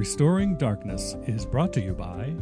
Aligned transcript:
Restoring 0.00 0.56
Darkness 0.56 1.14
is 1.26 1.44
brought 1.44 1.74
to 1.74 1.80
you 1.82 1.92
by 1.92 2.34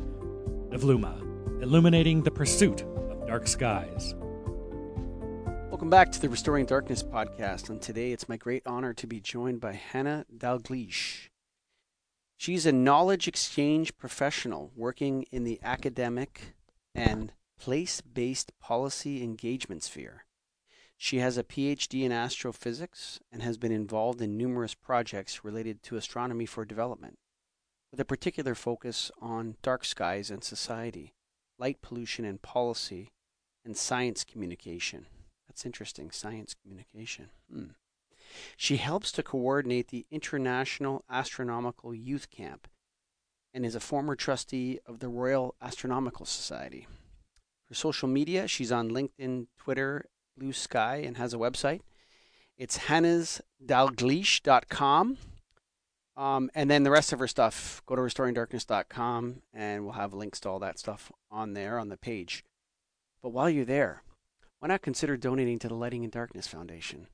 Evluma, 0.70 1.20
illuminating 1.60 2.22
the 2.22 2.30
pursuit 2.30 2.82
of 3.10 3.26
dark 3.26 3.48
skies. 3.48 4.14
Welcome 5.68 5.90
back 5.90 6.12
to 6.12 6.20
the 6.20 6.28
Restoring 6.28 6.66
Darkness 6.66 7.02
podcast. 7.02 7.68
And 7.68 7.82
today 7.82 8.12
it's 8.12 8.28
my 8.28 8.36
great 8.36 8.62
honor 8.64 8.94
to 8.94 9.08
be 9.08 9.18
joined 9.18 9.60
by 9.60 9.72
Hannah 9.72 10.24
Dalgleish. 10.32 11.30
She's 12.36 12.64
a 12.64 12.70
knowledge 12.70 13.26
exchange 13.26 13.96
professional 13.96 14.70
working 14.76 15.24
in 15.32 15.42
the 15.42 15.58
academic 15.64 16.54
and 16.94 17.32
place 17.58 18.00
based 18.00 18.52
policy 18.60 19.20
engagement 19.20 19.82
sphere. 19.82 20.26
She 20.96 21.18
has 21.18 21.36
a 21.36 21.42
PhD 21.42 22.04
in 22.04 22.12
astrophysics 22.12 23.18
and 23.32 23.42
has 23.42 23.58
been 23.58 23.72
involved 23.72 24.22
in 24.22 24.36
numerous 24.36 24.74
projects 24.74 25.44
related 25.44 25.82
to 25.82 25.96
astronomy 25.96 26.46
for 26.46 26.64
development, 26.64 27.18
with 27.90 28.00
a 28.00 28.04
particular 28.04 28.54
focus 28.54 29.10
on 29.20 29.56
dark 29.62 29.84
skies 29.84 30.30
and 30.30 30.44
society, 30.44 31.14
light 31.58 31.82
pollution 31.82 32.24
and 32.24 32.40
policy, 32.42 33.10
and 33.64 33.76
science 33.76 34.22
communication. 34.24 35.06
That's 35.46 35.66
interesting, 35.66 36.10
science 36.10 36.54
communication. 36.54 37.30
Hmm. 37.52 37.70
She 38.56 38.76
helps 38.76 39.10
to 39.12 39.22
coordinate 39.22 39.88
the 39.88 40.06
International 40.10 41.04
Astronomical 41.08 41.94
Youth 41.94 42.30
Camp 42.30 42.68
and 43.54 43.64
is 43.64 43.74
a 43.74 43.80
former 43.80 44.14
trustee 44.14 44.78
of 44.86 44.98
the 45.00 45.08
Royal 45.08 45.54
Astronomical 45.60 46.26
Society. 46.26 46.86
For 47.66 47.74
social 47.74 48.08
media, 48.08 48.46
she's 48.46 48.70
on 48.70 48.90
LinkedIn, 48.90 49.46
Twitter, 49.56 50.04
Blue 50.36 50.52
Sky, 50.52 50.96
and 50.96 51.16
has 51.16 51.32
a 51.34 51.38
website. 51.38 51.80
It's 52.56 52.78
hannahsdalgleish.com. 52.78 55.18
Um, 56.18 56.50
and 56.52 56.68
then 56.68 56.82
the 56.82 56.90
rest 56.90 57.12
of 57.12 57.20
her 57.20 57.28
stuff, 57.28 57.80
go 57.86 57.94
to 57.94 58.02
restoringdarkness.com 58.02 59.42
and 59.54 59.84
we'll 59.84 59.92
have 59.92 60.12
links 60.12 60.40
to 60.40 60.48
all 60.48 60.58
that 60.58 60.76
stuff 60.76 61.12
on 61.30 61.52
there 61.52 61.78
on 61.78 61.90
the 61.90 61.96
page. 61.96 62.44
But 63.22 63.28
while 63.28 63.48
you're 63.48 63.64
there, 63.64 64.02
why 64.58 64.66
not 64.66 64.82
consider 64.82 65.16
donating 65.16 65.60
to 65.60 65.68
the 65.68 65.76
Lighting 65.76 66.02
in 66.02 66.10
Darkness 66.10 66.48
Foundation? 66.48 67.06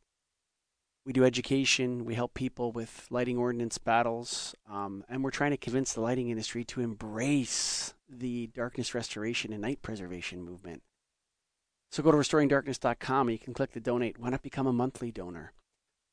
We 1.05 1.13
do 1.13 1.23
education, 1.23 2.07
we 2.07 2.15
help 2.15 2.33
people 2.33 2.73
with 2.73 3.07
lighting 3.11 3.37
ordinance 3.37 3.77
battles, 3.77 4.55
um, 4.71 5.05
and 5.07 5.23
we're 5.23 5.31
trying 5.31 5.51
to 5.51 5.59
convince 5.59 5.93
the 5.93 6.01
lighting 6.01 6.31
industry 6.31 6.65
to 6.65 6.81
embrace 6.81 7.93
the 8.09 8.47
darkness 8.47 8.95
restoration 8.95 9.53
and 9.53 9.61
night 9.61 9.83
preservation 9.83 10.43
movement. 10.43 10.83
So 11.91 12.03
go 12.03 12.11
to 12.11 12.17
restoringdarkness.com 12.17 13.29
and 13.29 13.33
you 13.35 13.39
can 13.39 13.53
click 13.53 13.73
the 13.73 13.81
donate. 13.81 14.19
Why 14.19 14.31
not 14.31 14.41
become 14.41 14.67
a 14.67 14.73
monthly 14.73 15.13
donor? 15.13 15.53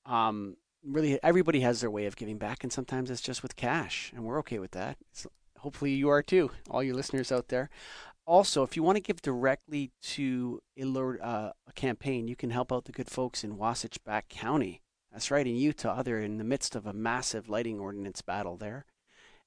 Um, 0.05 0.57
really, 0.83 1.21
everybody 1.23 1.61
has 1.61 1.81
their 1.81 1.91
way 1.91 2.05
of 2.05 2.15
giving 2.15 2.37
back, 2.37 2.63
and 2.63 2.71
sometimes 2.71 3.09
it's 3.09 3.21
just 3.21 3.43
with 3.43 3.55
cash, 3.55 4.11
and 4.15 4.23
we're 4.23 4.39
okay 4.39 4.59
with 4.59 4.71
that. 4.71 4.97
So 5.11 5.31
hopefully, 5.59 5.93
you 5.93 6.09
are 6.09 6.21
too, 6.21 6.51
all 6.69 6.83
you 6.83 6.93
listeners 6.93 7.31
out 7.31 7.49
there. 7.49 7.69
Also, 8.25 8.63
if 8.63 8.75
you 8.75 8.83
want 8.83 8.97
to 8.97 9.01
give 9.01 9.21
directly 9.21 9.91
to 10.01 10.61
a, 10.77 10.83
uh, 10.83 11.51
a 11.67 11.73
campaign, 11.73 12.27
you 12.27 12.35
can 12.35 12.51
help 12.51 12.71
out 12.71 12.85
the 12.85 12.91
good 12.91 13.09
folks 13.09 13.43
in 13.43 13.57
Wasatch 13.57 14.03
Back 14.03 14.29
County. 14.29 14.81
That's 15.11 15.31
right, 15.31 15.45
in 15.45 15.55
Utah. 15.55 16.03
They're 16.03 16.21
in 16.21 16.37
the 16.37 16.43
midst 16.43 16.75
of 16.75 16.85
a 16.85 16.93
massive 16.93 17.49
lighting 17.49 17.79
ordinance 17.79 18.21
battle 18.21 18.57
there. 18.57 18.85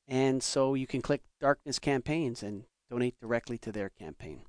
And 0.06 0.42
so 0.42 0.74
you 0.74 0.86
can 0.86 1.00
click 1.00 1.22
Darkness 1.40 1.78
Campaigns 1.78 2.42
and 2.42 2.64
donate 2.90 3.18
directly 3.20 3.56
to 3.58 3.72
their 3.72 3.88
campaign. 3.88 4.42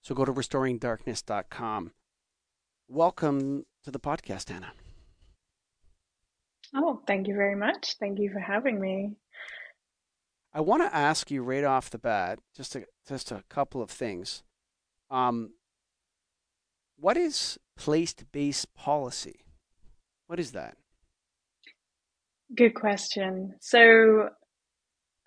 So 0.00 0.14
go 0.14 0.24
to 0.24 0.32
restoringdarkness.com. 0.32 1.92
Welcome 2.88 3.66
to 3.84 3.90
the 3.90 4.00
podcast, 4.00 4.48
Hannah. 4.48 4.72
Oh, 6.74 7.02
thank 7.06 7.28
you 7.28 7.34
very 7.34 7.56
much. 7.56 7.96
Thank 8.00 8.18
you 8.18 8.30
for 8.32 8.40
having 8.40 8.80
me. 8.80 9.12
I 10.54 10.60
want 10.60 10.82
to 10.82 10.94
ask 10.94 11.30
you 11.30 11.42
right 11.42 11.64
off 11.64 11.90
the 11.90 11.98
bat 11.98 12.38
just 12.54 12.76
a, 12.76 12.84
just 13.08 13.30
a 13.30 13.42
couple 13.48 13.82
of 13.82 13.90
things. 13.90 14.42
Um, 15.10 15.52
what 16.96 17.16
is 17.16 17.58
place-based 17.76 18.74
policy? 18.74 19.40
What 20.26 20.38
is 20.38 20.52
that? 20.52 20.76
Good 22.54 22.74
question. 22.74 23.56
So 23.60 24.30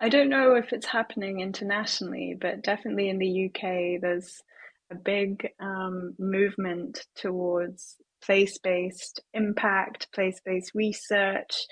I 0.00 0.08
don't 0.08 0.28
know 0.28 0.54
if 0.54 0.72
it's 0.72 0.86
happening 0.86 1.40
internationally, 1.40 2.36
but 2.40 2.62
definitely 2.62 3.08
in 3.08 3.18
the 3.18 3.46
UK, 3.46 4.00
there's 4.00 4.42
a 4.90 4.94
big 4.94 5.48
um, 5.58 6.14
movement 6.18 7.06
towards 7.16 7.96
place-based 8.22 9.20
impact, 9.34 10.08
place-based 10.12 10.72
research, 10.74 11.66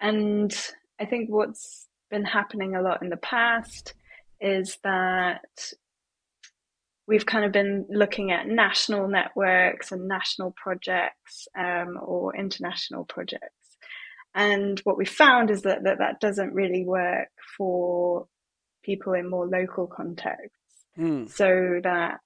and 0.00 0.52
I 1.00 1.06
think 1.06 1.30
what's 1.30 1.86
been 2.10 2.24
happening 2.24 2.74
a 2.74 2.82
lot 2.82 3.02
in 3.02 3.08
the 3.08 3.16
past 3.16 3.94
is 4.40 4.78
that 4.82 5.72
we've 7.06 7.26
kind 7.26 7.44
of 7.44 7.52
been 7.52 7.86
looking 7.88 8.32
at 8.32 8.46
national 8.46 9.08
networks 9.08 9.92
and 9.92 10.08
national 10.08 10.52
projects 10.52 11.48
um, 11.58 11.98
or 12.00 12.36
international 12.36 13.04
projects. 13.04 13.76
And 14.34 14.80
what 14.84 14.96
we 14.96 15.04
found 15.04 15.50
is 15.50 15.62
that, 15.62 15.84
that 15.84 15.98
that 15.98 16.20
doesn't 16.20 16.54
really 16.54 16.84
work 16.84 17.28
for 17.56 18.26
people 18.82 19.12
in 19.12 19.28
more 19.28 19.46
local 19.46 19.86
contexts. 19.86 20.56
Mm. 20.98 21.30
So 21.30 21.80
that 21.82 22.20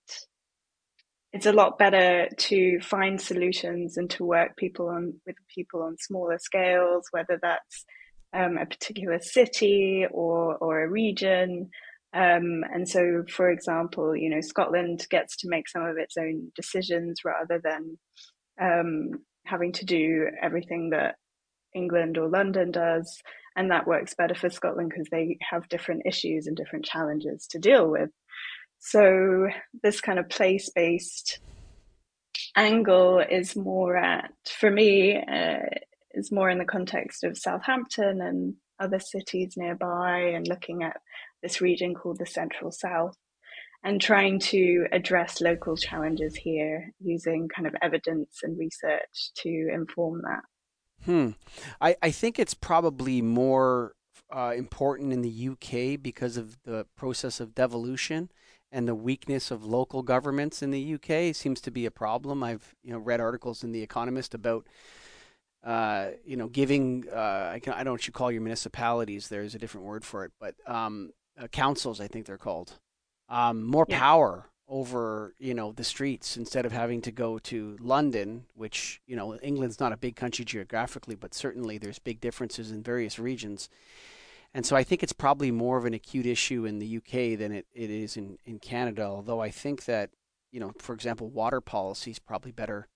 it's 1.36 1.44
a 1.44 1.52
lot 1.52 1.76
better 1.76 2.28
to 2.34 2.80
find 2.80 3.20
solutions 3.20 3.98
and 3.98 4.08
to 4.08 4.24
work 4.24 4.56
people 4.56 4.88
on 4.88 5.12
with 5.26 5.36
people 5.54 5.82
on 5.82 5.98
smaller 5.98 6.38
scales, 6.38 7.08
whether 7.10 7.38
that's 7.42 7.84
um, 8.32 8.56
a 8.56 8.64
particular 8.64 9.18
city 9.20 10.06
or 10.10 10.56
or 10.56 10.82
a 10.82 10.88
region. 10.88 11.68
Um, 12.14 12.64
and 12.72 12.88
so, 12.88 13.24
for 13.28 13.50
example, 13.50 14.16
you 14.16 14.30
know, 14.30 14.40
Scotland 14.40 15.06
gets 15.10 15.36
to 15.38 15.48
make 15.50 15.68
some 15.68 15.84
of 15.84 15.98
its 15.98 16.16
own 16.16 16.52
decisions 16.56 17.20
rather 17.22 17.60
than 17.62 17.98
um, 18.58 19.10
having 19.44 19.72
to 19.72 19.84
do 19.84 20.28
everything 20.42 20.90
that 20.90 21.16
England 21.74 22.16
or 22.16 22.30
London 22.30 22.70
does. 22.70 23.20
And 23.56 23.70
that 23.70 23.86
works 23.86 24.14
better 24.14 24.34
for 24.34 24.48
Scotland 24.48 24.88
because 24.88 25.08
they 25.10 25.36
have 25.50 25.68
different 25.68 26.02
issues 26.06 26.46
and 26.46 26.56
different 26.56 26.86
challenges 26.86 27.46
to 27.48 27.58
deal 27.58 27.90
with. 27.90 28.08
So, 28.78 29.48
this 29.82 30.00
kind 30.00 30.18
of 30.18 30.28
place 30.28 30.70
based 30.74 31.40
angle 32.56 33.18
is 33.18 33.56
more 33.56 33.96
at, 33.96 34.30
for 34.44 34.70
me, 34.70 35.16
uh, 35.16 35.58
is 36.12 36.32
more 36.32 36.48
in 36.50 36.58
the 36.58 36.64
context 36.64 37.24
of 37.24 37.38
Southampton 37.38 38.20
and 38.20 38.54
other 38.78 39.00
cities 39.00 39.54
nearby 39.56 40.18
and 40.34 40.48
looking 40.48 40.82
at 40.82 40.96
this 41.42 41.60
region 41.60 41.94
called 41.94 42.18
the 42.18 42.26
Central 42.26 42.70
South 42.70 43.16
and 43.84 44.00
trying 44.00 44.38
to 44.38 44.86
address 44.92 45.40
local 45.40 45.76
challenges 45.76 46.34
here 46.34 46.92
using 47.00 47.48
kind 47.48 47.66
of 47.66 47.74
evidence 47.82 48.40
and 48.42 48.58
research 48.58 49.30
to 49.36 49.68
inform 49.72 50.22
that. 50.22 50.42
Hmm. 51.04 51.30
I, 51.80 51.96
I 52.02 52.10
think 52.10 52.38
it's 52.38 52.54
probably 52.54 53.22
more 53.22 53.92
uh, 54.34 54.54
important 54.56 55.12
in 55.12 55.22
the 55.22 55.48
UK 55.50 56.02
because 56.02 56.36
of 56.36 56.56
the 56.64 56.86
process 56.96 57.38
of 57.38 57.54
devolution 57.54 58.30
and 58.76 58.86
the 58.86 58.94
weakness 58.94 59.50
of 59.50 59.64
local 59.64 60.02
governments 60.02 60.62
in 60.62 60.70
the 60.70 60.94
UK 60.94 61.34
seems 61.34 61.62
to 61.62 61.70
be 61.70 61.86
a 61.86 61.90
problem. 61.90 62.42
I've 62.42 62.74
you 62.84 62.92
know 62.92 62.98
read 62.98 63.20
articles 63.20 63.64
in 63.64 63.72
the 63.72 63.82
Economist 63.82 64.34
about 64.34 64.66
uh, 65.64 66.10
you 66.24 66.36
know, 66.36 66.46
giving 66.46 67.04
uh, 67.12 67.50
I, 67.54 67.58
can, 67.60 67.72
I 67.72 67.78
don't 67.78 67.86
know 67.86 67.92
what 67.92 68.06
you 68.06 68.12
call 68.12 68.30
your 68.30 68.42
municipalities. 68.42 69.28
There's 69.28 69.54
a 69.54 69.58
different 69.58 69.86
word 69.86 70.04
for 70.04 70.24
it, 70.24 70.32
but 70.38 70.54
um, 70.66 71.10
uh, 71.40 71.48
councils, 71.48 72.00
I 72.00 72.06
think 72.06 72.26
they're 72.26 72.36
called, 72.36 72.78
um, 73.28 73.64
more 73.64 73.86
yeah. 73.88 73.98
power 73.98 74.46
over 74.68 75.34
you 75.38 75.54
know 75.54 75.72
the 75.72 75.84
streets 75.84 76.36
instead 76.36 76.66
of 76.66 76.72
having 76.72 77.00
to 77.02 77.10
go 77.10 77.38
to 77.38 77.78
London, 77.80 78.44
which 78.54 79.00
you 79.06 79.16
know 79.16 79.36
England's 79.36 79.80
not 79.80 79.92
a 79.92 79.96
big 79.96 80.16
country 80.16 80.44
geographically, 80.44 81.14
but 81.14 81.34
certainly 81.34 81.78
there's 81.78 81.98
big 81.98 82.20
differences 82.20 82.70
in 82.70 82.82
various 82.82 83.18
regions. 83.18 83.70
And 84.56 84.64
so 84.64 84.74
I 84.74 84.84
think 84.84 85.02
it's 85.02 85.12
probably 85.12 85.50
more 85.50 85.76
of 85.76 85.84
an 85.84 85.92
acute 85.92 86.24
issue 86.24 86.64
in 86.64 86.78
the 86.78 86.96
UK 86.96 87.38
than 87.38 87.52
it, 87.52 87.66
it 87.74 87.90
is 87.90 88.16
in, 88.16 88.38
in 88.46 88.58
Canada, 88.58 89.02
although 89.02 89.38
I 89.38 89.50
think 89.50 89.84
that, 89.84 90.08
you 90.50 90.60
know, 90.60 90.72
for 90.78 90.94
example, 90.94 91.28
water 91.28 91.60
policy 91.60 92.12
is 92.12 92.18
probably 92.18 92.52
better 92.52 92.88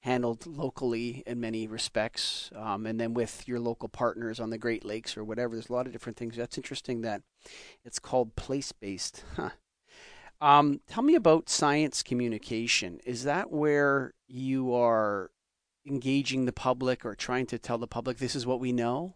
handled 0.00 0.48
locally 0.48 1.22
in 1.24 1.38
many 1.38 1.68
respects, 1.68 2.50
um, 2.56 2.86
and 2.86 2.98
then 2.98 3.14
with 3.14 3.46
your 3.46 3.60
local 3.60 3.88
partners 3.88 4.40
on 4.40 4.50
the 4.50 4.58
Great 4.58 4.84
Lakes 4.84 5.16
or 5.16 5.22
whatever. 5.22 5.54
There's 5.54 5.68
a 5.68 5.72
lot 5.72 5.86
of 5.86 5.92
different 5.92 6.18
things. 6.18 6.34
That's 6.34 6.58
interesting 6.58 7.02
that 7.02 7.22
it's 7.84 8.00
called 8.00 8.34
place 8.34 8.72
based. 8.72 9.22
Huh. 9.36 9.50
Um, 10.40 10.80
tell 10.88 11.04
me 11.04 11.14
about 11.14 11.48
science 11.48 12.02
communication. 12.02 12.98
Is 13.06 13.22
that 13.22 13.52
where 13.52 14.12
you 14.26 14.74
are 14.74 15.30
engaging 15.86 16.46
the 16.46 16.52
public 16.52 17.06
or 17.06 17.14
trying 17.14 17.46
to 17.46 17.60
tell 17.60 17.78
the 17.78 17.86
public 17.86 18.18
this 18.18 18.34
is 18.34 18.44
what 18.44 18.58
we 18.58 18.72
know? 18.72 19.14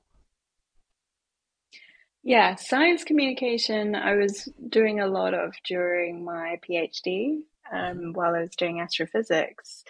Yeah, 2.23 2.57
science 2.57 3.03
communication 3.05 3.95
I 3.95 4.15
was 4.15 4.49
doing 4.69 5.01
a 5.01 5.07
lot 5.07 5.33
of 5.33 5.55
during 5.65 6.25
my 6.25 6.61
PhD 6.69 7.39
um, 7.73 7.79
mm-hmm. 7.79 8.13
while 8.13 8.35
I 8.35 8.43
was 8.43 8.57
doing 8.57 8.81
astrophysics. 8.81 9.85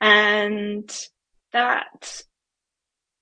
And 0.00 0.90
that 1.52 2.22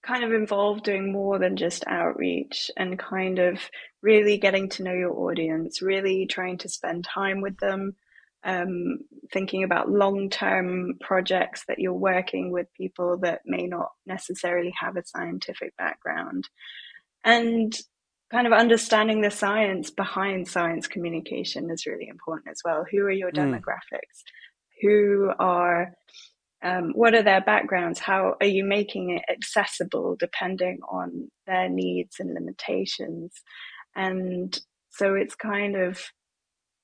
kind 0.02 0.24
of 0.24 0.32
involved 0.32 0.84
doing 0.84 1.12
more 1.12 1.38
than 1.38 1.56
just 1.56 1.84
outreach 1.86 2.70
and 2.76 2.98
kind 2.98 3.38
of 3.38 3.60
really 4.02 4.38
getting 4.38 4.68
to 4.70 4.82
know 4.82 4.94
your 4.94 5.12
audience, 5.12 5.82
really 5.82 6.26
trying 6.26 6.58
to 6.58 6.68
spend 6.68 7.04
time 7.04 7.40
with 7.40 7.58
them, 7.58 7.94
um, 8.44 9.00
thinking 9.32 9.62
about 9.62 9.90
long 9.90 10.30
term 10.30 10.98
projects 11.00 11.64
that 11.68 11.78
you're 11.78 11.92
working 11.92 12.50
with 12.50 12.66
people 12.74 13.18
that 13.18 13.42
may 13.44 13.66
not 13.66 13.90
necessarily 14.06 14.72
have 14.78 14.96
a 14.96 15.04
scientific 15.04 15.76
background. 15.76 16.48
And 17.24 17.78
kind 18.30 18.46
of 18.46 18.52
understanding 18.52 19.20
the 19.20 19.30
science 19.30 19.90
behind 19.90 20.48
science 20.48 20.86
communication 20.86 21.70
is 21.70 21.86
really 21.86 22.08
important 22.08 22.48
as 22.50 22.60
well. 22.64 22.84
Who 22.90 22.98
are 22.98 23.10
your 23.10 23.32
mm. 23.32 23.38
demographics? 23.38 24.22
Who 24.82 25.32
are 25.38 25.92
um, 26.62 26.92
what 26.94 27.14
are 27.14 27.22
their 27.22 27.40
backgrounds? 27.40 27.98
How 27.98 28.36
are 28.40 28.46
you 28.46 28.64
making 28.64 29.10
it 29.10 29.22
accessible 29.30 30.16
depending 30.18 30.80
on 30.90 31.30
their 31.46 31.68
needs 31.68 32.16
and 32.20 32.34
limitations? 32.34 33.32
And 33.96 34.58
so 34.90 35.14
it's 35.14 35.34
kind 35.34 35.76
of, 35.76 36.02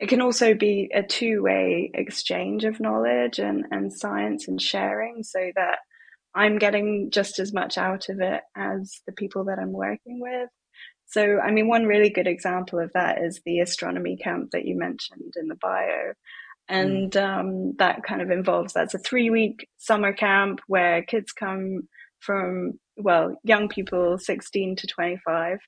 it 0.01 0.09
can 0.09 0.23
also 0.23 0.55
be 0.55 0.91
a 0.95 1.03
two 1.03 1.43
way 1.43 1.91
exchange 1.93 2.65
of 2.65 2.81
knowledge 2.81 3.39
and, 3.39 3.67
and 3.71 3.93
science 3.93 4.49
and 4.49 4.61
sharing 4.61 5.23
so 5.23 5.51
that 5.57 5.79
I'm 6.35 6.59
getting 6.59 7.11
just 7.11 7.39
as 7.39 7.53
much 7.53 7.77
out 7.77 8.09
of 8.09 8.21
it 8.21 8.43
as 8.57 9.01
the 9.07 9.13
people 9.13 9.45
that 9.45 9.59
I'm 9.59 9.73
working 9.73 10.21
with. 10.21 10.49
So, 11.07 11.39
I 11.39 11.51
mean, 11.51 11.69
one 11.69 11.85
really 11.85 12.11
good 12.11 12.27
example 12.27 12.81
of 12.81 12.91
that 12.95 13.23
is 13.23 13.41
the 13.45 13.61
astronomy 13.61 14.17
camp 14.17 14.51
that 14.51 14.65
you 14.65 14.77
mentioned 14.77 15.35
in 15.37 15.49
the 15.49 15.55
bio. 15.55 16.15
Mm. 16.71 16.83
and 16.83 17.13
mm. 17.13 17.23
um, 17.23 17.75
that 17.79 18.03
kind 18.03 18.23
of 18.23 18.31
involves 18.31 18.73
that's 18.73 18.95
a 18.95 18.99
three 18.99 19.31
week 19.31 19.69
summer 19.79 20.13
camp 20.13 20.61
where 20.67 21.03
kids 21.03 21.33
come 21.33 21.89
from 22.19 22.73
well 22.97 23.37
young 23.45 23.69
people 23.69 24.19
16 24.19 24.77
to 24.77 24.87
25 24.87 25.59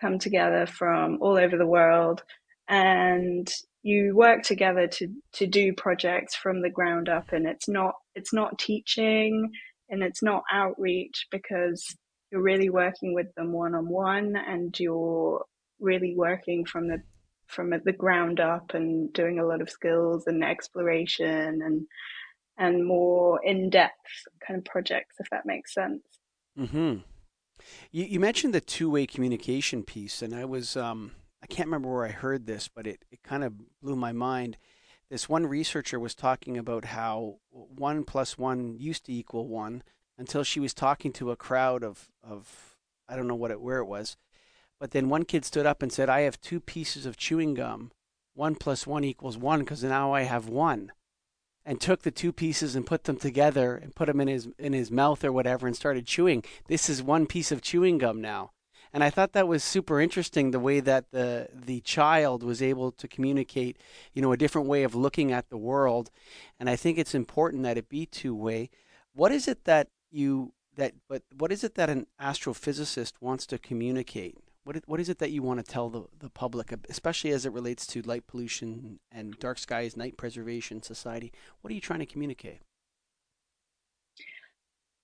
come 0.00 0.18
together 0.18 0.66
from 0.66 1.18
all 1.20 1.36
over 1.36 1.56
the 1.56 1.66
world 1.66 2.22
and 2.68 3.50
you 3.82 4.14
work 4.14 4.42
together 4.42 4.86
to 4.86 5.08
to 5.32 5.46
do 5.46 5.72
projects 5.72 6.34
from 6.34 6.62
the 6.62 6.70
ground 6.70 7.08
up 7.08 7.32
and 7.32 7.46
it's 7.46 7.68
not 7.68 7.94
it's 8.14 8.32
not 8.32 8.58
teaching 8.58 9.50
and 9.90 10.02
it's 10.02 10.22
not 10.22 10.42
outreach 10.52 11.26
because 11.30 11.96
you're 12.30 12.42
really 12.42 12.70
working 12.70 13.14
with 13.14 13.34
them 13.34 13.52
one 13.52 13.74
on 13.74 13.88
one 13.88 14.36
and 14.36 14.78
you're 14.78 15.44
really 15.80 16.14
working 16.14 16.64
from 16.64 16.88
the 16.88 17.02
from 17.46 17.70
the 17.70 17.92
ground 17.92 18.40
up 18.40 18.74
and 18.74 19.12
doing 19.14 19.38
a 19.38 19.44
lot 19.44 19.62
of 19.62 19.70
skills 19.70 20.26
and 20.26 20.44
exploration 20.44 21.62
and 21.62 21.86
and 22.58 22.84
more 22.84 23.40
in 23.42 23.70
depth 23.70 23.94
kind 24.46 24.58
of 24.58 24.64
projects, 24.64 25.16
if 25.20 25.30
that 25.30 25.46
makes 25.46 25.72
sense. 25.72 26.02
Hmm. 26.56 26.96
You, 27.92 28.04
you 28.04 28.20
mentioned 28.20 28.52
the 28.52 28.60
two 28.60 28.90
way 28.90 29.06
communication 29.06 29.84
piece, 29.84 30.22
and 30.22 30.34
I 30.34 30.44
was 30.44 30.76
um, 30.76 31.12
I 31.42 31.46
can't 31.46 31.68
remember 31.68 31.88
where 31.88 32.04
I 32.04 32.10
heard 32.10 32.46
this, 32.46 32.68
but 32.68 32.86
it 32.86 33.04
it 33.10 33.22
kind 33.22 33.44
of 33.44 33.54
blew 33.80 33.96
my 33.96 34.12
mind. 34.12 34.58
This 35.10 35.28
one 35.28 35.46
researcher 35.46 35.98
was 35.98 36.14
talking 36.14 36.58
about 36.58 36.86
how 36.86 37.36
one 37.50 38.04
plus 38.04 38.36
one 38.36 38.76
used 38.76 39.06
to 39.06 39.12
equal 39.12 39.48
one 39.48 39.82
until 40.18 40.42
she 40.42 40.60
was 40.60 40.74
talking 40.74 41.12
to 41.12 41.30
a 41.30 41.36
crowd 41.36 41.82
of 41.82 42.10
of 42.22 42.76
I 43.08 43.16
don't 43.16 43.28
know 43.28 43.34
what 43.34 43.50
it 43.50 43.60
where 43.60 43.78
it 43.78 43.86
was, 43.86 44.16
but 44.78 44.90
then 44.90 45.08
one 45.08 45.24
kid 45.24 45.44
stood 45.44 45.66
up 45.66 45.82
and 45.82 45.92
said, 45.92 46.08
I 46.08 46.20
have 46.20 46.40
two 46.40 46.60
pieces 46.60 47.06
of 47.06 47.16
chewing 47.16 47.54
gum. 47.54 47.92
One 48.34 48.54
plus 48.54 48.86
one 48.86 49.04
equals 49.04 49.36
one 49.36 49.60
because 49.60 49.82
now 49.82 50.12
I 50.12 50.22
have 50.22 50.48
one. 50.48 50.92
And 51.64 51.80
took 51.80 52.02
the 52.02 52.10
two 52.10 52.32
pieces 52.32 52.74
and 52.74 52.86
put 52.86 53.04
them 53.04 53.16
together 53.16 53.74
and 53.74 53.94
put 53.94 54.06
them 54.06 54.20
in 54.20 54.28
his 54.28 54.48
in 54.58 54.72
his 54.72 54.90
mouth 54.90 55.24
or 55.24 55.32
whatever 55.32 55.66
and 55.66 55.76
started 55.76 56.06
chewing. 56.06 56.44
This 56.66 56.88
is 56.88 57.02
one 57.02 57.26
piece 57.26 57.52
of 57.52 57.62
chewing 57.62 57.98
gum 57.98 58.20
now. 58.20 58.52
And 58.90 59.04
I 59.04 59.10
thought 59.10 59.32
that 59.32 59.48
was 59.48 59.62
super 59.62 60.00
interesting 60.00 60.50
the 60.50 60.60
way 60.60 60.80
that 60.80 61.10
the 61.10 61.48
the 61.52 61.80
child 61.80 62.42
was 62.42 62.62
able 62.62 62.90
to 62.92 63.08
communicate, 63.08 63.76
you 64.14 64.22
know, 64.22 64.32
a 64.32 64.36
different 64.36 64.68
way 64.68 64.82
of 64.82 64.94
looking 64.94 65.30
at 65.30 65.50
the 65.50 65.58
world. 65.58 66.10
And 66.58 66.70
I 66.70 66.76
think 66.76 66.96
it's 66.96 67.14
important 67.14 67.64
that 67.64 67.76
it 67.76 67.88
be 67.88 68.06
two 68.06 68.34
way. 68.34 68.70
What 69.12 69.32
is 69.32 69.46
it 69.46 69.64
that 69.64 69.88
you 70.10 70.52
that 70.76 70.94
but 71.08 71.22
what 71.36 71.52
is 71.52 71.64
it 71.64 71.74
that 71.74 71.90
an 71.90 72.06
astrophysicist 72.20 73.12
wants 73.20 73.46
to 73.46 73.58
communicate? 73.58 74.36
What 74.64 74.76
is, 74.76 74.82
what 74.86 75.00
is 75.00 75.08
it 75.08 75.18
that 75.18 75.30
you 75.30 75.42
want 75.42 75.64
to 75.64 75.72
tell 75.72 75.88
the, 75.88 76.04
the 76.18 76.28
public, 76.28 76.74
especially 76.90 77.30
as 77.30 77.46
it 77.46 77.52
relates 77.52 77.86
to 77.88 78.02
light 78.02 78.26
pollution 78.26 79.00
and 79.10 79.38
dark 79.38 79.58
skies, 79.58 79.96
night 79.96 80.18
preservation 80.18 80.82
society? 80.82 81.32
What 81.62 81.70
are 81.70 81.74
you 81.74 81.80
trying 81.80 82.00
to 82.00 82.06
communicate? 82.06 82.60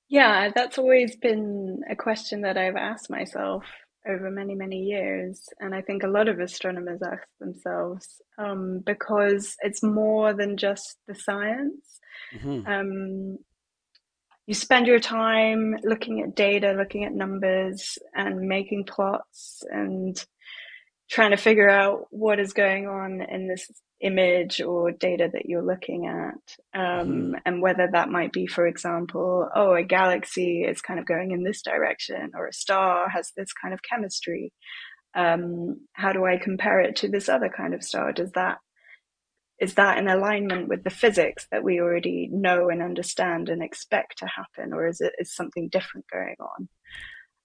Yeah, 0.08 0.50
that's 0.54 0.76
always 0.76 1.16
been 1.16 1.80
a 1.88 1.96
question 1.96 2.42
that 2.42 2.58
I've 2.58 2.76
asked 2.76 3.08
myself 3.08 3.64
over 4.06 4.30
many, 4.30 4.54
many 4.54 4.80
years. 4.80 5.48
And 5.60 5.74
I 5.74 5.80
think 5.80 6.02
a 6.02 6.08
lot 6.08 6.28
of 6.28 6.40
astronomers 6.40 7.00
ask 7.02 7.26
themselves 7.40 8.20
um, 8.38 8.82
because 8.84 9.56
it's 9.60 9.82
more 9.82 10.34
than 10.34 10.56
just 10.56 10.98
the 11.08 11.14
science. 11.14 12.00
Mm-hmm. 12.36 12.66
Um, 12.66 13.38
you 14.46 14.54
spend 14.54 14.86
your 14.86 15.00
time 15.00 15.76
looking 15.82 16.20
at 16.20 16.34
data, 16.34 16.72
looking 16.72 17.04
at 17.04 17.14
numbers 17.14 17.98
and 18.14 18.48
making 18.48 18.84
plots 18.84 19.62
and 19.70 20.22
trying 21.10 21.30
to 21.30 21.36
figure 21.36 21.68
out 21.68 22.06
what 22.10 22.38
is 22.38 22.52
going 22.52 22.86
on 22.86 23.22
in 23.22 23.48
this 23.48 23.70
image 24.00 24.60
or 24.60 24.90
data 24.90 25.30
that 25.32 25.46
you're 25.46 25.64
looking 25.64 26.06
at. 26.06 26.78
Um, 26.78 27.08
mm-hmm. 27.08 27.32
And 27.46 27.62
whether 27.62 27.88
that 27.92 28.10
might 28.10 28.32
be, 28.32 28.46
for 28.46 28.66
example, 28.66 29.48
oh, 29.54 29.74
a 29.74 29.82
galaxy 29.82 30.62
is 30.62 30.82
kind 30.82 31.00
of 31.00 31.06
going 31.06 31.30
in 31.30 31.42
this 31.42 31.62
direction 31.62 32.32
or 32.34 32.46
a 32.46 32.52
star 32.52 33.08
has 33.08 33.32
this 33.36 33.52
kind 33.52 33.72
of 33.72 33.80
chemistry. 33.82 34.52
Um, 35.14 35.80
how 35.92 36.12
do 36.12 36.24
I 36.24 36.36
compare 36.36 36.80
it 36.80 36.96
to 36.96 37.08
this 37.08 37.28
other 37.28 37.48
kind 37.48 37.72
of 37.72 37.82
star? 37.82 38.12
Does 38.12 38.32
that 38.32 38.58
is 39.60 39.74
that 39.74 39.98
in 39.98 40.08
alignment 40.08 40.68
with 40.68 40.82
the 40.84 40.90
physics 40.90 41.46
that 41.50 41.62
we 41.62 41.80
already 41.80 42.28
know 42.32 42.68
and 42.68 42.82
understand 42.82 43.48
and 43.48 43.62
expect 43.62 44.18
to 44.18 44.26
happen, 44.26 44.72
or 44.72 44.86
is 44.86 45.00
it 45.00 45.12
is 45.18 45.34
something 45.34 45.68
different 45.68 46.06
going 46.12 46.36
on? 46.40 46.68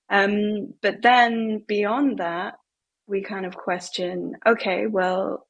Um, 0.09 0.73
but 0.81 1.01
then 1.03 1.63
beyond 1.67 2.17
that, 2.17 2.56
we 3.07 3.21
kind 3.21 3.45
of 3.45 3.56
question, 3.56 4.33
okay, 4.47 4.88
well, 4.88 5.47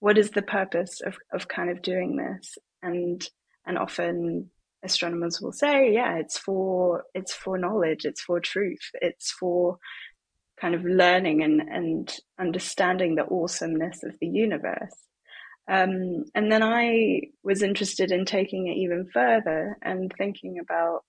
what 0.00 0.18
is 0.18 0.30
the 0.30 0.42
purpose 0.42 1.00
of, 1.04 1.16
of 1.32 1.48
kind 1.48 1.70
of 1.70 1.82
doing 1.82 2.16
this? 2.16 2.56
And 2.82 3.26
and 3.66 3.78
often 3.78 4.50
astronomers 4.82 5.40
will 5.40 5.52
say, 5.52 5.92
yeah, 5.92 6.16
it's 6.16 6.38
for 6.38 7.04
it's 7.14 7.32
for 7.32 7.58
knowledge, 7.58 8.04
it's 8.04 8.20
for 8.22 8.40
truth, 8.40 8.90
it's 8.94 9.30
for 9.32 9.78
kind 10.60 10.74
of 10.74 10.84
learning 10.84 11.42
and, 11.42 11.60
and 11.60 12.16
understanding 12.38 13.16
the 13.16 13.26
awesomeness 13.26 14.02
of 14.04 14.16
the 14.20 14.28
universe. 14.28 14.94
Um, 15.66 16.24
and 16.34 16.52
then 16.52 16.62
I 16.62 17.20
was 17.42 17.62
interested 17.62 18.12
in 18.12 18.24
taking 18.26 18.66
it 18.66 18.76
even 18.76 19.08
further 19.12 19.78
and 19.82 20.12
thinking 20.16 20.58
about 20.58 21.04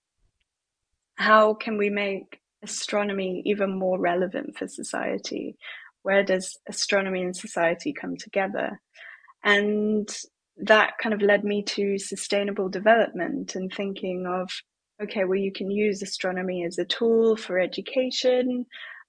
how 1.16 1.54
can 1.54 1.78
we 1.78 1.90
make 1.90 2.40
astronomy 2.64 3.42
even 3.46 3.78
more 3.78 4.00
relevant 4.00 4.58
for 4.58 4.68
society? 4.68 5.58
Where 6.04 6.24
does 6.24 6.58
astronomy 6.70 7.24
and 7.24 7.36
society 7.36 7.94
come 7.94 8.16
together? 8.18 8.80
And 9.44 10.08
that 10.58 10.98
kind 11.02 11.14
of 11.14 11.22
led 11.22 11.44
me 11.44 11.64
to 11.64 11.98
sustainable 11.98 12.70
development 12.70 13.56
and 13.56 13.72
thinking 13.72 14.26
of, 14.26 14.50
okay, 15.02 15.26
well, 15.26 15.38
you 15.38 15.52
can 15.52 15.70
use 15.70 16.02
astronomy 16.02 16.64
as 16.64 16.78
a 16.78 16.86
tool 16.86 17.36
for 17.36 17.60
education, 17.60 18.66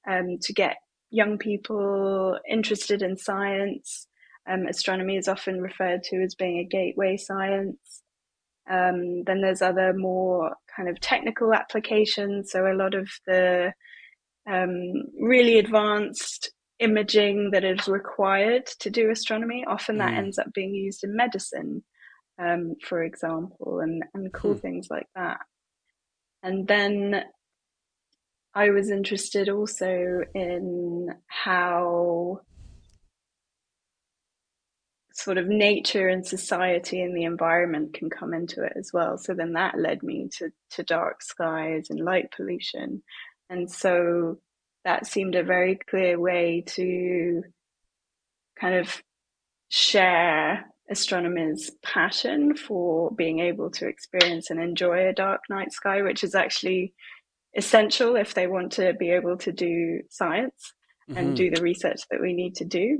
um, 0.08 0.38
to 0.42 0.52
get 0.52 0.76
young 1.10 1.38
people 1.38 2.38
interested 2.48 3.02
in 3.02 3.16
science, 3.16 4.06
um, 4.48 4.66
astronomy 4.66 5.16
is 5.16 5.28
often 5.28 5.60
referred 5.60 6.02
to 6.04 6.22
as 6.22 6.34
being 6.34 6.58
a 6.58 6.64
gateway 6.64 7.16
science. 7.16 8.02
Um, 8.70 9.22
then 9.24 9.40
there's 9.40 9.62
other 9.62 9.92
more 9.94 10.54
kind 10.74 10.88
of 10.88 11.00
technical 11.00 11.54
applications. 11.54 12.50
So 12.50 12.66
a 12.66 12.74
lot 12.74 12.94
of 12.94 13.08
the 13.26 13.72
um, 14.48 14.92
really 15.20 15.58
advanced 15.58 16.50
imaging 16.78 17.50
that 17.52 17.64
is 17.64 17.88
required 17.88 18.66
to 18.80 18.90
do 18.90 19.10
astronomy, 19.10 19.64
often 19.66 19.98
that 19.98 20.12
mm. 20.12 20.18
ends 20.18 20.38
up 20.38 20.52
being 20.52 20.74
used 20.74 21.04
in 21.04 21.16
medicine, 21.16 21.82
um, 22.38 22.74
for 22.84 23.02
example, 23.02 23.80
and, 23.80 24.02
and 24.14 24.32
cool 24.32 24.52
hmm. 24.52 24.58
things 24.58 24.88
like 24.90 25.06
that. 25.14 25.38
And 26.42 26.68
then 26.68 27.22
I 28.54 28.70
was 28.70 28.90
interested 28.90 29.48
also 29.48 30.20
in 30.34 31.08
how 31.28 32.40
sort 35.16 35.38
of 35.38 35.48
nature 35.48 36.08
and 36.08 36.26
society 36.26 37.00
and 37.00 37.16
the 37.16 37.24
environment 37.24 37.94
can 37.94 38.10
come 38.10 38.34
into 38.34 38.62
it 38.62 38.74
as 38.76 38.90
well. 38.92 39.16
So 39.16 39.32
then 39.32 39.54
that 39.54 39.78
led 39.78 40.02
me 40.02 40.28
to, 40.38 40.50
to 40.72 40.82
dark 40.82 41.22
skies 41.22 41.86
and 41.88 41.98
light 42.00 42.30
pollution. 42.36 43.02
And 43.48 43.70
so 43.70 44.38
that 44.84 45.06
seemed 45.06 45.34
a 45.34 45.42
very 45.42 45.78
clear 45.88 46.20
way 46.20 46.64
to 46.66 47.42
kind 48.60 48.74
of 48.74 49.02
share 49.70 50.66
astronomers' 50.90 51.70
passion 51.82 52.54
for 52.54 53.10
being 53.10 53.40
able 53.40 53.70
to 53.70 53.88
experience 53.88 54.50
and 54.50 54.60
enjoy 54.60 55.08
a 55.08 55.14
dark 55.14 55.40
night 55.48 55.72
sky, 55.72 56.02
which 56.02 56.24
is 56.24 56.34
actually 56.34 56.92
essential 57.56 58.16
if 58.16 58.34
they 58.34 58.46
want 58.46 58.72
to 58.72 58.92
be 58.92 59.10
able 59.10 59.38
to 59.38 59.50
do 59.50 60.02
science 60.10 60.74
mm-hmm. 61.08 61.18
and 61.18 61.36
do 61.36 61.50
the 61.50 61.62
research 61.62 62.02
that 62.10 62.20
we 62.20 62.34
need 62.34 62.54
to 62.56 62.66
do. 62.66 62.98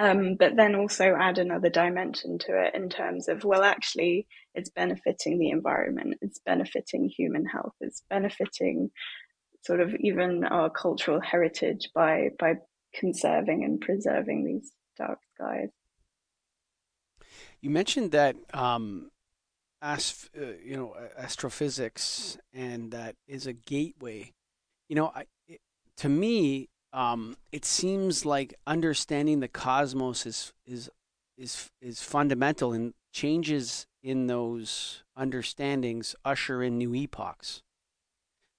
Um, 0.00 0.36
but 0.36 0.56
then 0.56 0.76
also 0.76 1.14
add 1.14 1.36
another 1.36 1.68
dimension 1.68 2.38
to 2.38 2.58
it 2.64 2.74
in 2.74 2.88
terms 2.88 3.28
of, 3.28 3.44
well, 3.44 3.62
actually, 3.62 4.26
it's 4.54 4.70
benefiting 4.70 5.38
the 5.38 5.50
environment, 5.50 6.14
it's 6.22 6.38
benefiting 6.38 7.06
human 7.06 7.44
health, 7.44 7.74
it's 7.82 8.02
benefiting 8.08 8.90
sort 9.62 9.80
of 9.80 9.94
even 9.96 10.44
our 10.44 10.70
cultural 10.70 11.20
heritage 11.20 11.90
by 11.94 12.30
by 12.38 12.54
conserving 12.94 13.62
and 13.62 13.82
preserving 13.82 14.46
these 14.46 14.72
dark 14.96 15.18
skies. 15.34 15.68
You 17.60 17.68
mentioned 17.68 18.12
that 18.12 18.36
um, 18.54 19.10
ast- 19.82 20.30
uh, 20.34 20.52
you 20.64 20.78
know 20.78 20.96
astrophysics, 21.18 22.38
and 22.54 22.90
that 22.92 23.16
is 23.28 23.46
a 23.46 23.52
gateway. 23.52 24.32
You 24.88 24.96
know, 24.96 25.12
I, 25.14 25.26
it, 25.46 25.60
to 25.98 26.08
me, 26.08 26.69
um, 26.92 27.36
it 27.52 27.64
seems 27.64 28.24
like 28.24 28.54
understanding 28.66 29.40
the 29.40 29.48
cosmos 29.48 30.26
is 30.26 30.52
is 30.66 30.90
is 31.36 31.70
is 31.80 32.02
fundamental, 32.02 32.72
and 32.72 32.94
changes 33.12 33.86
in 34.02 34.26
those 34.26 35.02
understandings 35.16 36.14
usher 36.24 36.62
in 36.62 36.78
new 36.78 36.94
epochs. 36.94 37.62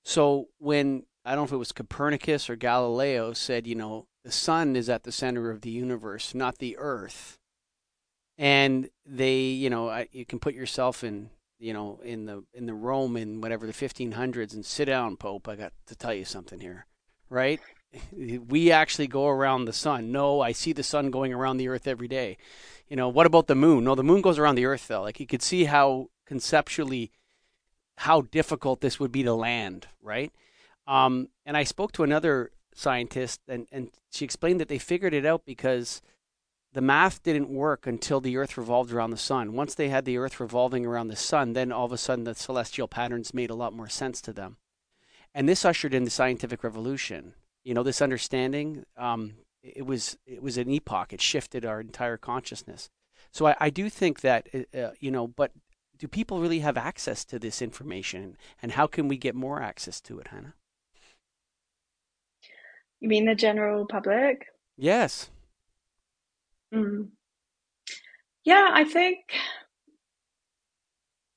So 0.04 0.50
when 0.58 1.04
I 1.26 1.32
don't 1.32 1.42
know 1.42 1.46
if 1.46 1.52
it 1.52 1.58
was 1.58 1.72
Copernicus 1.72 2.50
or 2.50 2.56
Galileo 2.56 3.34
said, 3.34 3.68
you 3.68 3.76
know, 3.76 4.08
the 4.24 4.32
sun 4.32 4.76
is 4.76 4.90
at 4.90 5.04
the 5.04 5.12
center 5.12 5.52
of 5.52 5.62
the 5.62 5.70
universe, 5.70 6.34
not 6.34 6.58
the 6.58 6.78
earth 6.78 7.38
and 8.42 8.90
they 9.06 9.38
you 9.38 9.70
know 9.70 10.04
you 10.12 10.26
can 10.26 10.40
put 10.40 10.56
yourself 10.56 11.04
in 11.04 11.30
you 11.60 11.74
know 11.74 12.00
in 12.04 12.26
the 12.26 12.44
in 12.54 12.66
the 12.66 12.74
Rome 12.74 13.16
in 13.16 13.40
whatever 13.40 13.68
the 13.68 13.74
1500s 13.74 14.54
and 14.54 14.66
sit 14.66 14.86
down 14.86 15.16
pope 15.16 15.48
I 15.48 15.56
got 15.56 15.74
to 15.86 15.96
tell 15.96 16.14
you 16.14 16.26
something 16.26 16.60
here 16.60 16.88
right 17.30 17.60
we 18.12 18.72
actually 18.72 19.08
go 19.08 19.28
around 19.28 19.66
the 19.66 19.74
sun 19.74 20.12
no 20.12 20.42
I 20.42 20.52
see 20.52 20.74
the 20.74 20.84
sun 20.84 21.12
going 21.12 21.34
around 21.34 21.58
the 21.58 21.68
earth 21.68 21.88
every 21.88 22.08
day 22.08 22.38
you 22.88 22.96
know 22.96 23.10
what 23.10 23.26
about 23.26 23.48
the 23.48 23.56
moon 23.56 23.84
no 23.84 23.96
the 23.96 24.04
moon 24.04 24.22
goes 24.22 24.40
around 24.40 24.56
the 24.56 24.66
earth 24.66 24.88
though 24.88 25.02
like 25.02 25.20
you 25.20 25.28
could 25.28 25.42
see 25.42 25.66
how 25.66 26.10
conceptually 26.26 27.12
how 27.98 28.22
difficult 28.22 28.82
this 28.82 29.00
would 29.00 29.12
be 29.12 29.24
to 29.24 29.34
land 29.34 29.88
right 30.02 30.32
um, 30.88 31.30
and 31.46 31.56
I 31.56 31.64
spoke 31.64 31.92
to 31.94 32.04
another 32.04 32.52
scientist 32.74 33.42
and 33.48 33.68
and 33.72 33.90
she 34.12 34.26
explained 34.26 34.60
that 34.60 34.70
they 34.70 34.80
figured 34.80 35.14
it 35.14 35.26
out 35.26 35.46
because 35.46 36.02
the 36.74 36.82
math 36.82 37.22
didn't 37.22 37.50
work 37.50 37.86
until 37.86 38.22
the 38.22 38.38
earth 38.38 38.58
revolved 38.58 38.94
around 38.94 39.12
the 39.12 39.18
sun. 39.18 39.54
Once 39.54 39.76
they 39.76 39.90
had 39.90 40.06
the 40.06 40.18
earth 40.18 40.40
revolving 40.40 40.86
around 40.86 41.10
the 41.10 41.18
sun, 41.18 41.54
then 41.54 41.72
all 41.72 41.86
of 41.86 41.92
a 41.92 41.98
sudden 41.98 42.24
the 42.24 42.34
celestial 42.34 42.88
patterns 42.88 43.34
made 43.34 43.50
a 43.50 43.56
lot 43.56 43.74
more 43.74 43.90
sense 43.90 44.22
to 44.22 44.32
them. 44.32 44.58
And 45.34 45.50
this 45.50 45.66
ushered 45.66 45.94
in 45.94 46.06
the 46.06 46.10
scientific 46.10 46.64
revolution. 46.64 47.34
You 47.64 47.74
know, 47.74 47.84
this 47.84 48.02
understanding, 48.02 48.86
um, 48.98 49.34
it 49.64 49.86
was 49.86 50.18
it 50.26 50.42
was 50.42 50.58
an 50.58 50.70
epoch. 50.70 51.14
It 51.14 51.22
shifted 51.22 51.66
our 51.66 51.80
entire 51.80 52.18
consciousness. 52.18 52.90
So 53.32 53.48
I, 53.48 53.56
I 53.60 53.70
do 53.70 53.90
think 53.90 54.22
that 54.22 54.48
uh, 54.54 54.78
uh 54.78 54.92
you 55.00 55.12
know, 55.12 55.28
but 55.28 55.52
do 55.98 56.08
people 56.08 56.42
really 56.42 56.60
have 56.60 56.78
access 56.78 57.24
to 57.26 57.38
this 57.38 57.62
information, 57.62 58.38
and 58.62 58.72
how 58.72 58.88
can 58.88 59.08
we 59.08 59.18
get 59.18 59.36
more 59.36 59.62
access 59.62 60.02
to 60.02 60.20
it, 60.20 60.30
Hannah? 60.30 60.56
You 63.00 63.10
mean 63.10 63.26
the 63.26 63.36
general 63.36 63.86
public? 63.86 64.48
Yes. 64.78 65.30
Mm. 66.74 67.10
Yeah, 68.44 68.70
I 68.72 68.84
think 68.84 69.20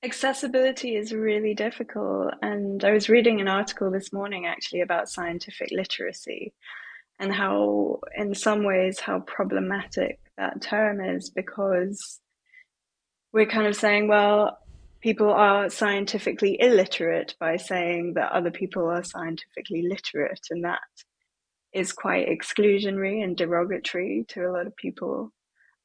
accessibility 0.04 0.96
is 0.96 1.12
really 1.12 1.54
difficult. 1.54 2.34
And 2.42 2.84
I 2.84 2.92
was 2.92 3.08
reading 3.08 3.40
an 3.40 3.49
article 3.49 3.90
this 3.90 4.12
morning 4.12 4.46
actually 4.46 4.82
about 4.82 5.08
scientific 5.08 5.70
literacy 5.70 6.52
and 7.18 7.32
how, 7.32 8.00
in 8.16 8.34
some 8.34 8.64
ways, 8.64 9.00
how 9.00 9.20
problematic 9.20 10.20
that 10.37 10.61
term 10.61 11.00
is 11.00 11.30
because 11.30 12.20
we're 13.32 13.46
kind 13.46 13.66
of 13.66 13.75
saying, 13.75 14.08
well, 14.08 14.58
people 15.00 15.30
are 15.30 15.70
scientifically 15.70 16.56
illiterate 16.61 17.34
by 17.40 17.56
saying 17.56 18.14
that 18.14 18.32
other 18.32 18.50
people 18.50 18.87
are 18.88 19.02
scientifically 19.02 19.87
literate. 19.88 20.40
And 20.50 20.64
that 20.64 20.80
is 21.73 21.92
quite 21.92 22.28
exclusionary 22.28 23.23
and 23.23 23.37
derogatory 23.37 24.25
to 24.28 24.42
a 24.42 24.52
lot 24.52 24.66
of 24.66 24.76
people. 24.76 25.32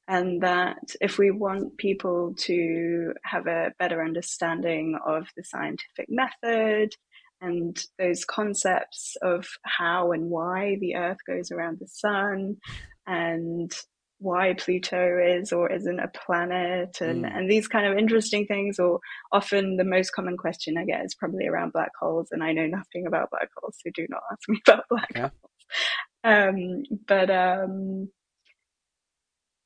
And 0.10 0.42
that 0.42 0.96
if 1.02 1.20
we 1.20 1.30
want 1.30 1.78
people 1.78 2.34
to 2.40 3.14
have 3.24 3.46
a 3.46 3.72
better 3.78 4.04
understanding 4.04 4.98
of 5.06 5.28
the 5.38 5.44
scientific 5.44 6.08
method 6.10 6.96
and 7.42 7.80
those 8.00 8.26
concepts 8.26 9.16
of 9.22 9.48
how 9.64 10.12
and 10.12 10.30
why 10.30 10.78
the 10.82 10.96
Earth 10.96 11.20
goes 11.28 11.52
around 11.52 11.78
the 11.80 11.88
sun 11.88 12.58
and 13.06 13.72
why 14.20 14.54
Pluto 14.54 15.18
is 15.18 15.54
or 15.54 15.72
isn't 15.72 16.00
a 16.00 16.10
planet 16.10 17.00
and, 17.00 17.24
mm. 17.24 17.38
and 17.38 17.50
these 17.50 17.68
kind 17.68 17.86
of 17.86 17.98
interesting 17.98 18.46
things 18.46 18.78
or 18.78 19.00
often 19.32 19.78
the 19.78 19.86
most 19.86 20.12
common 20.12 20.36
question 20.36 20.78
I 20.78 20.84
get 20.86 21.06
is 21.06 21.16
probably 21.16 21.48
around 21.48 21.72
black 21.72 21.92
holes 22.00 22.28
and 22.32 22.44
I 22.44 22.52
know 22.52 22.66
nothing 22.66 23.08
about 23.08 23.30
black 23.32 23.50
holes 23.56 23.78
so 23.80 23.92
do 23.94 24.06
not 24.10 24.22
ask 24.32 24.50
me 24.50 24.60
about 24.68 24.84
black 24.90 25.12
yeah. 25.16 25.30
holes 25.30 25.50
um, 26.26 26.84
but 27.08 27.30
um, 27.30 28.10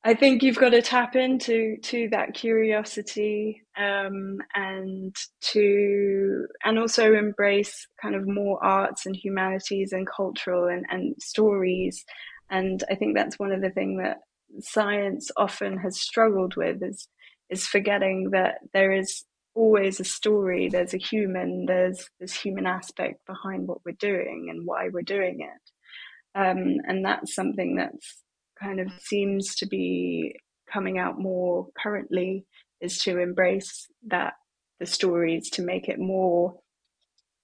I 0.06 0.12
think 0.12 0.42
you've 0.42 0.58
got 0.58 0.70
to 0.70 0.82
tap 0.82 1.16
into 1.16 1.78
to 1.78 2.08
that 2.10 2.34
curiosity 2.34 3.62
um, 3.78 4.38
and 4.54 5.16
to 5.52 6.46
and 6.62 6.78
also 6.78 7.14
embrace 7.14 7.86
kind 8.02 8.14
of 8.14 8.28
more 8.28 8.62
arts 8.62 9.06
and 9.06 9.16
humanities 9.16 9.92
and 9.92 10.06
cultural 10.06 10.68
and, 10.68 10.84
and 10.90 11.14
stories. 11.22 12.04
And 12.50 12.84
I 12.90 12.96
think 12.96 13.16
that's 13.16 13.38
one 13.38 13.50
of 13.50 13.62
the 13.62 13.70
things 13.70 13.98
that 14.02 14.18
science 14.60 15.30
often 15.38 15.78
has 15.78 15.98
struggled 15.98 16.54
with 16.54 16.82
is 16.82 17.08
is 17.48 17.66
forgetting 17.66 18.30
that 18.32 18.58
there 18.74 18.92
is 18.92 19.24
always 19.54 20.00
a 20.00 20.04
story, 20.04 20.68
there's 20.68 20.92
a 20.92 20.98
human, 20.98 21.64
there's 21.66 22.10
this 22.20 22.34
human 22.34 22.66
aspect 22.66 23.24
behind 23.26 23.68
what 23.68 23.78
we're 23.86 23.92
doing 23.92 24.48
and 24.50 24.66
why 24.66 24.88
we're 24.92 25.02
doing 25.02 25.40
it. 25.40 26.38
Um, 26.38 26.78
and 26.86 27.04
that's 27.04 27.34
something 27.34 27.76
that's 27.76 28.16
kind 28.60 28.80
of 28.80 28.88
seems 29.00 29.54
to 29.56 29.66
be 29.66 30.36
coming 30.72 30.98
out 30.98 31.18
more 31.18 31.68
currently 31.80 32.46
is 32.80 32.98
to 32.98 33.18
embrace 33.18 33.88
that 34.08 34.34
the 34.80 34.86
stories 34.86 35.50
to 35.50 35.62
make 35.62 35.88
it 35.88 35.98
more 35.98 36.54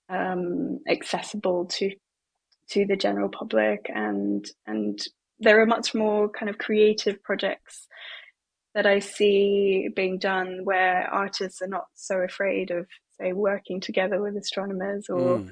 um, 0.08 0.80
accessible 0.88 1.66
to 1.66 1.90
to 2.70 2.86
the 2.86 2.96
general 2.96 3.28
public. 3.28 3.86
And 3.88 4.44
and 4.66 4.98
there 5.38 5.60
are 5.60 5.66
much 5.66 5.94
more 5.94 6.28
kind 6.28 6.50
of 6.50 6.58
creative 6.58 7.22
projects 7.22 7.86
that 8.74 8.86
I 8.86 9.00
see 9.00 9.88
being 9.94 10.18
done 10.18 10.60
where 10.64 11.08
artists 11.12 11.60
are 11.62 11.68
not 11.68 11.86
so 11.94 12.18
afraid 12.18 12.70
of 12.70 12.86
say 13.20 13.32
working 13.32 13.80
together 13.80 14.20
with 14.20 14.36
astronomers 14.36 15.08
or 15.08 15.38
mm. 15.38 15.50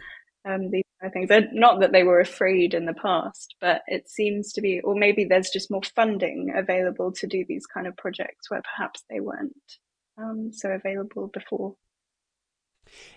um, 0.49 0.71
these 0.71 0.85
of 1.03 1.13
things. 1.13 1.31
Not 1.53 1.81
that 1.81 1.93
they 1.93 2.03
were 2.03 2.21
afraid 2.21 2.75
in 2.75 2.87
the 2.87 2.95
past, 2.95 3.55
but 3.61 3.83
it 3.87 4.09
seems 4.09 4.53
to 4.55 4.61
be, 4.61 4.81
or 4.81 4.95
maybe 4.95 5.25
there's 5.25 5.51
just 5.51 5.71
more 5.71 5.83
funding 5.95 6.53
available 6.57 7.13
to 7.13 7.27
do 7.27 7.45
these 7.49 7.67
kind 7.67 7.87
of 7.87 7.97
projects 7.97 8.51
where 8.51 8.63
perhaps 8.63 9.05
they 9.09 9.21
weren't 9.21 9.53
um, 10.17 10.51
so 10.53 10.71
available 10.71 11.29
before. 11.29 11.77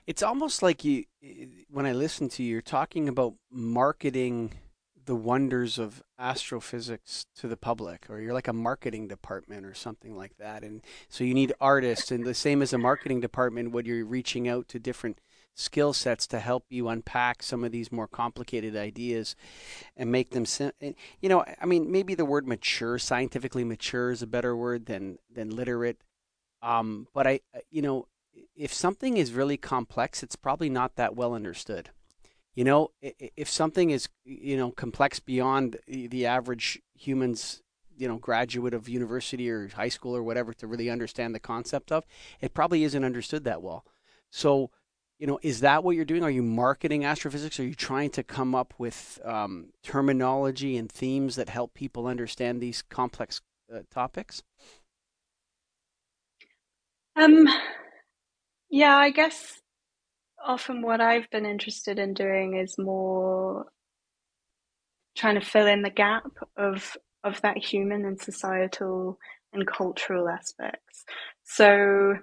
It's 0.06 0.22
almost 0.22 0.62
like 0.62 0.84
you, 0.84 1.06
when 1.70 1.86
I 1.86 1.94
listen 1.94 2.30
to 2.30 2.44
you, 2.44 2.52
you're 2.52 2.62
talking 2.62 3.08
about 3.08 3.36
marketing 3.50 4.52
the 5.06 5.16
wonders 5.16 5.80
of 5.80 6.04
astrophysics 6.20 7.26
to 7.36 7.48
the 7.48 7.58
public, 7.58 8.06
or 8.10 8.20
you're 8.20 8.36
like 8.36 8.48
a 8.48 8.54
marketing 8.54 9.08
department 9.08 9.66
or 9.66 9.74
something 9.74 10.16
like 10.16 10.38
that. 10.38 10.64
And 10.64 10.82
so 11.10 11.24
you 11.24 11.34
need 11.34 11.54
artists, 11.60 12.12
and 12.12 12.24
the 12.24 12.36
same 12.36 12.62
as 12.62 12.74
a 12.74 12.78
marketing 12.78 13.20
department, 13.20 13.72
when 13.72 13.86
you're 13.86 14.06
reaching 14.06 14.48
out 14.48 14.68
to 14.68 14.80
different 14.80 15.20
skill 15.56 15.94
sets 15.94 16.28
to 16.28 16.40
help 16.40 16.66
you 16.70 16.88
unpack 16.88 17.44
some 17.44 17.64
of 17.64 17.72
these 17.72 17.92
more 17.92 18.08
complicated 18.08 18.76
ideas 18.76 19.36
and 19.98 20.12
make 20.12 20.32
them 20.32 20.46
sim- 20.46 20.72
you 20.80 21.30
know 21.30 21.44
i 21.62 21.66
mean 21.66 21.92
maybe 21.92 22.16
the 22.16 22.26
word 22.26 22.48
mature 22.48 22.98
scientifically 22.98 23.64
mature 23.64 24.12
is 24.12 24.22
a 24.22 24.28
better 24.28 24.56
word 24.56 24.86
than 24.86 25.18
than 25.34 25.50
literate. 25.50 25.98
Um, 26.62 27.08
but 27.14 27.28
i 27.28 27.40
you 27.70 27.82
know 27.82 28.08
if 28.56 28.74
something 28.74 29.18
is 29.18 29.34
really 29.34 29.58
complex 29.58 30.24
it's 30.24 30.36
probably 30.36 30.70
not 30.70 30.96
that 30.96 31.16
well 31.16 31.34
understood. 31.34 31.90
You 32.56 32.66
know 32.66 32.92
if 33.02 33.50
something 33.50 33.92
is 33.92 34.10
you 34.24 34.58
know 34.58 34.72
complex 34.72 35.20
beyond 35.20 35.78
the 35.88 36.26
average 36.26 36.82
humans 36.94 37.62
you 37.98 38.08
know 38.08 38.18
graduate 38.18 38.74
of 38.74 38.90
university 38.90 39.50
or 39.50 39.68
high 39.70 39.90
school 39.90 40.16
or 40.16 40.24
whatever 40.24 40.54
to 40.54 40.68
really 40.68 40.90
understand 40.90 41.36
the 41.36 41.40
concept 41.40 41.92
of 41.92 42.06
it 42.40 42.54
probably 42.54 42.84
isn't 42.84 43.04
understood 43.04 43.44
that 43.44 43.62
well. 43.62 43.86
So 44.30 44.72
you 45.22 45.28
know, 45.28 45.40
is 45.44 45.60
that 45.60 45.84
what 45.84 45.96
you're 45.96 46.04
doing? 46.04 46.24
Are 46.24 46.32
you 46.32 46.42
marketing 46.42 47.06
astrophysics? 47.06 47.60
Are 47.60 47.64
you 47.64 47.76
trying 47.76 48.10
to 48.10 48.24
come 48.24 48.56
up 48.56 48.74
with 48.80 49.20
um, 49.24 49.68
terminology 49.84 50.78
and 50.78 50.92
themes 50.92 51.36
that 51.36 51.48
help 51.48 51.76
people 51.76 52.08
understand 52.08 52.60
these 52.60 52.82
complex 52.82 53.40
uh, 53.72 53.82
topics? 53.94 54.42
Um, 57.16 57.48
yeah, 58.72 58.98
I 58.98 59.12
guess 59.12 59.62
often 60.44 60.82
what 60.82 61.02
I've 61.02 61.30
been 61.30 61.46
interested 61.46 62.00
in 62.00 62.16
doing 62.16 62.56
is 62.56 62.80
more 62.80 63.68
trying 65.16 65.36
to 65.40 65.46
fill 65.46 65.68
in 65.68 65.84
the 65.84 65.92
gap 65.92 66.32
of 66.58 66.98
of 67.24 67.40
that 67.42 67.60
human 67.60 68.06
and 68.06 68.20
societal 68.20 69.20
and 69.54 69.68
cultural 69.68 70.28
aspects. 70.28 71.06
So 71.44 72.16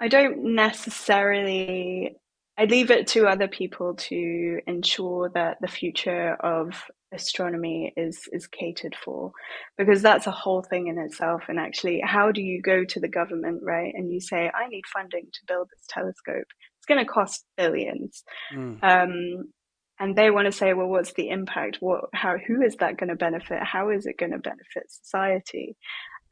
I 0.00 0.08
don't 0.08 0.54
necessarily 0.54 2.16
I 2.58 2.64
leave 2.64 2.90
it 2.90 3.06
to 3.08 3.28
other 3.28 3.46
people 3.46 3.94
to 3.94 4.60
ensure 4.66 5.30
that 5.34 5.58
the 5.60 5.68
future 5.68 6.34
of 6.40 6.90
astronomy 7.12 7.92
is 7.96 8.28
is 8.32 8.46
catered 8.46 8.94
for 9.02 9.32
because 9.78 10.02
that's 10.02 10.26
a 10.26 10.32
whole 10.32 10.62
thing 10.62 10.88
in 10.88 10.98
itself. 10.98 11.44
And 11.48 11.58
actually 11.58 12.02
how 12.04 12.32
do 12.32 12.42
you 12.42 12.60
go 12.60 12.84
to 12.84 13.00
the 13.00 13.08
government 13.08 13.62
right? 13.64 13.92
And 13.94 14.12
you 14.12 14.20
say 14.20 14.50
i 14.54 14.68
need 14.68 14.84
funding 14.92 15.26
to 15.32 15.40
build 15.46 15.68
this 15.70 15.86
telescope. 15.88 16.46
It's 16.78 16.86
going 16.86 17.04
to 17.04 17.10
cost 17.10 17.44
billions. 17.56 18.22
Mm. 18.54 18.82
um, 18.82 19.44
and 20.00 20.14
they 20.14 20.30
want 20.30 20.46
to 20.46 20.52
say 20.52 20.74
well 20.74 20.88
what's 20.88 21.12
the 21.14 21.28
impact? 21.30 21.78
What 21.80 22.06
how 22.12 22.36
who 22.38 22.62
is 22.62 22.76
that 22.76 22.98
going 22.98 23.10
to 23.10 23.16
benefit? 23.16 23.62
How 23.62 23.90
is 23.90 24.06
it 24.06 24.18
going 24.18 24.32
to 24.32 24.38
benefit 24.38 24.84
society? 24.88 25.76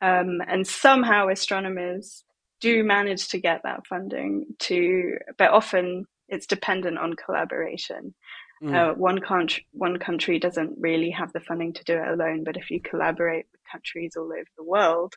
Um, 0.03 0.41
and 0.47 0.67
somehow 0.67 1.29
astronomers 1.29 2.25
do 2.61 2.85
manage 2.85 3.29
to 3.29 3.39
get 3.39 3.63
that 3.65 3.87
funding 3.87 4.47
to 4.59 5.17
but 5.39 5.51
often 5.51 6.05
it's 6.29 6.47
dependent 6.47 6.99
on 6.99 7.15
collaboration 7.15 8.15
Mm. 8.63 8.75
Uh, 8.75 8.95
one 8.95 9.21
country, 9.21 9.67
one 9.73 9.99
country 9.99 10.39
doesn't 10.39 10.75
really 10.79 11.11
have 11.11 11.33
the 11.33 11.41
funding 11.41 11.73
to 11.75 11.85
do 11.85 11.95
it 11.95 12.09
alone, 12.09 12.43
but 12.45 12.57
if 12.57 12.71
you 12.71 12.81
collaborate 12.81 13.47
with 13.53 13.61
countries 13.71 14.15
all 14.17 14.33
over 14.33 14.49
the 14.57 14.65
world, 14.65 15.15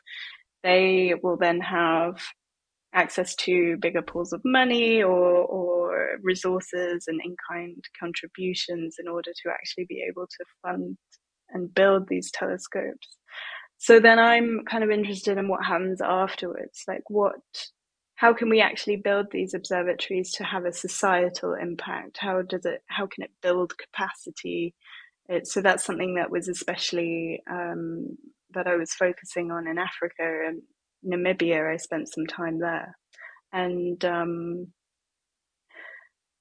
they 0.62 1.14
will 1.22 1.36
then 1.36 1.60
have 1.60 2.20
access 2.92 3.34
to 3.36 3.76
bigger 3.78 4.02
pools 4.02 4.32
of 4.32 4.42
money 4.44 5.02
or, 5.02 5.44
or 5.44 6.18
resources 6.22 7.04
and 7.06 7.20
in-kind 7.24 7.82
contributions 7.98 8.96
in 8.98 9.08
order 9.08 9.30
to 9.42 9.50
actually 9.50 9.86
be 9.88 10.04
able 10.06 10.26
to 10.26 10.44
fund 10.60 10.98
and 11.50 11.72
build 11.72 12.08
these 12.08 12.30
telescopes. 12.32 13.16
So 13.82 13.98
then 13.98 14.18
I'm 14.18 14.60
kind 14.70 14.84
of 14.84 14.90
interested 14.90 15.38
in 15.38 15.48
what 15.48 15.64
happens 15.64 16.02
afterwards, 16.02 16.84
like 16.86 17.02
what 17.08 17.40
how 18.16 18.34
can 18.34 18.50
we 18.50 18.60
actually 18.60 18.96
build 18.96 19.28
these 19.30 19.54
observatories 19.54 20.32
to 20.32 20.44
have 20.44 20.66
a 20.66 20.72
societal 20.72 21.54
impact? 21.54 22.18
How 22.20 22.42
does 22.42 22.66
it? 22.66 22.82
How 22.88 23.06
can 23.06 23.24
it 23.24 23.30
build 23.40 23.72
capacity? 23.78 24.74
It, 25.30 25.46
so 25.46 25.62
that's 25.62 25.82
something 25.82 26.16
that 26.16 26.30
was 26.30 26.46
especially 26.46 27.42
um, 27.50 28.18
that 28.50 28.66
I 28.66 28.76
was 28.76 28.92
focusing 28.92 29.50
on 29.50 29.66
in 29.66 29.78
Africa 29.78 30.44
and 30.46 30.60
Namibia. 31.02 31.72
I 31.72 31.78
spent 31.78 32.12
some 32.12 32.26
time 32.26 32.58
there, 32.58 32.94
and 33.50 34.04
um, 34.04 34.66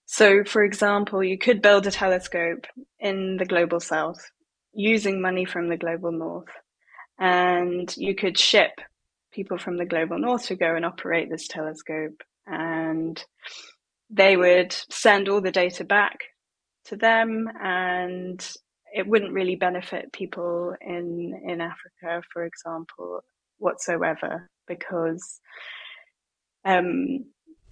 so, 0.05 0.43
for 0.43 0.65
example, 0.65 1.23
you 1.23 1.37
could 1.37 1.61
build 1.61 1.87
a 1.87 1.91
telescope 1.91 2.65
in 2.99 3.37
the 3.37 3.45
global 3.45 3.79
south 3.79 4.29
using 4.73 5.21
money 5.21 5.45
from 5.45 5.69
the 5.69 5.77
global 5.77 6.11
north, 6.11 6.51
and 7.19 7.95
you 7.97 8.15
could 8.15 8.37
ship 8.37 8.71
people 9.31 9.57
from 9.57 9.77
the 9.77 9.85
global 9.85 10.17
north 10.17 10.47
to 10.47 10.55
go 10.55 10.75
and 10.75 10.85
operate 10.85 11.29
this 11.29 11.47
telescope. 11.47 12.21
And 12.47 13.23
they 14.09 14.37
would 14.37 14.75
send 14.89 15.29
all 15.29 15.41
the 15.41 15.51
data 15.51 15.83
back 15.83 16.17
to 16.85 16.95
them 16.95 17.47
and 17.61 18.49
it 18.91 19.07
wouldn't 19.07 19.33
really 19.33 19.55
benefit 19.55 20.11
people 20.11 20.75
in 20.81 21.39
in 21.45 21.61
Africa, 21.61 22.23
for 22.33 22.43
example, 22.43 23.21
whatsoever, 23.59 24.49
because 24.67 25.39
um, 26.65 27.25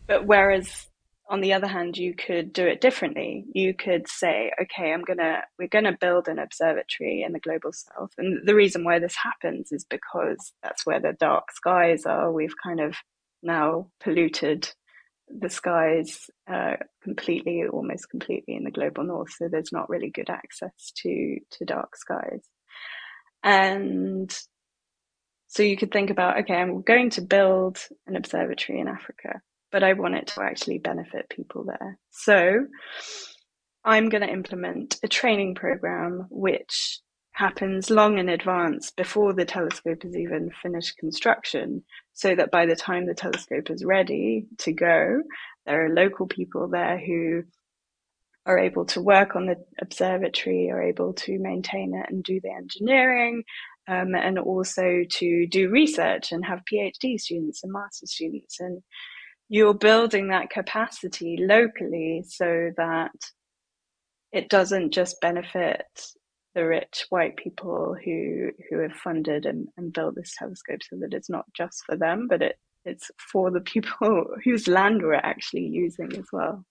but 0.06 0.26
whereas 0.26 0.88
on 1.30 1.42
the 1.42 1.54
other 1.54 1.68
hand, 1.68 1.98
you 1.98 2.14
could 2.14 2.54
do 2.54 2.66
it 2.66 2.80
differently. 2.80 3.46
You 3.54 3.74
could 3.74 4.08
say, 4.08 4.52
okay, 4.62 4.94
I'm 4.94 5.04
gonna, 5.04 5.44
we're 5.60 5.68
gonna 5.68 5.98
build 6.00 6.28
an 6.28 6.40
observatory 6.40 7.24
in 7.26 7.34
the 7.34 7.40
global 7.40 7.74
south. 7.74 8.12
And 8.18 8.48
the 8.48 8.56
reason 8.56 8.84
why 8.84 9.00
this 9.00 9.16
happens 9.16 9.72
is 9.72 9.86
because 9.86 10.54
that's 10.64 10.86
where 10.86 11.02
the 11.02 11.14
dark 11.20 11.52
skies 11.52 12.06
are. 12.06 12.32
We've 12.32 12.56
kind 12.64 12.80
of 12.80 12.96
now 13.44 13.92
polluted 14.00 14.70
the 15.28 15.50
skies 15.50 16.30
uh, 16.50 16.78
completely, 17.04 17.64
almost 17.72 18.10
completely 18.10 18.56
in 18.56 18.64
the 18.64 18.72
global 18.72 19.04
north. 19.04 19.32
So 19.38 19.50
there's 19.50 19.74
not 19.74 19.90
really 19.90 20.10
good 20.10 20.30
access 20.30 20.94
to, 21.04 21.38
to 21.52 21.66
dark 21.66 21.98
skies. 21.98 22.42
And 23.44 24.34
so 25.48 25.64
you 25.64 25.76
could 25.76 25.92
think 25.92 26.10
about, 26.10 26.40
okay, 26.40 26.56
I'm 26.56 26.82
going 26.82 27.10
to 27.12 27.22
build 27.22 27.80
an 28.06 28.16
observatory 28.16 28.80
in 28.80 28.88
Africa 28.88 29.42
but 29.78 29.84
I 29.84 29.94
want 29.94 30.16
it 30.16 30.26
to 30.30 30.42
actually 30.42 30.80
benefit 30.80 31.30
people 31.30 31.64
there. 31.64 32.00
So 32.10 32.66
I'm 33.86 34.10
going 34.10 34.24
to 34.24 34.34
implement 34.34 34.98
a 35.04 35.08
training 35.08 35.54
program 35.54 36.26
which 36.32 37.00
happens 37.34 37.92
long 37.92 38.18
in 38.18 38.28
advance 38.28 38.90
before 38.90 39.34
the 39.34 39.46
telescope 39.46 40.04
is 40.04 40.18
even 40.18 40.50
finished 40.64 40.98
construction 40.98 41.84
so 42.14 42.34
that 42.34 42.50
by 42.50 42.66
the 42.66 42.76
time 42.76 43.06
the 43.06 43.14
telescope 43.14 43.70
is 43.70 43.86
ready 43.86 44.48
to 44.58 44.74
go, 44.74 45.22
there 45.68 45.86
are 45.86 45.94
local 45.94 46.26
people 46.26 46.70
there 46.70 46.98
who 46.98 47.44
are 48.48 48.58
able 48.58 48.86
to 48.86 49.00
work 49.00 49.36
on 49.36 49.46
the 49.46 49.64
observatory, 49.80 50.72
are 50.72 50.82
able 50.82 51.14
to 51.14 51.38
maintain 51.38 51.94
it 51.94 52.10
and 52.10 52.24
do 52.24 52.42
the 52.42 52.50
engineering, 52.50 53.44
um, 53.88 54.16
and 54.16 54.40
also 54.40 55.04
to 55.08 55.46
do 55.46 55.70
research 55.70 56.32
and 56.32 56.44
have 56.44 56.64
PhD 56.66 57.20
students 57.20 57.64
and 57.64 57.72
master 57.72 58.08
students 58.08 58.60
and 58.60 58.82
you're 59.50 59.74
building 59.74 60.30
that 60.30 60.50
capacity 60.50 61.38
locally 61.40 62.24
so 62.28 62.72
that 62.78 63.12
it 64.32 64.50
doesn't 64.50 64.92
just 64.92 65.22
benefit 65.22 65.86
the 66.54 66.66
rich 66.66 67.06
white 67.10 67.38
people 67.38 67.96
who 68.04 68.50
who 68.70 68.80
have 68.80 68.94
funded 68.94 69.46
and, 69.46 69.68
and 69.78 69.94
built 69.94 70.16
this 70.16 70.34
telescope 70.38 70.80
so 70.84 70.98
that 71.00 71.14
it's 71.14 71.30
not 71.30 71.46
just 71.56 71.84
for 71.86 71.96
them 71.96 72.28
but 72.28 72.42
it 72.42 72.58
it's 72.84 73.12
for 73.32 73.52
the 73.52 73.62
people 73.62 74.26
whose 74.44 74.68
land 74.68 75.02
we're 75.02 75.14
actually 75.16 75.66
using 75.66 76.12
as 76.14 76.26
well. 76.32 76.64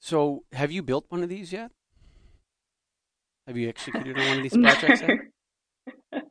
So 0.00 0.44
have 0.52 0.70
you 0.70 0.82
built 0.82 1.06
one 1.08 1.22
of 1.22 1.28
these 1.28 1.52
yet? 1.52 1.70
Have 3.46 3.56
you 3.56 3.68
executed 3.68 4.18
on 4.18 4.26
one 4.26 4.36
of 4.38 4.42
these 4.42 4.56
projects 4.56 5.02
yet? 5.02 6.22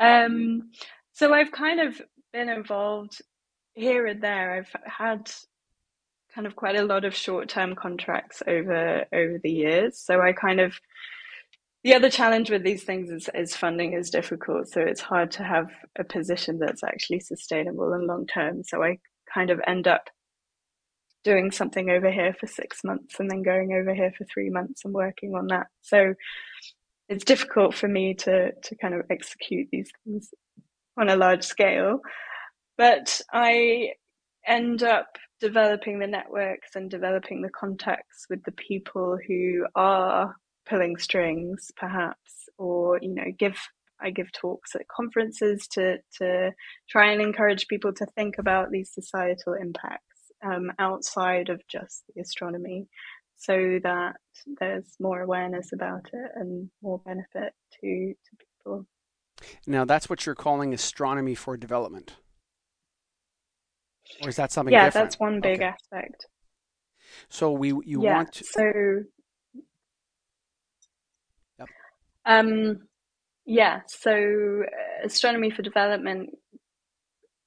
um 0.00 0.70
so 1.12 1.32
i've 1.32 1.52
kind 1.52 1.78
of 1.78 2.02
been 2.32 2.48
involved 2.48 3.22
here 3.74 4.06
and 4.06 4.22
there, 4.22 4.52
I've 4.52 4.82
had 4.84 5.30
kind 6.34 6.46
of 6.46 6.56
quite 6.56 6.76
a 6.76 6.84
lot 6.84 7.04
of 7.04 7.14
short 7.14 7.48
term 7.48 7.74
contracts 7.74 8.42
over 8.46 9.04
over 9.12 9.38
the 9.42 9.50
years. 9.50 9.98
So 9.98 10.20
I 10.20 10.32
kind 10.32 10.60
of 10.60 10.74
the 11.84 11.94
other 11.94 12.10
challenge 12.10 12.50
with 12.50 12.64
these 12.64 12.82
things 12.82 13.10
is, 13.10 13.28
is 13.34 13.54
funding 13.54 13.92
is 13.92 14.08
difficult. 14.08 14.68
So 14.68 14.80
it's 14.80 15.02
hard 15.02 15.30
to 15.32 15.44
have 15.44 15.70
a 15.98 16.04
position 16.04 16.58
that's 16.58 16.82
actually 16.82 17.20
sustainable 17.20 17.92
and 17.92 18.06
long 18.06 18.26
term. 18.26 18.64
So 18.64 18.82
I 18.82 18.98
kind 19.32 19.50
of 19.50 19.60
end 19.66 19.86
up 19.86 20.08
doing 21.24 21.50
something 21.50 21.90
over 21.90 22.10
here 22.10 22.34
for 22.38 22.46
six 22.46 22.84
months 22.84 23.18
and 23.18 23.30
then 23.30 23.42
going 23.42 23.72
over 23.72 23.94
here 23.94 24.12
for 24.16 24.24
three 24.24 24.50
months 24.50 24.84
and 24.84 24.94
working 24.94 25.34
on 25.34 25.48
that. 25.48 25.66
So 25.82 26.14
it's 27.08 27.24
difficult 27.24 27.74
for 27.74 27.88
me 27.88 28.14
to 28.14 28.52
to 28.52 28.76
kind 28.76 28.94
of 28.94 29.02
execute 29.10 29.68
these 29.70 29.90
things 30.04 30.30
on 30.96 31.10
a 31.10 31.16
large 31.16 31.44
scale. 31.44 32.00
But 32.76 33.20
I 33.32 33.92
end 34.46 34.82
up 34.82 35.16
developing 35.40 35.98
the 35.98 36.06
networks 36.06 36.74
and 36.74 36.90
developing 36.90 37.42
the 37.42 37.50
contacts 37.50 38.26
with 38.28 38.42
the 38.44 38.52
people 38.52 39.18
who 39.26 39.66
are 39.74 40.34
pulling 40.66 40.96
strings, 40.96 41.70
perhaps, 41.76 42.48
or 42.58 42.98
you 43.00 43.14
know, 43.14 43.30
give 43.38 43.58
I 44.00 44.10
give 44.10 44.32
talks 44.32 44.74
at 44.74 44.88
conferences 44.88 45.66
to 45.72 45.98
to 46.18 46.50
try 46.88 47.12
and 47.12 47.22
encourage 47.22 47.68
people 47.68 47.92
to 47.94 48.06
think 48.16 48.36
about 48.38 48.70
these 48.70 48.90
societal 48.92 49.54
impacts 49.54 50.32
um, 50.44 50.72
outside 50.78 51.48
of 51.48 51.62
just 51.70 52.04
the 52.14 52.20
astronomy, 52.20 52.88
so 53.36 53.78
that 53.82 54.16
there's 54.58 54.96
more 55.00 55.20
awareness 55.20 55.72
about 55.72 56.06
it 56.12 56.30
and 56.34 56.70
more 56.82 57.00
benefit 57.04 57.52
to 57.80 58.14
to 58.14 58.36
people. 58.38 58.86
Now, 59.66 59.84
that's 59.84 60.08
what 60.08 60.26
you're 60.26 60.34
calling 60.34 60.72
astronomy 60.72 61.34
for 61.34 61.56
development. 61.56 62.14
Or 64.22 64.28
is 64.28 64.36
that 64.36 64.52
something 64.52 64.72
yeah, 64.72 64.86
different? 64.86 65.04
that's 65.04 65.20
one 65.20 65.40
big 65.40 65.56
okay. 65.56 65.72
aspect. 65.72 66.26
So 67.28 67.52
we 67.52 67.68
you 67.68 68.02
yeah, 68.02 68.16
want 68.16 68.32
to... 68.32 68.44
so 68.44 68.72
yep. 71.58 71.68
um 72.26 72.88
yeah, 73.46 73.80
so 73.86 74.12
uh, 74.12 75.06
astronomy 75.06 75.50
for 75.50 75.62
development 75.62 76.30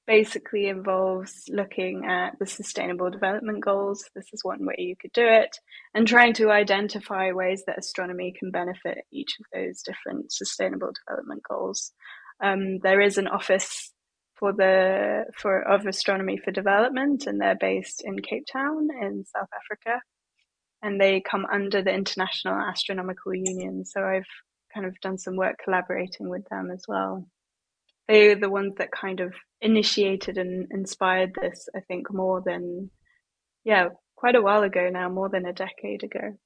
basically 0.06 0.68
involves 0.68 1.44
looking 1.48 2.06
at 2.06 2.38
the 2.38 2.46
sustainable 2.46 3.10
development 3.10 3.62
goals. 3.62 4.04
This 4.14 4.26
is 4.32 4.42
one 4.42 4.64
way 4.64 4.76
you 4.78 4.96
could 4.96 5.12
do 5.12 5.26
it, 5.26 5.58
and 5.94 6.06
trying 6.06 6.32
to 6.34 6.50
identify 6.50 7.32
ways 7.32 7.64
that 7.66 7.78
astronomy 7.78 8.32
can 8.38 8.50
benefit 8.50 9.04
each 9.12 9.36
of 9.38 9.46
those 9.52 9.82
different 9.82 10.32
sustainable 10.32 10.92
development 11.04 11.42
goals. 11.48 11.92
Um, 12.40 12.78
there 12.78 13.00
is 13.00 13.18
an 13.18 13.28
office 13.28 13.92
for 14.38 14.52
the 14.52 15.24
for 15.36 15.60
of 15.62 15.86
astronomy 15.86 16.38
for 16.38 16.50
development, 16.50 17.26
and 17.26 17.40
they're 17.40 17.56
based 17.56 18.02
in 18.04 18.20
Cape 18.20 18.44
Town 18.50 18.88
in 19.02 19.24
South 19.24 19.48
Africa, 19.54 20.00
and 20.82 21.00
they 21.00 21.20
come 21.20 21.46
under 21.52 21.82
the 21.82 21.92
International 21.92 22.54
Astronomical 22.54 23.34
Union. 23.34 23.84
So 23.84 24.02
I've 24.02 24.26
kind 24.72 24.86
of 24.86 24.98
done 25.00 25.18
some 25.18 25.36
work 25.36 25.56
collaborating 25.62 26.28
with 26.28 26.44
them 26.50 26.70
as 26.70 26.84
well. 26.86 27.26
They 28.06 28.28
are 28.28 28.40
the 28.40 28.50
ones 28.50 28.74
that 28.78 28.90
kind 28.90 29.20
of 29.20 29.34
initiated 29.60 30.38
and 30.38 30.66
inspired 30.70 31.32
this, 31.40 31.68
I 31.76 31.80
think, 31.80 32.12
more 32.12 32.42
than 32.44 32.90
yeah, 33.64 33.88
quite 34.16 34.34
a 34.34 34.42
while 34.42 34.62
ago 34.62 34.88
now, 34.90 35.08
more 35.08 35.28
than 35.28 35.46
a 35.46 35.52
decade 35.52 36.02
ago. 36.02 36.38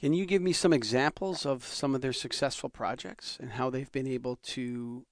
Can 0.00 0.12
you 0.12 0.26
give 0.26 0.42
me 0.42 0.52
some 0.52 0.72
examples 0.72 1.44
of 1.44 1.64
some 1.64 1.94
of 1.94 2.00
their 2.00 2.12
successful 2.12 2.68
projects 2.68 3.36
and 3.40 3.52
how 3.52 3.68
they've 3.68 3.90
been 3.90 4.06
able 4.06 4.36
to 4.54 5.04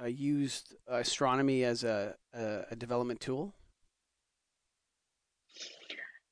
uh, 0.00 0.06
use 0.06 0.64
astronomy 0.86 1.64
as 1.64 1.84
a, 1.84 2.14
a, 2.32 2.60
a 2.70 2.76
development 2.76 3.20
tool? 3.20 3.54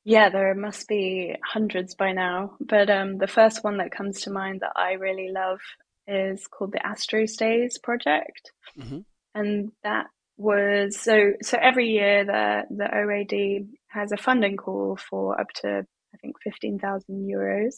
Yeah, 0.05 0.29
there 0.29 0.55
must 0.55 0.87
be 0.87 1.35
hundreds 1.45 1.97
by 1.97 2.13
now. 2.13 2.53
But 2.61 2.89
um, 2.91 3.19
the 3.19 3.27
first 3.27 3.65
one 3.65 3.79
that 3.79 3.91
comes 3.91 4.21
to 4.23 4.31
mind 4.31 4.61
that 4.61 4.73
I 4.77 4.93
really 4.93 5.31
love 5.33 5.59
is 6.07 6.47
called 6.47 6.73
the 6.73 6.79
AstroStays 6.79 7.83
project. 7.83 8.53
Mm-hmm. 8.79 9.01
And 9.35 9.73
that 9.83 10.07
was 10.37 10.99
so 10.99 11.33
so 11.43 11.59
every 11.61 11.89
year 11.89 12.25
the 12.25 12.63
the 12.71 12.85
OAD 12.85 13.69
has 13.89 14.13
a 14.13 14.17
funding 14.17 14.57
call 14.57 14.97
for 14.97 15.41
up 15.41 15.49
to 15.63 15.87
I 16.15 16.19
think 16.19 16.37
15,000 16.45 17.29
euros 17.29 17.75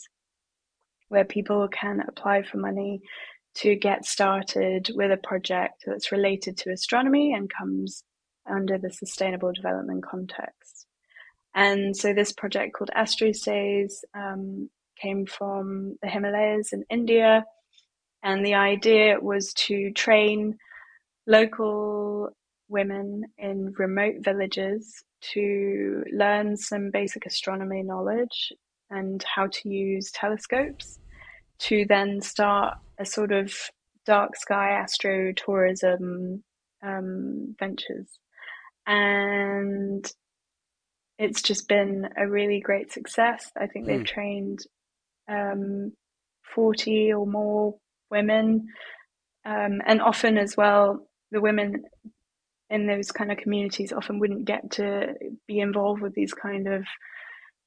where 1.08 1.24
people 1.24 1.68
can 1.68 2.02
apply 2.06 2.42
for 2.42 2.58
money 2.58 3.00
to 3.56 3.74
get 3.74 4.04
started 4.04 4.90
with 4.94 5.10
a 5.10 5.16
project 5.16 5.84
that's 5.86 6.12
related 6.12 6.56
to 6.58 6.70
astronomy 6.70 7.32
and 7.32 7.50
comes 7.52 8.04
under 8.48 8.78
the 8.78 8.90
sustainable 8.90 9.52
development 9.52 10.04
context. 10.04 10.86
And 11.54 11.96
so 11.96 12.12
this 12.12 12.32
project 12.32 12.74
called 12.74 12.90
AstroStays 12.96 13.92
um, 14.14 14.70
came 15.00 15.26
from 15.26 15.96
the 16.02 16.08
Himalayas 16.08 16.72
in 16.72 16.84
India. 16.90 17.44
And 18.22 18.44
the 18.44 18.54
idea 18.54 19.18
was 19.20 19.52
to 19.54 19.92
train 19.92 20.58
local 21.26 22.30
women 22.68 23.24
in 23.38 23.74
remote 23.78 24.16
villages 24.20 25.02
to 25.32 26.04
learn 26.12 26.56
some 26.56 26.90
basic 26.90 27.26
astronomy 27.26 27.82
knowledge 27.82 28.52
and 28.90 29.24
how 29.24 29.48
to 29.48 29.68
use 29.68 30.10
telescopes 30.12 30.98
to 31.60 31.84
then 31.88 32.20
start 32.20 32.78
a 32.98 33.04
sort 33.04 33.32
of 33.32 33.52
dark 34.06 34.36
sky 34.36 34.70
astro 34.70 35.32
tourism 35.32 36.42
um, 36.82 37.54
ventures. 37.58 38.08
And 38.86 40.10
it's 41.18 41.42
just 41.42 41.68
been 41.68 42.08
a 42.16 42.28
really 42.28 42.60
great 42.60 42.92
success. 42.92 43.50
I 43.56 43.66
think 43.66 43.86
they've 43.86 44.00
mm. 44.00 44.06
trained 44.06 44.60
um, 45.28 45.92
40 46.54 47.12
or 47.12 47.26
more 47.26 47.76
women. 48.10 48.68
Um, 49.44 49.80
and 49.86 50.00
often 50.00 50.38
as 50.38 50.56
well, 50.56 51.06
the 51.30 51.40
women 51.40 51.82
in 52.70 52.86
those 52.86 53.10
kind 53.10 53.32
of 53.32 53.38
communities 53.38 53.92
often 53.92 54.18
wouldn't 54.18 54.44
get 54.44 54.70
to 54.72 55.14
be 55.46 55.58
involved 55.58 56.02
with 56.02 56.14
these 56.14 56.34
kind 56.34 56.68
of 56.68 56.84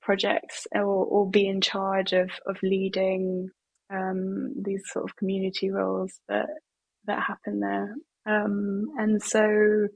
projects 0.02 0.66
or, 0.74 0.82
or 0.82 1.30
be 1.30 1.48
in 1.48 1.62
charge 1.62 2.14
of, 2.14 2.30
of 2.46 2.58
leading 2.64 3.50
um, 3.92 4.54
these 4.62 4.84
sort 4.86 5.10
of 5.10 5.16
community 5.16 5.70
roles 5.70 6.14
that 6.30 6.48
that 7.06 7.22
happen 7.22 7.60
there. 7.60 7.96
Um, 8.26 8.92
and 8.98 9.22
so, 9.22 9.88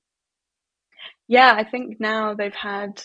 yeah, 1.27 1.53
I 1.55 1.63
think 1.63 1.99
now 1.99 2.33
they've 2.33 2.53
had 2.53 3.01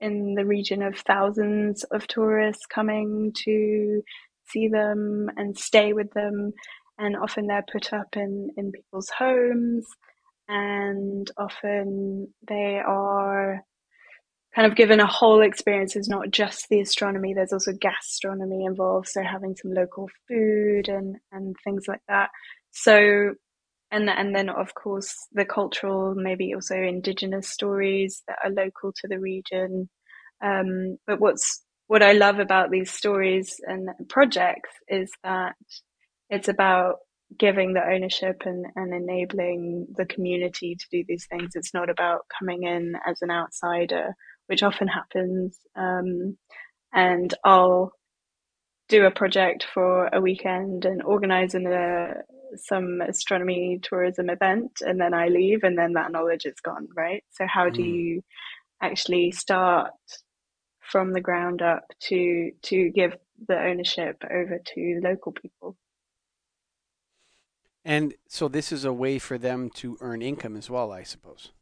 in 0.00 0.34
the 0.34 0.46
region 0.46 0.82
of 0.82 0.98
thousands 0.98 1.84
of 1.84 2.06
tourists 2.06 2.66
coming 2.66 3.32
to 3.44 4.02
see 4.48 4.68
them 4.68 5.28
and 5.36 5.58
stay 5.58 5.92
with 5.92 6.12
them. 6.12 6.52
And 6.98 7.16
often 7.16 7.46
they're 7.48 7.64
put 7.70 7.92
up 7.92 8.16
in, 8.16 8.50
in 8.56 8.70
people's 8.70 9.10
homes, 9.18 9.84
and 10.46 11.28
often 11.36 12.32
they 12.46 12.80
are 12.86 13.62
kind 14.54 14.70
of 14.70 14.76
given 14.76 15.00
a 15.00 15.06
whole 15.06 15.42
experience 15.42 15.96
is 15.96 16.08
not 16.08 16.30
just 16.30 16.68
the 16.68 16.80
astronomy 16.80 17.34
there's 17.34 17.52
also 17.52 17.72
gastronomy 17.72 18.64
involved 18.64 19.08
so 19.08 19.22
having 19.22 19.54
some 19.56 19.72
local 19.72 20.08
food 20.28 20.88
and 20.88 21.16
and 21.32 21.56
things 21.64 21.84
like 21.88 22.02
that 22.08 22.28
so 22.70 23.34
and 23.90 24.08
and 24.08 24.34
then 24.34 24.48
of 24.48 24.74
course 24.74 25.14
the 25.32 25.44
cultural 25.44 26.14
maybe 26.14 26.54
also 26.54 26.76
indigenous 26.76 27.48
stories 27.48 28.22
that 28.28 28.38
are 28.44 28.50
local 28.50 28.92
to 28.92 29.08
the 29.08 29.18
region 29.18 29.88
um, 30.42 30.98
but 31.06 31.20
what's 31.20 31.62
what 31.86 32.02
I 32.02 32.12
love 32.12 32.38
about 32.38 32.70
these 32.70 32.90
stories 32.90 33.56
and 33.62 33.88
projects 34.08 34.70
is 34.88 35.10
that 35.22 35.54
it's 36.30 36.48
about 36.48 36.96
giving 37.38 37.72
the 37.72 37.84
ownership 37.84 38.42
and, 38.44 38.66
and 38.76 38.94
enabling 38.94 39.86
the 39.96 40.06
community 40.06 40.76
to 40.76 40.86
do 40.90 41.04
these 41.06 41.26
things. 41.26 41.52
It's 41.54 41.74
not 41.74 41.90
about 41.90 42.26
coming 42.38 42.62
in 42.62 42.94
as 43.06 43.18
an 43.22 43.30
outsider 43.30 44.14
which 44.46 44.62
often 44.62 44.88
happens. 44.88 45.58
Um, 45.76 46.36
and 46.92 47.34
I'll 47.44 47.92
do 48.88 49.06
a 49.06 49.10
project 49.10 49.66
for 49.72 50.08
a 50.12 50.20
weekend 50.20 50.84
and 50.84 51.02
organize 51.02 51.54
in 51.54 51.66
a, 51.66 52.14
some 52.56 53.00
astronomy 53.00 53.80
tourism 53.82 54.30
event, 54.30 54.80
and 54.80 55.00
then 55.00 55.14
I 55.14 55.28
leave, 55.28 55.64
and 55.64 55.76
then 55.76 55.94
that 55.94 56.12
knowledge 56.12 56.44
is 56.46 56.60
gone, 56.62 56.88
right? 56.94 57.24
So, 57.30 57.46
how 57.46 57.68
mm. 57.68 57.74
do 57.74 57.82
you 57.82 58.22
actually 58.82 59.32
start 59.32 59.92
from 60.80 61.12
the 61.12 61.20
ground 61.20 61.62
up 61.62 61.84
to 62.08 62.50
to 62.62 62.90
give 62.90 63.16
the 63.48 63.58
ownership 63.58 64.22
over 64.30 64.60
to 64.74 65.00
local 65.02 65.32
people? 65.32 65.76
And 67.84 68.14
so, 68.28 68.48
this 68.48 68.70
is 68.70 68.84
a 68.84 68.92
way 68.92 69.18
for 69.18 69.38
them 69.38 69.70
to 69.76 69.96
earn 70.00 70.22
income 70.22 70.56
as 70.56 70.70
well, 70.70 70.92
I 70.92 71.02
suppose 71.02 71.52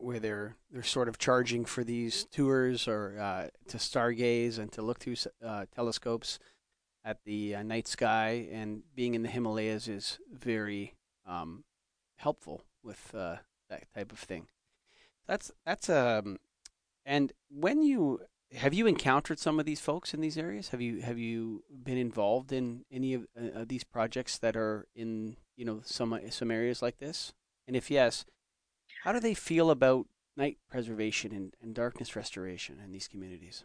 where 0.00 0.18
they're 0.20 0.56
they're 0.70 0.82
sort 0.82 1.08
of 1.08 1.18
charging 1.18 1.64
for 1.64 1.84
these 1.84 2.26
tours 2.30 2.88
or 2.88 3.18
uh, 3.18 3.48
to 3.68 3.76
stargaze 3.78 4.58
and 4.58 4.70
to 4.72 4.82
look 4.82 4.98
through 4.98 5.16
uh, 5.44 5.66
telescopes 5.74 6.38
at 7.04 7.18
the 7.24 7.54
uh, 7.54 7.62
night 7.62 7.86
sky. 7.86 8.48
And 8.50 8.82
being 8.94 9.14
in 9.14 9.22
the 9.22 9.28
Himalayas 9.28 9.88
is 9.88 10.18
very 10.32 10.94
um, 11.26 11.64
helpful 12.16 12.62
with 12.82 13.14
uh, 13.14 13.36
that 13.68 13.84
type 13.94 14.12
of 14.12 14.18
thing. 14.18 14.46
That's 15.26 15.50
that's 15.64 15.88
um, 15.88 16.38
and 17.04 17.32
when 17.48 17.82
you 17.82 18.20
have 18.54 18.74
you 18.74 18.86
encountered 18.86 19.38
some 19.38 19.58
of 19.58 19.66
these 19.66 19.80
folks 19.80 20.14
in 20.14 20.20
these 20.20 20.38
areas? 20.38 20.68
Have 20.68 20.80
you 20.80 21.00
have 21.00 21.18
you 21.18 21.64
been 21.82 21.98
involved 21.98 22.52
in 22.52 22.84
any 22.90 23.14
of 23.14 23.26
uh, 23.36 23.64
these 23.66 23.84
projects 23.84 24.38
that 24.38 24.56
are 24.56 24.86
in 24.94 25.36
you 25.56 25.64
know 25.64 25.80
some 25.84 26.18
some 26.30 26.50
areas 26.50 26.82
like 26.82 26.98
this? 26.98 27.32
And 27.66 27.76
if 27.76 27.90
yes, 27.90 28.24
how 29.04 29.12
do 29.12 29.20
they 29.20 29.34
feel 29.34 29.70
about 29.70 30.06
night 30.34 30.56
preservation 30.70 31.30
and, 31.30 31.54
and 31.60 31.74
darkness 31.74 32.16
restoration 32.16 32.78
in 32.82 32.90
these 32.90 33.06
communities? 33.06 33.64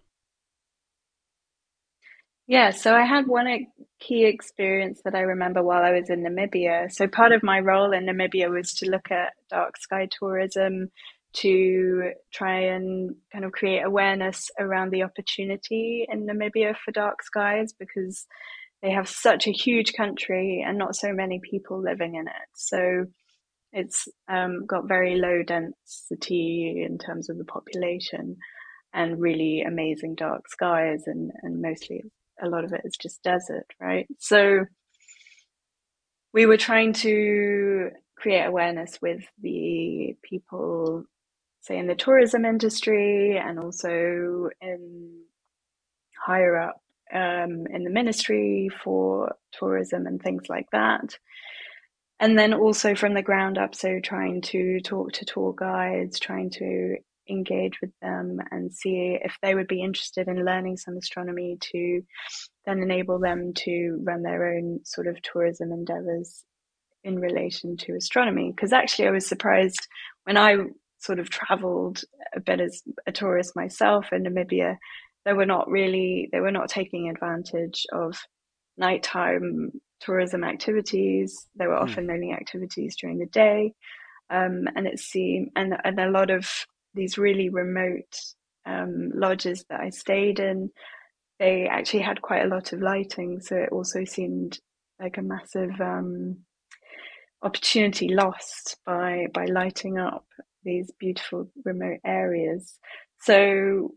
Yeah, 2.45 2.71
so 2.71 2.93
I 2.93 3.05
had 3.05 3.25
one 3.25 3.47
key 4.01 4.25
experience 4.25 4.99
that 5.05 5.15
I 5.15 5.21
remember 5.21 5.63
while 5.63 5.81
I 5.81 5.91
was 5.91 6.09
in 6.09 6.25
Namibia. 6.25 6.91
So 6.91 7.07
part 7.07 7.31
of 7.31 7.41
my 7.41 7.59
role 7.61 7.93
in 7.93 8.05
Namibia 8.05 8.49
was 8.49 8.73
to 8.75 8.89
look 8.89 9.11
at 9.11 9.31
dark 9.49 9.77
sky 9.77 10.09
tourism 10.11 10.89
to 11.35 12.11
try 12.33 12.59
and 12.59 13.15
kind 13.31 13.45
of 13.45 13.53
create 13.53 13.83
awareness 13.85 14.49
around 14.59 14.91
the 14.91 15.03
opportunity 15.03 16.05
in 16.11 16.27
Namibia 16.27 16.75
for 16.83 16.91
dark 16.91 17.23
skies 17.23 17.71
because 17.71 18.25
they 18.81 18.91
have 18.91 19.07
such 19.07 19.47
a 19.47 19.51
huge 19.51 19.93
country 19.93 20.65
and 20.67 20.77
not 20.77 20.97
so 20.97 21.13
many 21.13 21.39
people 21.49 21.81
living 21.81 22.15
in 22.15 22.27
it. 22.27 22.49
So 22.55 23.05
it's 23.71 24.07
um, 24.27 24.65
got 24.65 24.87
very 24.87 25.15
low 25.15 25.43
density 25.43 26.83
in 26.85 26.97
terms 26.97 27.29
of 27.29 27.37
the 27.37 27.45
population 27.45 28.37
and 28.93 29.21
really 29.21 29.61
amazing 29.61 30.15
dark 30.15 30.49
skies 30.49 31.03
and, 31.05 31.31
and 31.43 31.61
mostly 31.61 32.03
a 32.41 32.47
lot 32.47 32.63
of 32.63 32.73
it 32.73 32.81
is 32.83 32.97
just 32.99 33.21
desert, 33.21 33.67
right? 33.79 34.07
So 34.19 34.65
we 36.33 36.45
were 36.45 36.57
trying 36.57 36.93
to 36.93 37.89
create 38.15 38.45
awareness 38.45 38.99
with 39.01 39.23
the 39.41 40.15
people, 40.23 41.03
say 41.61 41.77
in 41.77 41.87
the 41.87 41.95
tourism 41.95 42.45
industry 42.45 43.37
and 43.37 43.59
also 43.59 44.49
in 44.61 45.21
higher 46.25 46.59
up 46.59 46.81
um, 47.13 47.65
in 47.73 47.83
the 47.83 47.89
ministry 47.89 48.69
for 48.83 49.35
tourism 49.51 50.05
and 50.05 50.21
things 50.21 50.43
like 50.49 50.67
that 50.71 51.17
and 52.19 52.37
then 52.37 52.53
also 52.53 52.95
from 52.95 53.13
the 53.13 53.21
ground 53.21 53.57
up 53.57 53.73
so 53.75 53.99
trying 54.03 54.41
to 54.41 54.79
talk 54.81 55.11
to 55.11 55.25
tour 55.25 55.53
guides 55.57 56.19
trying 56.19 56.49
to 56.49 56.95
engage 57.29 57.79
with 57.81 57.91
them 58.01 58.39
and 58.51 58.73
see 58.73 59.17
if 59.21 59.37
they 59.41 59.55
would 59.55 59.67
be 59.67 59.81
interested 59.81 60.27
in 60.27 60.45
learning 60.45 60.77
some 60.77 60.97
astronomy 60.97 61.57
to 61.59 62.01
then 62.65 62.79
enable 62.79 63.19
them 63.19 63.53
to 63.53 63.99
run 64.03 64.23
their 64.23 64.55
own 64.55 64.79
sort 64.83 65.07
of 65.07 65.21
tourism 65.21 65.71
endeavors 65.71 66.43
in 67.03 67.19
relation 67.19 67.77
to 67.77 67.95
astronomy. 67.95 68.51
Because 68.51 68.73
actually, 68.73 69.07
I 69.07 69.11
was 69.11 69.25
surprised 69.25 69.87
when 70.23 70.37
I 70.37 70.57
sort 70.99 71.19
of 71.19 71.29
traveled 71.29 72.01
a 72.35 72.39
bit 72.39 72.59
as 72.59 72.81
a 73.07 73.11
tourist 73.11 73.55
myself 73.55 74.11
in 74.11 74.23
Namibia. 74.23 74.77
They 75.25 75.33
were 75.33 75.45
not 75.45 75.69
really, 75.69 76.29
they 76.31 76.39
were 76.39 76.51
not 76.51 76.69
taking 76.69 77.09
advantage 77.09 77.85
of 77.93 78.17
nighttime 78.79 79.71
tourism 79.99 80.43
activities. 80.43 81.47
There 81.55 81.69
were 81.69 81.77
hmm. 81.77 81.83
often 81.83 82.11
only 82.11 82.31
activities 82.31 82.95
during 82.95 83.19
the 83.19 83.25
day. 83.27 83.73
Um, 84.29 84.67
and 84.75 84.87
it 84.87 84.99
seemed, 84.99 85.51
and, 85.55 85.75
and 85.83 85.99
a 85.99 86.09
lot 86.09 86.29
of 86.29 86.47
these 86.93 87.17
really 87.17 87.49
remote 87.49 88.17
um, 88.65 89.11
lodges 89.13 89.65
that 89.69 89.79
I 89.79 89.89
stayed 89.89 90.39
in, 90.39 90.69
they 91.39 91.67
actually 91.67 92.03
had 92.03 92.21
quite 92.21 92.43
a 92.43 92.47
lot 92.47 92.73
of 92.73 92.81
lighting. 92.81 93.41
So 93.41 93.55
it 93.55 93.69
also 93.71 94.05
seemed 94.05 94.59
like 94.99 95.17
a 95.17 95.21
massive 95.21 95.79
um, 95.79 96.37
opportunity 97.41 98.09
lost 98.09 98.77
by 98.85 99.27
by 99.33 99.45
lighting 99.45 99.97
up 99.97 100.25
these 100.63 100.91
beautiful 100.99 101.49
remote 101.63 101.99
areas. 102.05 102.77
So 103.21 103.93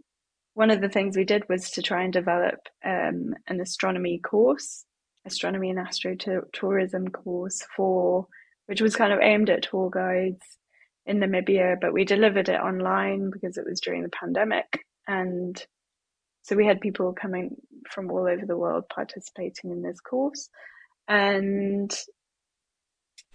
one 0.54 0.70
of 0.70 0.80
the 0.80 0.88
things 0.88 1.16
we 1.16 1.24
did 1.24 1.48
was 1.48 1.70
to 1.72 1.82
try 1.82 2.02
and 2.02 2.12
develop 2.12 2.60
um, 2.84 3.34
an 3.48 3.60
astronomy 3.60 4.18
course, 4.18 4.84
astronomy 5.26 5.70
and 5.70 5.78
astrotourism 5.78 7.12
course 7.12 7.62
for 7.76 8.26
which 8.66 8.80
was 8.80 8.96
kind 8.96 9.12
of 9.12 9.20
aimed 9.20 9.50
at 9.50 9.62
tour 9.62 9.90
guides 9.90 10.40
in 11.04 11.18
Namibia, 11.18 11.76
but 11.80 11.92
we 11.92 12.04
delivered 12.04 12.48
it 12.48 12.60
online 12.60 13.30
because 13.30 13.58
it 13.58 13.66
was 13.68 13.80
during 13.80 14.02
the 14.02 14.08
pandemic. 14.08 14.86
And 15.06 15.62
so 16.42 16.56
we 16.56 16.66
had 16.66 16.80
people 16.80 17.12
coming 17.12 17.56
from 17.90 18.10
all 18.10 18.26
over 18.26 18.46
the 18.46 18.56
world 18.56 18.84
participating 18.88 19.70
in 19.70 19.82
this 19.82 20.00
course. 20.00 20.48
And 21.08 21.92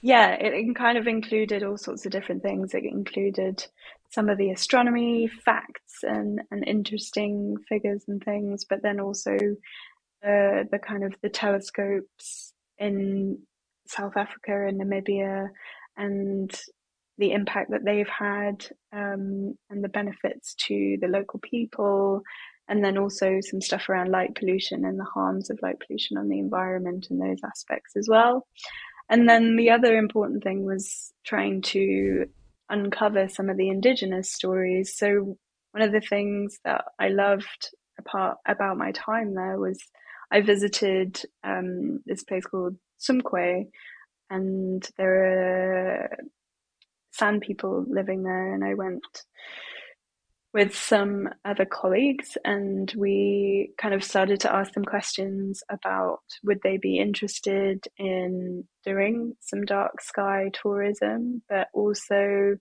yeah, 0.01 0.31
it, 0.31 0.53
it 0.53 0.75
kind 0.75 0.97
of 0.97 1.07
included 1.07 1.63
all 1.63 1.77
sorts 1.77 2.05
of 2.05 2.11
different 2.11 2.41
things. 2.41 2.73
It 2.73 2.83
included 2.83 3.65
some 4.09 4.29
of 4.29 4.37
the 4.37 4.51
astronomy 4.51 5.27
facts 5.27 6.03
and, 6.03 6.41
and 6.51 6.67
interesting 6.67 7.55
figures 7.67 8.03
and 8.07 8.23
things, 8.23 8.65
but 8.69 8.81
then 8.81 8.99
also 8.99 9.37
the 10.21 10.67
the 10.71 10.79
kind 10.79 11.03
of 11.03 11.15
the 11.21 11.29
telescopes 11.29 12.53
in 12.77 13.39
South 13.87 14.17
Africa 14.17 14.67
and 14.67 14.79
Namibia 14.79 15.49
and 15.95 16.51
the 17.17 17.31
impact 17.31 17.71
that 17.71 17.83
they've 17.83 18.09
had 18.09 18.67
um, 18.93 19.55
and 19.69 19.83
the 19.83 19.89
benefits 19.89 20.53
to 20.67 20.97
the 21.01 21.07
local 21.07 21.39
people 21.39 22.21
and 22.69 22.83
then 22.83 22.97
also 22.97 23.39
some 23.41 23.61
stuff 23.61 23.89
around 23.89 24.11
light 24.11 24.35
pollution 24.35 24.85
and 24.85 24.99
the 24.99 25.05
harms 25.05 25.49
of 25.49 25.59
light 25.61 25.77
pollution 25.85 26.17
on 26.17 26.27
the 26.27 26.39
environment 26.39 27.07
and 27.09 27.21
those 27.21 27.39
aspects 27.45 27.95
as 27.95 28.07
well. 28.09 28.45
And 29.09 29.27
then 29.27 29.55
the 29.55 29.69
other 29.69 29.97
important 29.97 30.43
thing 30.43 30.65
was 30.65 31.13
trying 31.25 31.61
to 31.61 32.25
uncover 32.69 33.27
some 33.27 33.49
of 33.49 33.57
the 33.57 33.69
indigenous 33.69 34.31
stories. 34.31 34.95
So 34.95 35.37
one 35.71 35.83
of 35.83 35.91
the 35.91 36.01
things 36.01 36.59
that 36.65 36.85
I 36.99 37.09
loved 37.09 37.71
apart 37.99 38.37
about 38.45 38.77
my 38.77 38.91
time 38.91 39.33
there 39.35 39.59
was 39.59 39.79
I 40.31 40.41
visited 40.41 41.21
um, 41.43 42.01
this 42.05 42.23
place 42.23 42.45
called 42.45 42.75
Tsumkwe, 42.99 43.67
and 44.29 44.87
there 44.97 46.03
are 46.03 46.17
San 47.11 47.39
people 47.39 47.85
living 47.87 48.23
there, 48.23 48.53
and 48.53 48.63
I 48.63 48.73
went 48.73 49.03
with 50.53 50.75
some 50.75 51.29
other 51.43 51.65
colleagues 51.65 52.37
and 52.45 52.91
we 52.97 53.71
kind 53.77 53.93
of 53.93 54.03
started 54.03 54.39
to 54.39 54.53
ask 54.53 54.73
them 54.73 54.85
questions 54.85 55.61
about 55.69 56.19
would 56.43 56.61
they 56.63 56.77
be 56.77 56.99
interested 56.99 57.85
in 57.97 58.63
doing 58.85 59.35
some 59.41 59.65
dark 59.65 60.01
sky 60.01 60.49
tourism, 60.53 61.41
but 61.49 61.67
also 61.73 62.57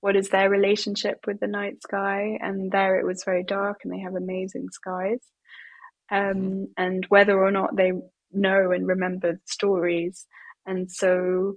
what 0.00 0.16
is 0.16 0.28
their 0.28 0.50
relationship 0.50 1.24
with 1.26 1.40
the 1.40 1.46
night 1.46 1.82
sky? 1.82 2.38
And 2.40 2.70
there 2.70 2.98
it 2.98 3.06
was 3.06 3.24
very 3.24 3.42
dark 3.42 3.80
and 3.84 3.92
they 3.92 4.00
have 4.00 4.14
amazing 4.14 4.68
skies. 4.70 5.20
Um, 6.10 6.68
and 6.76 7.04
whether 7.08 7.42
or 7.42 7.50
not 7.50 7.76
they 7.76 7.92
know 8.32 8.70
and 8.70 8.86
remember 8.86 9.40
stories. 9.44 10.26
And 10.66 10.90
so 10.90 11.56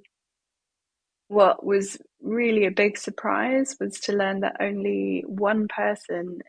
what 1.28 1.66
was 1.66 1.98
really 2.24 2.66
a 2.66 2.72
big 2.72 2.98
surprise 2.98 3.76
was 3.80 4.00
to 4.02 4.14
learn 4.14 4.40
that 4.40 4.58
only 4.60 5.24
one 5.28 5.68
person 5.68 6.40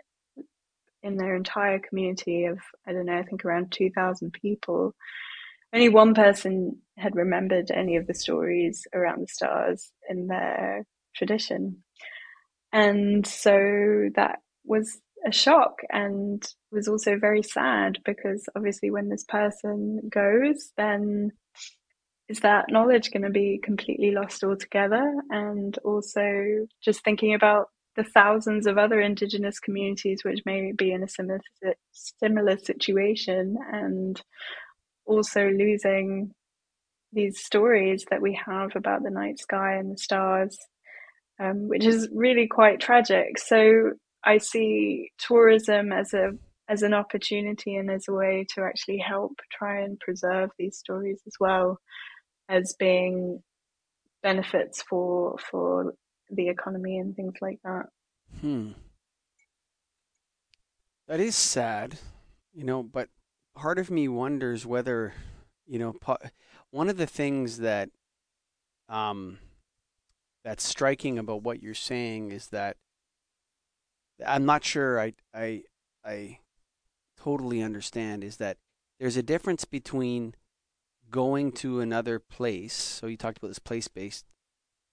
in 1.02 1.16
their 1.16 1.36
entire 1.36 1.78
community 1.78 2.46
of, 2.46 2.58
I 2.86 2.92
don't 2.92 3.06
know, 3.06 3.18
I 3.18 3.24
think 3.24 3.44
around 3.44 3.72
2,000 3.72 4.32
people, 4.32 4.94
only 5.74 5.88
one 5.88 6.14
person 6.14 6.78
had 6.96 7.16
remembered 7.16 7.70
any 7.70 7.96
of 7.96 8.06
the 8.06 8.14
stories 8.14 8.86
around 8.94 9.20
the 9.20 9.28
stars 9.28 9.90
in 10.08 10.28
their 10.28 10.86
tradition. 11.14 11.82
And 12.72 13.26
so 13.26 14.08
that 14.14 14.38
was 14.64 15.00
a 15.26 15.32
shock 15.32 15.80
and 15.90 16.42
was 16.70 16.88
also 16.88 17.18
very 17.18 17.42
sad 17.42 17.98
because 18.04 18.46
obviously 18.56 18.90
when 18.90 19.08
this 19.08 19.24
person 19.24 20.08
goes, 20.10 20.72
then 20.76 21.32
is 22.28 22.40
that 22.40 22.70
knowledge 22.70 23.10
going 23.10 23.22
to 23.22 23.30
be 23.30 23.60
completely 23.62 24.10
lost 24.10 24.42
altogether? 24.42 25.14
And 25.30 25.76
also 25.84 26.66
just 26.82 27.04
thinking 27.04 27.34
about 27.34 27.68
the 27.96 28.04
thousands 28.04 28.66
of 28.66 28.78
other 28.78 29.00
indigenous 29.00 29.58
communities 29.58 30.22
which 30.24 30.40
may 30.44 30.72
be 30.72 30.92
in 30.92 31.02
a 31.02 31.08
similar 31.08 31.40
similar 31.92 32.58
situation 32.58 33.56
and 33.72 34.20
also 35.06 35.48
losing 35.48 36.32
these 37.12 37.40
stories 37.40 38.04
that 38.10 38.20
we 38.20 38.38
have 38.46 38.74
about 38.74 39.02
the 39.02 39.10
night 39.10 39.38
sky 39.38 39.74
and 39.74 39.92
the 39.92 39.98
stars 39.98 40.58
um, 41.40 41.68
which 41.68 41.84
is 41.84 42.08
really 42.12 42.48
quite 42.48 42.80
tragic 42.80 43.38
so 43.38 43.92
i 44.24 44.38
see 44.38 45.10
tourism 45.18 45.92
as 45.92 46.12
a 46.12 46.30
as 46.68 46.82
an 46.82 46.94
opportunity 46.94 47.76
and 47.76 47.90
as 47.90 48.06
a 48.08 48.12
way 48.12 48.46
to 48.54 48.62
actually 48.62 48.98
help 48.98 49.32
try 49.52 49.80
and 49.82 50.00
preserve 50.00 50.50
these 50.58 50.78
stories 50.78 51.20
as 51.26 51.34
well 51.38 51.78
as 52.48 52.74
being 52.78 53.42
benefits 54.22 54.82
for 54.82 55.36
for 55.50 55.94
the 56.30 56.48
economy 56.48 56.98
and 56.98 57.14
things 57.14 57.34
like 57.40 57.58
that. 57.64 57.86
Hmm. 58.40 58.72
That 61.06 61.20
is 61.20 61.36
sad, 61.36 61.98
you 62.52 62.64
know, 62.64 62.82
but 62.82 63.08
part 63.54 63.78
of 63.78 63.90
me 63.90 64.08
wonders 64.08 64.64
whether, 64.64 65.12
you 65.66 65.78
know, 65.78 65.94
one 66.70 66.88
of 66.88 66.96
the 66.96 67.06
things 67.06 67.58
that 67.58 67.90
um 68.88 69.38
that's 70.44 70.64
striking 70.64 71.18
about 71.18 71.42
what 71.42 71.62
you're 71.62 71.74
saying 71.74 72.30
is 72.30 72.48
that 72.48 72.76
I'm 74.24 74.44
not 74.44 74.64
sure 74.64 75.00
I 75.00 75.12
I 75.34 75.62
I 76.04 76.38
totally 77.18 77.62
understand 77.62 78.24
is 78.24 78.36
that 78.38 78.58
there's 78.98 79.16
a 79.16 79.22
difference 79.22 79.64
between 79.64 80.34
going 81.14 81.52
to 81.52 81.78
another 81.78 82.18
place. 82.18 82.74
So 82.74 83.06
you 83.06 83.16
talked 83.16 83.38
about 83.38 83.46
this 83.46 83.60
place-based 83.60 84.24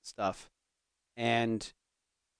stuff, 0.03 0.51
and 1.17 1.73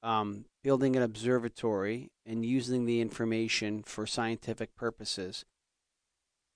um, 0.04 0.46
building 0.64 0.96
an 0.96 1.02
observatory 1.02 2.12
and 2.24 2.46
using 2.46 2.86
the 2.86 3.02
information 3.02 3.82
for 3.82 4.06
scientific 4.06 4.76
purposes, 4.76 5.46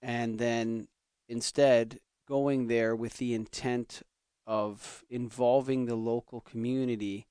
and 0.03 0.38
then 0.38 0.88
instead 1.27 1.99
going 2.27 2.67
there 2.67 2.95
with 2.95 3.17
the 3.17 3.33
intent 3.33 4.03
of 4.45 5.03
involving 5.09 5.85
the 5.85 5.95
local 5.95 6.41
community 6.41 7.25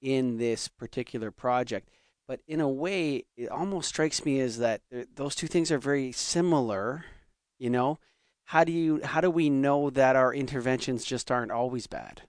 in 0.00 0.38
this 0.38 0.66
particular 0.66 1.30
project. 1.30 1.88
But 2.26 2.40
in 2.48 2.60
a 2.60 2.68
way, 2.68 3.24
it 3.36 3.48
almost 3.48 3.88
strikes 3.88 4.24
me 4.24 4.40
as 4.40 4.58
that 4.58 4.80
those 5.14 5.36
two 5.36 5.46
things 5.46 5.70
are 5.70 5.78
very 5.78 6.10
similar, 6.10 7.04
you 7.60 7.70
know, 7.70 8.00
how 8.46 8.64
do 8.64 8.72
you 8.72 9.00
how 9.02 9.20
do 9.20 9.30
we 9.30 9.50
know 9.50 9.90
that 9.90 10.16
our 10.16 10.34
interventions 10.34 11.04
just 11.04 11.30
aren't 11.30 11.52
always 11.52 11.86
bad? 11.86 12.22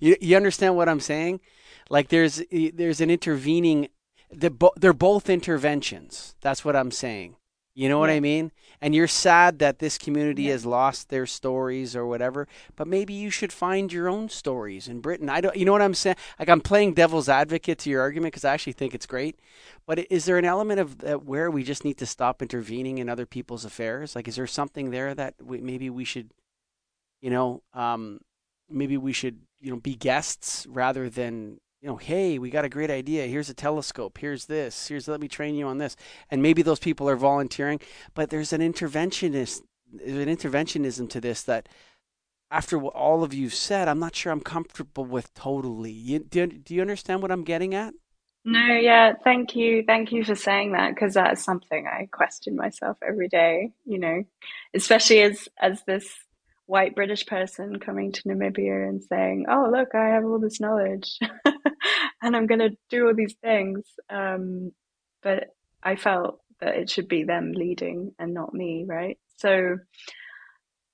You 0.00 0.16
you 0.20 0.36
understand 0.36 0.76
what 0.76 0.88
I'm 0.88 1.00
saying? 1.00 1.40
Like 1.88 2.08
there's 2.08 2.42
there's 2.50 3.00
an 3.00 3.10
intervening 3.10 3.88
they're, 4.30 4.50
bo- 4.50 4.74
they're 4.76 4.92
both 4.92 5.30
interventions. 5.30 6.34
That's 6.40 6.64
what 6.64 6.76
I'm 6.76 6.90
saying. 6.90 7.36
You 7.76 7.90
know 7.90 7.98
what 7.98 8.08
I 8.08 8.20
mean? 8.20 8.52
And 8.80 8.94
you're 8.94 9.06
sad 9.06 9.58
that 9.58 9.80
this 9.80 9.98
community 9.98 10.44
yeah. 10.44 10.52
has 10.52 10.64
lost 10.64 11.10
their 11.10 11.26
stories 11.26 11.94
or 11.94 12.06
whatever, 12.06 12.48
but 12.74 12.88
maybe 12.88 13.12
you 13.12 13.28
should 13.28 13.52
find 13.52 13.92
your 13.92 14.08
own 14.08 14.30
stories 14.30 14.88
in 14.88 15.00
Britain. 15.00 15.28
I 15.28 15.42
don't 15.42 15.54
you 15.54 15.66
know 15.66 15.72
what 15.72 15.82
I'm 15.82 15.92
saying? 15.92 16.16
Like 16.38 16.48
I'm 16.48 16.62
playing 16.62 16.94
devil's 16.94 17.28
advocate 17.28 17.78
to 17.80 17.90
your 17.90 18.00
argument 18.00 18.32
because 18.32 18.46
I 18.46 18.54
actually 18.54 18.72
think 18.72 18.94
it's 18.94 19.04
great. 19.04 19.38
But 19.86 20.10
is 20.10 20.24
there 20.24 20.38
an 20.38 20.46
element 20.46 20.80
of 20.80 21.04
uh, 21.04 21.14
where 21.18 21.50
we 21.50 21.62
just 21.62 21.84
need 21.84 21.98
to 21.98 22.06
stop 22.06 22.40
intervening 22.40 22.96
in 22.96 23.10
other 23.10 23.26
people's 23.26 23.66
affairs? 23.66 24.16
Like 24.16 24.26
is 24.26 24.36
there 24.36 24.46
something 24.46 24.90
there 24.90 25.14
that 25.14 25.34
we, 25.42 25.60
maybe 25.60 25.90
we 25.90 26.04
should 26.04 26.30
you 27.20 27.30
know, 27.30 27.62
um, 27.74 28.20
maybe 28.68 28.96
we 28.96 29.12
should, 29.12 29.40
you 29.60 29.70
know, 29.70 29.80
be 29.80 29.94
guests 29.94 30.66
rather 30.68 31.08
than 31.08 31.58
you 31.80 31.88
know, 31.88 31.96
hey, 31.96 32.38
we 32.38 32.50
got 32.50 32.64
a 32.64 32.68
great 32.68 32.90
idea. 32.90 33.26
Here's 33.26 33.50
a 33.50 33.54
telescope. 33.54 34.18
Here's 34.18 34.46
this. 34.46 34.88
Here's 34.88 35.08
let 35.08 35.20
me 35.20 35.28
train 35.28 35.54
you 35.54 35.66
on 35.66 35.78
this. 35.78 35.96
And 36.30 36.42
maybe 36.42 36.62
those 36.62 36.78
people 36.78 37.08
are 37.08 37.16
volunteering, 37.16 37.80
but 38.14 38.30
there's 38.30 38.52
an 38.52 38.60
interventionist, 38.60 39.60
there's 39.92 40.26
an 40.26 40.34
interventionism 40.34 41.08
to 41.10 41.20
this 41.20 41.42
that 41.42 41.68
after 42.50 42.78
what 42.78 42.94
all 42.94 43.22
of 43.22 43.34
you've 43.34 43.54
said, 43.54 43.88
I'm 43.88 43.98
not 43.98 44.14
sure 44.14 44.32
I'm 44.32 44.40
comfortable 44.40 45.04
with 45.04 45.34
totally. 45.34 45.90
You, 45.92 46.20
do, 46.20 46.46
do 46.46 46.74
you 46.74 46.80
understand 46.80 47.22
what 47.22 47.30
I'm 47.30 47.44
getting 47.44 47.74
at? 47.74 47.94
No, 48.44 48.64
yeah, 48.74 49.14
thank 49.24 49.56
you. 49.56 49.82
Thank 49.84 50.12
you 50.12 50.22
for 50.22 50.36
saying 50.36 50.72
that 50.72 50.94
because 50.94 51.14
that's 51.14 51.42
something 51.42 51.84
I 51.88 52.08
question 52.12 52.54
myself 52.54 52.96
every 53.06 53.28
day, 53.28 53.72
you 53.84 53.98
know, 53.98 54.22
especially 54.72 55.22
as 55.22 55.48
as 55.60 55.82
this 55.82 56.08
white 56.66 56.94
British 56.94 57.26
person 57.26 57.78
coming 57.78 58.12
to 58.12 58.22
Namibia 58.22 58.88
and 58.88 59.02
saying, 59.02 59.46
"Oh, 59.48 59.70
look, 59.72 59.94
I 59.94 60.08
have 60.08 60.24
all 60.24 60.38
this 60.38 60.60
knowledge 60.60 61.18
and 62.22 62.36
I'm 62.36 62.46
going 62.46 62.60
to 62.60 62.76
do 62.90 63.06
all 63.06 63.14
these 63.14 63.36
things." 63.42 63.84
Um, 64.10 64.72
but 65.22 65.48
I 65.82 65.96
felt 65.96 66.40
that 66.60 66.76
it 66.76 66.90
should 66.90 67.08
be 67.08 67.24
them 67.24 67.52
leading 67.52 68.12
and 68.18 68.34
not 68.34 68.54
me, 68.54 68.84
right? 68.86 69.18
So 69.36 69.78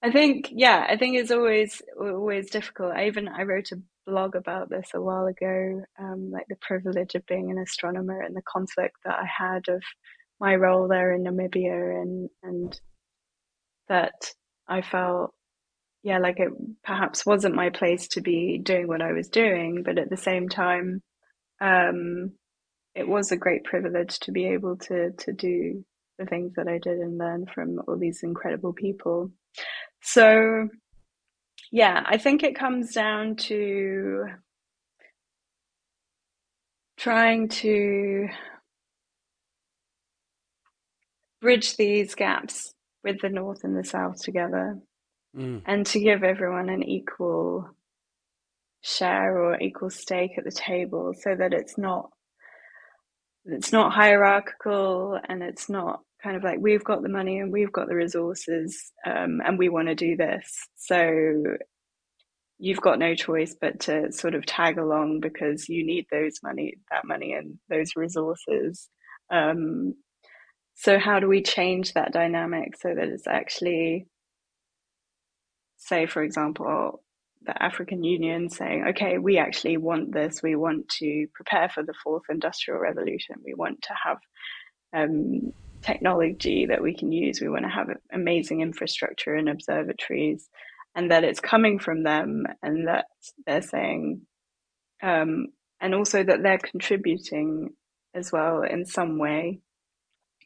I 0.02 0.11
think, 0.11 0.48
yeah, 0.50 0.85
I 0.88 0.96
think 0.96 1.16
it's 1.16 1.30
always 1.30 1.80
always 1.98 2.50
difficult. 2.50 2.92
I 2.94 3.06
even 3.06 3.28
I 3.28 3.42
wrote 3.42 3.70
a 3.72 3.80
blog 4.04 4.35
about 4.35 4.68
this 4.68 4.90
a 4.94 5.00
while 5.00 5.26
ago, 5.26 5.82
um, 5.98 6.30
like 6.32 6.46
the 6.48 6.56
privilege 6.56 7.14
of 7.14 7.24
being 7.26 7.50
an 7.50 7.58
astronomer 7.58 8.20
and 8.20 8.35
the 8.35 8.42
conflict 8.42 8.96
that 9.04 9.14
I 9.14 9.26
had 9.26 9.68
of 9.68 9.82
my 10.40 10.56
role 10.56 10.88
there 10.88 11.12
in 11.12 11.22
Namibia, 11.22 12.02
and 12.02 12.28
and 12.42 12.80
that 13.88 14.32
I 14.68 14.82
felt, 14.82 15.35
yeah, 16.02 16.18
like 16.18 16.40
it 16.40 16.50
perhaps 16.82 17.24
wasn't 17.24 17.54
my 17.54 17.70
place 17.70 18.08
to 18.08 18.20
be 18.20 18.58
doing 18.58 18.88
what 18.88 19.02
I 19.02 19.12
was 19.12 19.28
doing, 19.28 19.82
but 19.84 19.98
at 19.98 20.10
the 20.10 20.16
same 20.16 20.48
time, 20.48 21.00
um, 21.60 22.32
it 22.94 23.06
was 23.06 23.30
a 23.30 23.36
great 23.36 23.64
privilege 23.64 24.18
to 24.20 24.32
be 24.32 24.46
able 24.46 24.76
to 24.76 25.12
to 25.12 25.32
do 25.32 25.84
the 26.18 26.26
things 26.26 26.54
that 26.56 26.68
I 26.68 26.78
did 26.78 26.98
and 26.98 27.18
learn 27.18 27.46
from 27.46 27.80
all 27.86 27.96
these 27.96 28.22
incredible 28.22 28.72
people. 28.72 29.30
So, 30.02 30.68
yeah, 31.70 32.02
I 32.04 32.18
think 32.18 32.42
it 32.42 32.58
comes 32.58 32.92
down 32.92 33.36
to 33.36 34.24
trying 36.98 37.48
to 37.48 38.28
bridge 41.40 41.76
these 41.76 42.14
gaps 42.14 42.74
with 43.04 43.20
the 43.20 43.28
North 43.28 43.64
and 43.64 43.76
the 43.76 43.84
South 43.84 44.20
together 44.22 44.78
mm. 45.37 45.62
and 45.66 45.87
to 45.87 46.01
give 46.01 46.23
everyone 46.23 46.68
an 46.68 46.83
equal 46.83 47.68
share 48.83 49.38
or 49.38 49.61
equal 49.61 49.90
stake 49.90 50.33
at 50.37 50.45
the 50.45 50.51
table 50.51 51.12
so 51.16 51.35
that 51.35 51.53
it's 51.53 51.79
not 51.79 52.11
it's 53.45 53.73
not 53.73 53.92
hierarchical 53.92 55.18
and 55.29 55.42
it's 55.42 55.68
not 55.68 56.01
kind 56.23 56.37
of 56.37 56.45
like 56.45 56.59
we've 56.61 56.85
got 56.85 57.03
the 57.03 57.09
money 57.09 57.38
and 57.38 57.53
we've 57.53 57.73
got 57.73 57.88
the 57.88 57.95
resources 57.95 58.92
um, 59.07 59.40
and 59.45 59.59
we 59.59 59.68
want 59.68 59.88
to 59.88 59.95
do 59.95 60.16
this 60.16 60.68
so 60.77 61.42
you've 62.59 62.81
got 62.81 62.99
no 62.99 63.14
choice 63.14 63.57
but 63.61 63.81
to 63.81 64.12
sort 64.12 64.35
of 64.35 64.47
tag 64.47 64.79
along 64.79 65.18
because 65.21 65.68
you 65.68 65.85
need 65.85 66.07
those 66.11 66.38
money 66.42 66.75
that 66.90 67.05
money 67.05 67.33
and 67.33 67.59
those 67.68 67.97
resources 67.97 68.88
um, 69.33 69.95
so 70.75 70.99
how 70.99 71.18
do 71.18 71.29
we 71.29 71.42
change 71.42 71.95
that 71.95 72.12
dynamic 72.12 72.77
so 72.77 72.95
that 72.95 73.09
it's 73.09 73.27
actually 73.27 74.07
say 75.87 76.07
for 76.07 76.23
example 76.23 77.03
the 77.45 77.62
african 77.62 78.05
union 78.05 78.49
saying 78.49 78.85
okay 78.90 79.18
we 79.18 79.38
actually 79.38 79.77
want 79.77 80.12
this 80.12 80.42
we 80.42 80.55
want 80.55 80.88
to 80.88 81.27
prepare 81.35 81.68
for 81.68 81.83
the 81.83 81.95
fourth 82.05 82.23
industrial 82.31 82.79
revolution 82.79 83.37
we 83.45 83.55
want 83.55 83.83
to 83.83 83.95
have 84.05 84.18
um, 84.95 85.53
technology 85.83 86.66
that 86.66 86.83
we 86.83 86.95
can 86.95 87.12
use. 87.12 87.40
We 87.40 87.49
want 87.49 87.64
to 87.64 87.68
have 87.68 87.88
amazing 88.12 88.61
infrastructure 88.61 89.35
and 89.35 89.49
observatories, 89.49 90.49
and 90.95 91.11
that 91.11 91.25
it's 91.25 91.40
coming 91.40 91.79
from 91.79 92.03
them, 92.03 92.45
and 92.62 92.88
that 92.88 93.07
they're 93.47 93.62
saying, 93.62 94.23
um, 95.03 95.49
and 95.81 95.95
also 95.95 96.23
that 96.23 96.42
they're 96.42 96.59
contributing 96.59 97.71
as 98.14 98.31
well 98.33 98.62
in 98.62 98.87
some 98.87 99.18
way. 99.18 99.61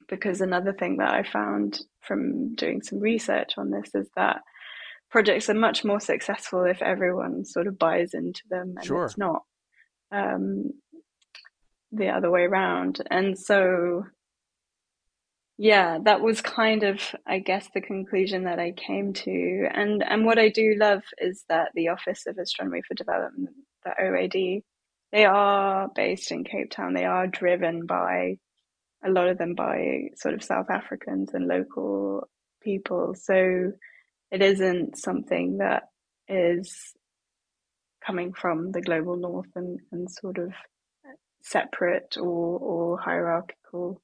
Because 0.09 0.41
another 0.41 0.73
thing 0.73 0.99
that 0.99 1.13
I 1.13 1.25
found 1.25 1.81
from 2.01 2.55
doing 2.55 2.83
some 2.83 3.01
research 3.01 3.55
on 3.59 3.71
this 3.71 3.91
is 3.95 4.09
that 4.17 4.43
projects 5.17 5.49
are 5.49 5.55
much 5.55 5.83
more 5.83 5.99
successful 5.99 6.67
if 6.67 6.83
everyone 6.83 7.43
sort 7.43 7.67
of 7.67 7.79
buys 7.79 8.13
into 8.13 8.43
them 8.51 8.75
and 8.77 8.85
sure. 8.85 9.07
it's 9.07 9.17
not 9.17 9.45
um, 10.13 10.73
the 11.91 12.11
other 12.11 12.31
way 12.31 12.43
around. 12.43 13.01
And 13.11 13.39
so 13.39 14.05
yeah, 15.57 15.97
that 16.05 16.21
was 16.21 16.43
kind 16.43 16.83
of, 16.83 17.01
I 17.27 17.39
guess, 17.39 17.67
the 17.73 17.81
conclusion 17.81 18.45
that 18.45 18.59
I 18.59 18.73
came 18.73 19.15
to. 19.15 19.69
And 19.73 20.05
and 20.07 20.27
what 20.27 20.39
I 20.39 20.51
do 20.51 20.75
love 20.79 21.03
is 21.17 21.47
that 21.49 21.71
the 21.75 21.89
Office 21.89 22.27
of 22.27 22.37
Astronomy 22.37 22.83
for 22.87 22.93
Development, 22.93 23.57
the 23.87 23.93
OAD, 23.99 24.65
they 25.13 25.25
are 25.25 25.89
based 25.95 26.31
in 26.31 26.45
Cape 26.45 26.71
Town. 26.71 26.93
They 26.93 27.07
are 27.07 27.27
driven 27.27 27.87
by 27.87 28.37
a 29.03 29.09
lot 29.09 29.29
of 29.29 29.39
them 29.39 29.55
by 29.55 30.11
sort 30.17 30.35
of 30.35 30.45
South 30.45 30.69
Africans 30.69 31.33
and 31.33 31.49
local 31.49 32.29
people. 32.63 33.15
So 33.15 33.73
it 34.31 34.43
isn't 34.43 34.99
something 34.99 35.59
that 35.59 35.85
is 36.29 36.95
coming 38.05 38.33
from 38.33 38.73
the 38.73 38.81
global 38.81 39.17
north 39.17 39.51
and, 39.55 39.81
and 39.93 40.11
sort 40.11 40.39
of 40.39 40.53
separate 41.43 42.17
or, 42.19 42.59
or 42.59 42.99
hierarchical. 42.99 44.01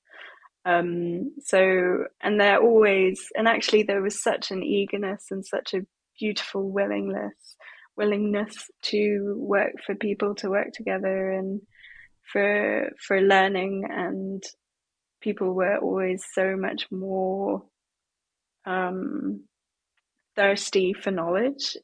Um, 0.65 1.33
so, 1.45 2.05
and 2.21 2.41
they're 2.41 2.61
always, 2.61 3.21
and 3.37 3.49
actually, 3.49 3.83
there 3.83 4.03
was 4.03 4.23
such 4.23 4.51
an 4.51 4.63
eagerness 4.63 5.27
and 5.31 5.45
such 5.45 5.75
a 5.75 5.85
beautiful 6.19 6.71
willingness, 6.71 7.57
willingness 7.97 8.55
to 8.83 9.35
work 9.39 9.73
for 9.85 9.95
people 9.97 10.37
to 10.37 10.51
work 10.51 10.69
together 10.73 11.33
and 11.33 11.61
for 12.33 12.91
for 13.05 13.21
learning, 13.21 13.85
and 13.91 14.43
people 15.21 15.53
were 15.53 15.79
always 15.79 16.25
so 16.33 16.57
much 16.57 16.87
more 16.93 17.65
um, 18.65 19.43
thirsty 20.37 20.93
for 20.93 21.11
knowledge, 21.11 21.77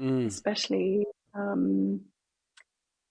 mm. 0.00 0.26
especially 0.26 1.04
um, 1.34 2.00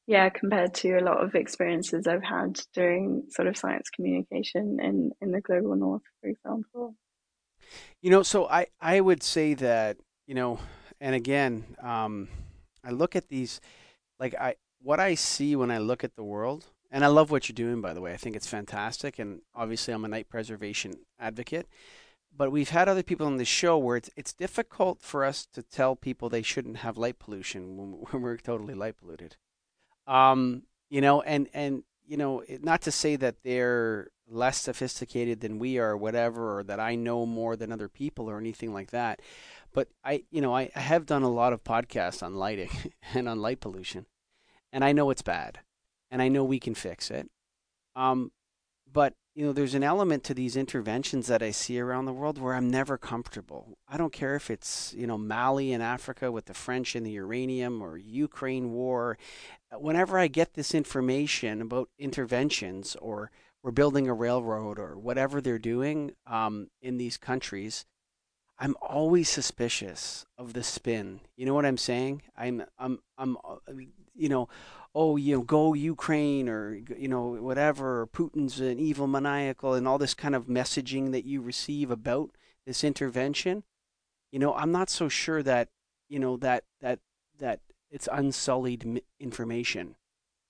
yeah, 0.07 0.29
compared 0.29 0.73
to 0.75 0.97
a 0.97 1.01
lot 1.01 1.23
of 1.23 1.33
experiences 1.33 2.05
I've 2.05 2.23
had 2.23 2.59
during 2.73 3.23
sort 3.29 3.47
of 3.47 3.57
science 3.57 3.89
communication 3.89 4.77
in, 4.79 5.11
in 5.19 5.31
the 5.31 5.41
global 5.41 5.75
north, 5.75 6.03
for 6.21 6.29
example. 6.29 6.95
You 8.01 8.11
know, 8.11 8.21
so 8.21 8.47
I, 8.47 8.67
I 8.79 9.01
would 9.01 9.23
say 9.23 9.55
that, 9.55 9.97
you 10.27 10.35
know, 10.35 10.59
and 11.01 11.15
again, 11.15 11.65
um, 11.81 12.27
I 12.83 12.91
look 12.91 13.15
at 13.15 13.29
these, 13.29 13.59
like 14.19 14.35
I, 14.35 14.55
what 14.79 14.99
I 14.99 15.15
see 15.15 15.55
when 15.55 15.71
I 15.71 15.79
look 15.79 16.03
at 16.03 16.15
the 16.15 16.23
world, 16.23 16.65
and 16.91 17.03
I 17.03 17.07
love 17.07 17.31
what 17.31 17.49
you're 17.49 17.55
doing, 17.55 17.81
by 17.81 17.93
the 17.93 18.01
way. 18.01 18.13
I 18.13 18.17
think 18.17 18.35
it's 18.35 18.47
fantastic. 18.47 19.17
And 19.17 19.41
obviously, 19.55 19.93
I'm 19.93 20.05
a 20.05 20.07
night 20.07 20.29
preservation 20.29 20.93
advocate. 21.19 21.67
But 22.37 22.51
we've 22.51 22.69
had 22.69 22.89
other 22.89 23.03
people 23.03 23.27
on 23.27 23.37
the 23.37 23.45
show 23.45 23.77
where 23.77 23.97
it's, 23.97 24.09
it's 24.15 24.33
difficult 24.33 25.01
for 25.01 25.23
us 25.23 25.45
to 25.53 25.63
tell 25.63 25.95
people 25.95 26.29
they 26.29 26.41
shouldn't 26.41 26.77
have 26.77 26.97
light 26.97 27.19
pollution 27.19 27.77
when, 27.77 27.87
when 28.11 28.21
we're 28.21 28.37
totally 28.37 28.73
light 28.73 28.97
polluted. 28.97 29.37
Um, 30.07 30.63
you 30.89 31.01
know, 31.01 31.21
and 31.21 31.49
and 31.53 31.83
you 32.07 32.17
know, 32.17 32.43
not 32.61 32.81
to 32.83 32.91
say 32.91 33.15
that 33.15 33.43
they're 33.43 34.09
less 34.27 34.59
sophisticated 34.61 35.39
than 35.39 35.59
we 35.59 35.77
are, 35.77 35.91
or 35.91 35.97
whatever, 35.97 36.59
or 36.59 36.63
that 36.63 36.79
I 36.79 36.95
know 36.95 37.25
more 37.25 37.55
than 37.55 37.71
other 37.71 37.89
people 37.89 38.29
or 38.29 38.37
anything 38.37 38.73
like 38.73 38.91
that. 38.91 39.21
But 39.73 39.89
I, 40.03 40.23
you 40.31 40.41
know, 40.41 40.55
I, 40.55 40.69
I 40.75 40.79
have 40.79 41.05
done 41.05 41.23
a 41.23 41.29
lot 41.29 41.53
of 41.53 41.63
podcasts 41.63 42.23
on 42.23 42.35
lighting 42.35 42.69
and 43.13 43.27
on 43.27 43.41
light 43.41 43.59
pollution, 43.59 44.05
and 44.71 44.83
I 44.83 44.91
know 44.91 45.09
it's 45.09 45.21
bad, 45.21 45.59
and 46.11 46.21
I 46.21 46.27
know 46.27 46.43
we 46.43 46.59
can 46.59 46.75
fix 46.75 47.09
it. 47.09 47.29
Um, 47.95 48.31
but 48.95 49.13
you 49.35 49.45
know, 49.45 49.51
there's 49.51 49.73
an 49.73 49.83
element 49.83 50.23
to 50.23 50.33
these 50.33 50.55
interventions 50.55 51.27
that 51.27 51.43
I 51.43 51.51
see 51.51 51.77
around 51.77 52.05
the 52.05 52.13
world 52.13 52.39
where 52.39 52.53
I'm 52.53 52.71
never 52.71 52.97
comfortable. 52.97 53.77
I 53.89 53.97
don't 53.97 54.13
care 54.13 54.37
if 54.37 54.49
it's, 54.49 54.93
you 54.97 55.05
know, 55.05 55.17
Mali 55.17 55.73
in 55.73 55.81
Africa 55.81 56.31
with 56.31 56.45
the 56.45 56.53
French 56.53 56.95
and 56.95 57.05
the 57.05 57.11
uranium 57.11 57.81
or 57.81 57.97
Ukraine 57.97 58.71
war. 58.71 59.17
Whenever 59.77 60.17
I 60.17 60.27
get 60.27 60.53
this 60.53 60.73
information 60.73 61.61
about 61.61 61.89
interventions 61.99 62.95
or 63.01 63.29
we're 63.61 63.71
building 63.71 64.07
a 64.07 64.13
railroad 64.13 64.79
or 64.79 64.97
whatever 64.97 65.41
they're 65.41 65.59
doing 65.59 66.13
um, 66.25 66.69
in 66.81 66.97
these 66.97 67.17
countries, 67.17 67.85
I'm 68.57 68.77
always 68.81 69.27
suspicious 69.27 70.25
of 70.37 70.53
the 70.53 70.63
spin. 70.63 71.19
You 71.35 71.45
know 71.45 71.53
what 71.53 71.65
I'm 71.65 71.77
saying? 71.77 72.21
I'm, 72.37 72.63
I'm, 72.79 72.99
I'm, 73.17 73.35
uh, 73.43 73.57
you 74.13 74.29
know, 74.29 74.47
oh, 74.95 75.17
you 75.17 75.35
know, 75.35 75.41
go 75.43 75.73
Ukraine 75.73 76.47
or, 76.47 76.79
you 76.97 77.09
know, 77.09 77.31
whatever, 77.41 78.01
or 78.01 78.07
Putin's 78.07 78.61
an 78.61 78.79
evil 78.79 79.07
maniacal 79.07 79.73
and 79.73 79.85
all 79.85 79.97
this 79.97 80.13
kind 80.13 80.33
of 80.33 80.45
messaging 80.45 81.11
that 81.11 81.25
you 81.25 81.41
receive 81.41 81.91
about 81.91 82.31
this 82.65 82.81
intervention, 82.81 83.63
you 84.31 84.39
know, 84.39 84.55
I'm 84.55 84.71
not 84.71 84.89
so 84.89 85.09
sure 85.09 85.43
that, 85.43 85.67
you 86.07 86.17
know, 86.17 86.37
that, 86.37 86.63
that, 86.79 86.99
that 87.39 87.59
it's 87.91 88.07
unsullied 88.11 89.01
information. 89.19 89.95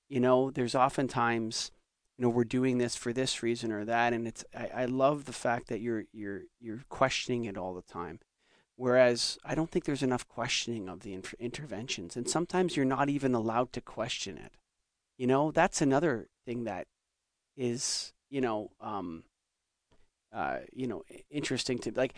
You 0.09 0.19
know, 0.19 0.51
there's 0.51 0.75
oftentimes, 0.75 1.71
you 2.15 2.23
know, 2.23 2.29
we're 2.29 2.43
doing 2.43 2.77
this 2.77 2.95
for 2.95 3.11
this 3.11 3.41
reason 3.41 3.71
or 3.71 3.83
that. 3.85 4.13
And 4.13 4.27
it's, 4.27 4.45
I, 4.55 4.69
I 4.75 4.85
love 4.85 5.25
the 5.25 5.33
fact 5.33 5.67
that 5.69 5.81
you're, 5.81 6.05
you're, 6.13 6.43
you're 6.59 6.83
questioning 6.89 7.45
it 7.45 7.57
all 7.57 7.73
the 7.73 7.81
time. 7.81 8.19
Whereas 8.77 9.37
I 9.45 9.55
don't 9.55 9.71
think 9.71 9.85
there's 9.85 10.03
enough 10.03 10.27
questioning 10.27 10.89
of 10.89 11.01
the 11.01 11.13
inter- 11.13 11.37
interventions. 11.39 12.17
And 12.17 12.29
sometimes 12.29 12.75
you're 12.75 12.85
not 12.85 13.09
even 13.09 13.33
allowed 13.33 13.71
to 13.73 13.81
question 13.81 14.37
it. 14.37 14.51
You 15.17 15.27
know, 15.27 15.51
that's 15.51 15.81
another 15.81 16.27
thing 16.45 16.65
that 16.65 16.87
is, 17.55 18.11
you 18.29 18.41
know, 18.41 18.71
um, 18.81 19.23
uh, 20.33 20.59
you 20.73 20.87
know, 20.87 21.03
interesting 21.29 21.77
to 21.79 21.91
like. 21.95 22.13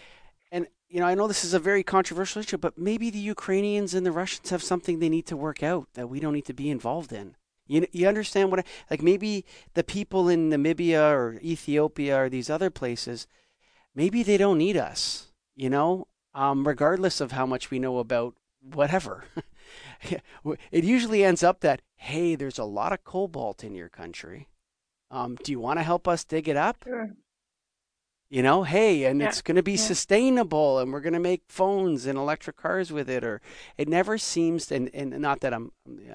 And, 0.51 0.67
you 0.89 0.99
know, 0.99 1.05
I 1.05 1.13
know 1.13 1.27
this 1.27 1.45
is 1.45 1.53
a 1.53 1.59
very 1.59 1.83
controversial 1.83 2.41
issue, 2.41 2.57
but 2.57 2.77
maybe 2.77 3.09
the 3.11 3.19
Ukrainians 3.19 3.93
and 3.93 4.05
the 4.05 4.11
Russians 4.11 4.49
have 4.49 4.63
something 4.63 4.97
they 4.97 5.09
need 5.09 5.27
to 5.27 5.37
work 5.37 5.61
out 5.61 5.89
that 5.93 6.09
we 6.09 6.19
don't 6.19 6.33
need 6.33 6.45
to 6.45 6.53
be 6.53 6.71
involved 6.71 7.11
in. 7.11 7.35
You, 7.67 7.85
you 7.91 8.07
understand 8.07 8.49
what 8.49 8.61
I, 8.61 8.63
like 8.89 9.03
maybe 9.03 9.45
the 9.73 9.83
people 9.83 10.29
in 10.29 10.49
Namibia 10.49 11.11
or 11.11 11.39
Ethiopia 11.43 12.17
or 12.17 12.29
these 12.29 12.49
other 12.49 12.69
places, 12.69 13.27
maybe 13.93 14.23
they 14.23 14.37
don't 14.37 14.57
need 14.57 14.77
us, 14.77 15.33
you 15.55 15.69
know, 15.69 16.07
um, 16.37 16.67
regardless 16.67 17.19
of 17.19 17.31
how 17.31 17.47
much 17.47 17.71
we 17.71 17.79
know 17.79 17.97
about 17.97 18.35
whatever. 18.61 19.25
it 20.71 20.83
usually 20.83 21.23
ends 21.23 21.43
up 21.43 21.61
that, 21.61 21.81
hey, 21.95 22.35
there's 22.35 22.59
a 22.59 22.63
lot 22.63 22.93
of 22.93 23.03
cobalt 23.03 23.63
in 23.63 23.73
your 23.73 23.89
country. 23.89 24.47
Um, 25.09 25.35
do 25.43 25.51
you 25.51 25.59
want 25.59 25.79
to 25.79 25.83
help 25.83 26.07
us 26.07 26.23
dig 26.23 26.47
it 26.47 26.55
up? 26.55 26.83
Sure. 26.83 27.09
You 28.29 28.43
know, 28.43 28.63
hey, 28.63 29.05
and 29.05 29.19
Yeah, 29.19 29.29
it's 29.29 29.41
going 29.41 29.55
to 29.55 29.63
be 29.63 29.71
yeah. 29.71 29.77
sustainable, 29.77 30.77
and 30.79 30.93
we're 30.93 31.01
going 31.01 31.13
to 31.13 31.19
make 31.19 31.43
phones 31.47 32.05
and 32.05 32.17
electric 32.19 32.57
cars 32.57 32.91
with 32.91 33.09
it. 33.09 33.23
Or 33.23 33.41
it 33.77 33.87
never 33.87 34.17
seems, 34.17 34.71
and 34.71 34.91
and 34.93 35.17
not 35.19 35.39
that 35.39 35.53
I'm, 35.53 35.71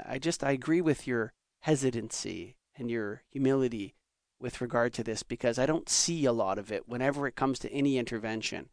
I 0.06 0.18
just 0.18 0.44
I 0.44 0.52
agree 0.52 0.82
with 0.82 1.06
your 1.06 1.32
hesitancy 1.62 2.56
and 2.76 2.90
your 2.90 3.22
humility 3.30 3.94
with 4.38 4.60
regard 4.60 4.92
to 4.92 5.02
this 5.02 5.22
because 5.22 5.58
I 5.58 5.66
don't 5.66 5.88
see 5.88 6.26
a 6.26 6.32
lot 6.32 6.58
of 6.58 6.70
it 6.70 6.86
whenever 6.86 7.26
it 7.26 7.34
comes 7.34 7.58
to 7.60 7.72
any 7.72 7.96
intervention. 7.96 8.68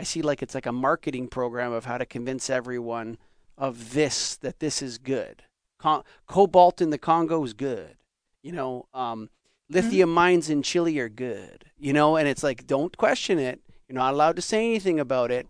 I 0.00 0.04
see 0.04 0.22
like 0.22 0.42
it's 0.42 0.54
like 0.54 0.66
a 0.66 0.72
marketing 0.72 1.28
program 1.28 1.72
of 1.72 1.84
how 1.84 1.98
to 1.98 2.06
convince 2.06 2.48
everyone 2.50 3.18
of 3.58 3.92
this 3.92 4.36
that 4.36 4.58
this 4.60 4.80
is 4.82 4.98
good. 4.98 5.42
Co- 5.78 6.04
cobalt 6.26 6.80
in 6.80 6.90
the 6.90 6.98
Congo 6.98 7.42
is 7.44 7.52
good. 7.52 7.96
You 8.42 8.52
know, 8.52 8.86
um, 8.94 9.28
lithium 9.68 10.12
mines 10.12 10.48
in 10.50 10.62
Chile 10.62 10.98
are 10.98 11.08
good. 11.08 11.66
You 11.78 11.92
know, 11.92 12.16
and 12.16 12.26
it's 12.26 12.42
like 12.42 12.66
don't 12.66 12.96
question 12.96 13.38
it. 13.38 13.60
You're 13.88 13.98
not 13.98 14.14
allowed 14.14 14.36
to 14.36 14.42
say 14.42 14.64
anything 14.66 14.98
about 15.00 15.30
it. 15.30 15.46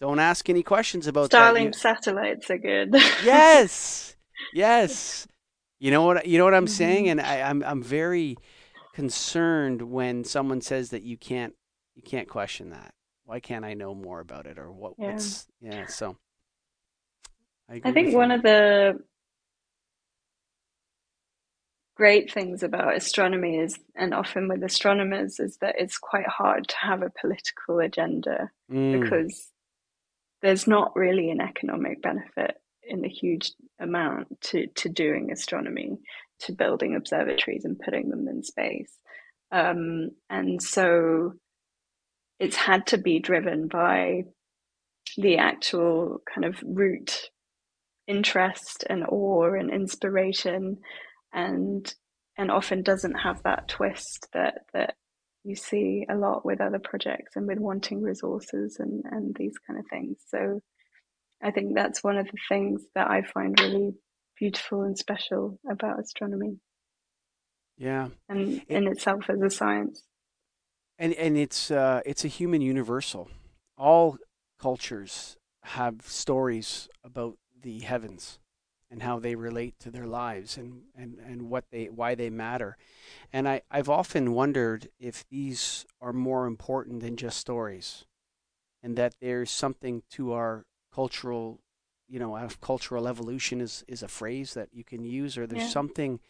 Don't 0.00 0.18
ask 0.18 0.48
any 0.48 0.62
questions 0.62 1.06
about. 1.06 1.30
Starlink 1.30 1.74
satellites 1.74 2.50
are 2.50 2.58
good. 2.58 2.94
yes 3.24 4.16
yes 4.54 5.26
you 5.78 5.90
know 5.90 6.02
what 6.02 6.26
you 6.26 6.38
know 6.38 6.44
what 6.44 6.54
i'm 6.54 6.66
saying 6.66 7.04
Mhm. 7.04 7.10
and 7.10 7.20
I, 7.20 7.40
i'm 7.42 7.62
i'm 7.62 7.82
very 7.82 8.36
concerned 8.94 9.82
when 9.82 10.24
someone 10.24 10.60
says 10.60 10.90
that 10.90 11.02
you 11.02 11.16
can't 11.16 11.54
you 11.94 12.02
can't 12.02 12.28
question 12.28 12.70
that 12.70 12.92
why 13.30 13.38
can't 13.38 13.64
i 13.64 13.74
know 13.74 13.94
more 13.94 14.18
about 14.20 14.46
it 14.46 14.58
or 14.58 14.72
what 14.72 14.98
Yeah. 14.98 15.12
what's 15.12 15.46
yeah 15.60 15.86
so 15.86 16.16
i, 17.70 17.80
I 17.84 17.92
think 17.92 18.12
one 18.14 18.30
you. 18.30 18.36
of 18.36 18.42
the 18.42 18.98
great 21.96 22.32
things 22.32 22.62
about 22.62 22.96
astronomy 22.96 23.58
is, 23.58 23.78
and 23.94 24.14
often 24.14 24.48
with 24.48 24.64
astronomers, 24.64 25.38
is 25.38 25.58
that 25.58 25.76
it's 25.78 25.98
quite 25.98 26.26
hard 26.26 26.66
to 26.68 26.76
have 26.76 27.02
a 27.02 27.12
political 27.20 27.78
agenda 27.78 28.50
Mm, 28.72 29.00
because 29.00 29.50
there's 30.42 30.66
not 30.66 30.96
really 30.96 31.30
an 31.30 31.40
economic 31.40 32.02
benefit 32.02 32.56
in 32.82 33.04
a 33.04 33.08
huge 33.08 33.52
amount 33.78 34.40
to, 34.40 34.66
to 34.68 34.88
doing 34.88 35.30
astronomy, 35.30 35.98
to 36.40 36.52
building 36.52 36.96
observatories 36.96 37.64
and 37.66 37.78
putting 37.78 38.08
them 38.10 38.26
in 38.28 38.42
space. 38.42 38.92
Um, 39.52 40.12
and 40.30 40.62
so 40.62 41.34
it's 42.40 42.56
had 42.56 42.86
to 42.88 42.98
be 42.98 43.20
driven 43.20 43.68
by 43.68 44.22
the 45.16 45.36
actual 45.38 46.22
kind 46.32 46.44
of 46.44 46.60
root 46.64 47.28
interest 48.06 48.84
and 48.88 49.04
awe 49.08 49.52
and 49.52 49.70
inspiration 49.70 50.78
and 51.32 51.94
and 52.36 52.50
often 52.50 52.82
doesn't 52.82 53.14
have 53.14 53.42
that 53.44 53.68
twist 53.68 54.26
that 54.32 54.62
that 54.72 54.94
you 55.44 55.54
see 55.54 56.06
a 56.10 56.14
lot 56.16 56.44
with 56.44 56.60
other 56.60 56.78
projects 56.78 57.36
and 57.36 57.46
with 57.46 57.58
wanting 57.58 58.02
resources 58.02 58.76
and 58.80 59.04
and 59.10 59.36
these 59.38 59.54
kind 59.66 59.78
of 59.78 59.84
things. 59.88 60.16
So 60.28 60.60
i 61.42 61.50
think 61.50 61.74
that's 61.74 62.02
one 62.04 62.18
of 62.18 62.26
the 62.26 62.38
things 62.48 62.82
that 62.94 63.08
i 63.10 63.22
find 63.22 63.58
really 63.60 63.92
beautiful 64.38 64.82
and 64.82 64.96
special 64.98 65.58
about 65.70 66.00
astronomy. 66.00 66.58
Yeah. 67.76 68.08
And 68.28 68.54
It- 68.54 68.64
in 68.68 68.86
itself 68.88 69.28
as 69.30 69.40
a 69.42 69.50
science 69.50 70.02
and 71.00 71.14
and 71.14 71.36
it's 71.36 71.70
uh 71.72 72.00
it's 72.06 72.24
a 72.24 72.28
human 72.28 72.62
universal 72.62 73.28
all 73.76 74.18
cultures 74.60 75.36
have 75.64 76.02
stories 76.02 76.88
about 77.04 77.38
the 77.62 77.80
heavens 77.80 78.38
and 78.90 79.02
how 79.02 79.18
they 79.18 79.34
relate 79.34 79.74
to 79.80 79.90
their 79.90 80.06
lives 80.06 80.56
and 80.56 80.82
and 80.96 81.18
and 81.18 81.50
what 81.50 81.64
they 81.72 81.86
why 81.86 82.14
they 82.14 82.30
matter 82.30 82.76
and 83.32 83.48
i 83.48 83.62
i've 83.70 83.88
often 83.88 84.34
wondered 84.34 84.88
if 85.00 85.24
these 85.30 85.86
are 86.00 86.12
more 86.12 86.46
important 86.46 87.00
than 87.00 87.16
just 87.16 87.38
stories 87.38 88.04
and 88.82 88.96
that 88.96 89.14
there's 89.20 89.50
something 89.50 90.02
to 90.10 90.32
our 90.32 90.64
cultural 90.92 91.60
you 92.08 92.18
know 92.20 92.36
our 92.36 92.50
cultural 92.60 93.08
evolution 93.08 93.60
is 93.60 93.84
is 93.88 94.02
a 94.02 94.08
phrase 94.08 94.54
that 94.54 94.68
you 94.72 94.84
can 94.84 95.04
use 95.04 95.38
or 95.38 95.46
there's 95.46 95.62
Yeah. 95.64 95.68
something 95.80 96.20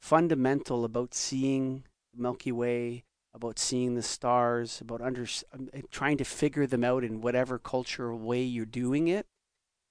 fundamental 0.00 0.84
about 0.84 1.14
seeing 1.14 1.84
the 2.14 2.20
milky 2.22 2.52
way 2.52 3.04
about 3.34 3.58
seeing 3.58 3.94
the 3.94 4.02
stars, 4.02 4.80
about 4.80 5.00
under, 5.00 5.26
um, 5.52 5.68
trying 5.90 6.16
to 6.16 6.24
figure 6.24 6.66
them 6.66 6.84
out 6.84 7.02
in 7.02 7.20
whatever 7.20 7.58
cultural 7.58 8.18
way 8.18 8.42
you're 8.42 8.64
doing 8.64 9.08
it, 9.08 9.26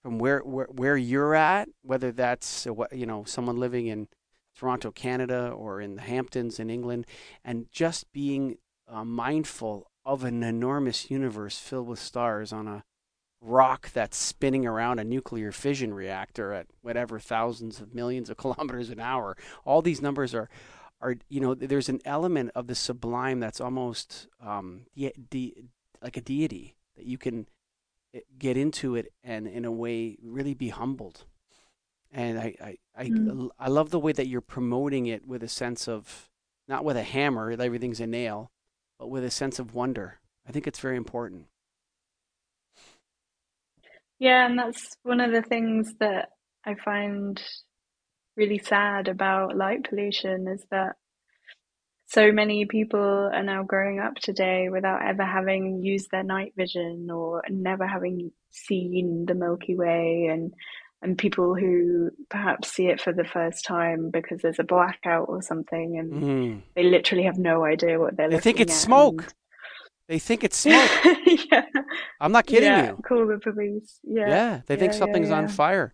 from 0.01 0.17
where 0.17 0.39
where, 0.39 0.67
where 0.67 0.97
you're 0.97 1.35
at, 1.35 1.69
whether 1.81 2.11
that's 2.11 2.65
uh, 2.65 2.73
you 2.91 3.05
know 3.05 3.23
someone 3.25 3.59
living 3.59 3.87
in 3.87 4.07
Toronto, 4.55 4.91
Canada, 4.91 5.49
or 5.49 5.81
in 5.81 5.95
the 5.95 6.01
Hamptons 6.01 6.59
in 6.59 6.69
England, 6.69 7.05
and 7.43 7.67
just 7.71 8.11
being 8.13 8.57
uh, 8.87 9.03
mindful 9.03 9.89
of 10.05 10.23
an 10.23 10.43
enormous 10.43 11.09
universe 11.09 11.57
filled 11.57 11.87
with 11.87 11.99
stars 11.99 12.53
on 12.53 12.67
a 12.67 12.83
rock 13.41 13.91
that's 13.91 14.17
spinning 14.17 14.65
around 14.65 14.99
a 14.99 15.03
nuclear 15.03 15.51
fission 15.51 15.93
reactor 15.93 16.53
at 16.53 16.67
whatever 16.81 17.19
thousands 17.19 17.81
of 17.81 17.93
millions 17.93 18.29
of 18.29 18.37
kilometers 18.43 18.89
an 18.89 18.99
hour. 18.99 19.35
All 19.65 19.81
these 19.81 20.01
numbers 20.01 20.33
are 20.33 20.49
are 21.03 21.17
you 21.29 21.41
know 21.41 21.55
there's 21.55 21.89
an 21.89 22.01
element 22.05 22.51
of 22.55 22.67
the 22.67 22.75
sublime 22.75 23.41
that's 23.41 23.61
almost 23.61 24.29
um 24.41 24.87
de- 24.95 25.13
de- 25.31 25.55
like 26.03 26.17
a 26.17 26.21
deity 26.21 26.77
that 26.97 27.05
you 27.07 27.19
can 27.19 27.47
eh, 28.15 28.21
get 28.39 28.57
into 28.57 28.95
it 28.95 29.13
and 29.23 29.47
in 29.47 29.65
a 29.65 29.71
way 29.71 30.17
really 30.23 30.55
be 30.55 30.69
humbled. 30.69 31.25
And 32.11 32.39
i 32.39 32.55
i 32.61 32.77
I, 32.97 33.05
Mm. 33.09 33.39
I 33.59 33.69
love 33.69 33.91
the 33.91 33.99
way 33.99 34.13
that 34.13 34.27
you're 34.27 34.41
promoting 34.41 35.07
it 35.07 35.27
with 35.27 35.43
a 35.43 35.49
sense 35.49 35.87
of 35.89 36.29
not 36.67 36.85
with 36.85 36.97
a 36.97 37.03
hammer 37.03 37.51
everything's 37.51 38.01
a 38.01 38.07
nail 38.07 38.51
but 38.99 39.09
with 39.09 39.23
a 39.25 39.31
sense 39.31 39.59
of 39.59 39.75
wonder. 39.75 40.19
I 40.47 40.51
think 40.53 40.67
it's 40.67 40.79
very 40.79 40.97
important. 40.97 41.47
Yeah, 44.19 44.45
and 44.45 44.57
that's 44.57 44.95
one 45.03 45.19
of 45.21 45.31
the 45.31 45.41
things 45.43 45.93
that 45.99 46.29
I 46.65 46.75
find 46.75 47.41
really 48.35 48.59
sad 48.59 49.07
about 49.07 49.55
light 49.55 49.87
pollution 49.87 50.47
is 50.47 50.65
that 50.71 50.95
so 52.05 52.31
many 52.31 52.65
people 52.65 53.31
are 53.33 53.43
now 53.43 53.63
growing 53.63 53.99
up 53.99 54.15
today 54.15 54.69
without 54.69 55.03
ever 55.03 55.23
having 55.23 55.81
used 55.81 56.09
their 56.11 56.23
night 56.23 56.53
vision 56.55 57.09
or 57.09 57.43
never 57.49 57.87
having 57.87 58.31
seen 58.51 59.25
the 59.27 59.33
Milky 59.33 59.75
Way 59.75 60.29
and 60.31 60.53
and 61.01 61.17
people 61.17 61.53
who 61.53 62.11
perhaps 62.29 62.71
see 62.71 62.87
it 62.87 63.01
for 63.01 63.11
the 63.11 63.25
first 63.25 63.65
time 63.65 64.09
because 64.09 64.41
there's 64.41 64.59
a 64.59 64.63
blackout 64.63 65.27
or 65.27 65.41
something 65.41 65.97
and 65.97 66.13
mm. 66.13 66.61
they 66.75 66.83
literally 66.83 67.25
have 67.25 67.37
no 67.37 67.65
idea 67.65 67.99
what 67.99 68.15
they're 68.15 68.27
looking 68.29 68.39
for. 68.39 68.43
they 68.43 68.43
think 68.43 68.59
it's 68.61 68.73
at 68.75 68.79
smoke 68.79 69.33
they 70.07 70.19
think 70.19 70.43
it's 70.43 70.57
smoke 70.57 70.89
yeah. 71.51 71.65
i'm 72.21 72.31
not 72.31 72.45
kidding 72.45 72.69
yeah, 72.69 72.91
you 72.91 72.97
call 73.05 73.27
the 73.27 73.39
police. 73.39 73.99
Yeah. 74.03 74.29
Yeah, 74.29 74.61
they 74.65 74.75
think 74.75 74.93
Yeah, 74.93 74.95
yeah, 74.95 74.99
something's 74.99 75.31
on 75.31 75.47
fire. 75.47 75.93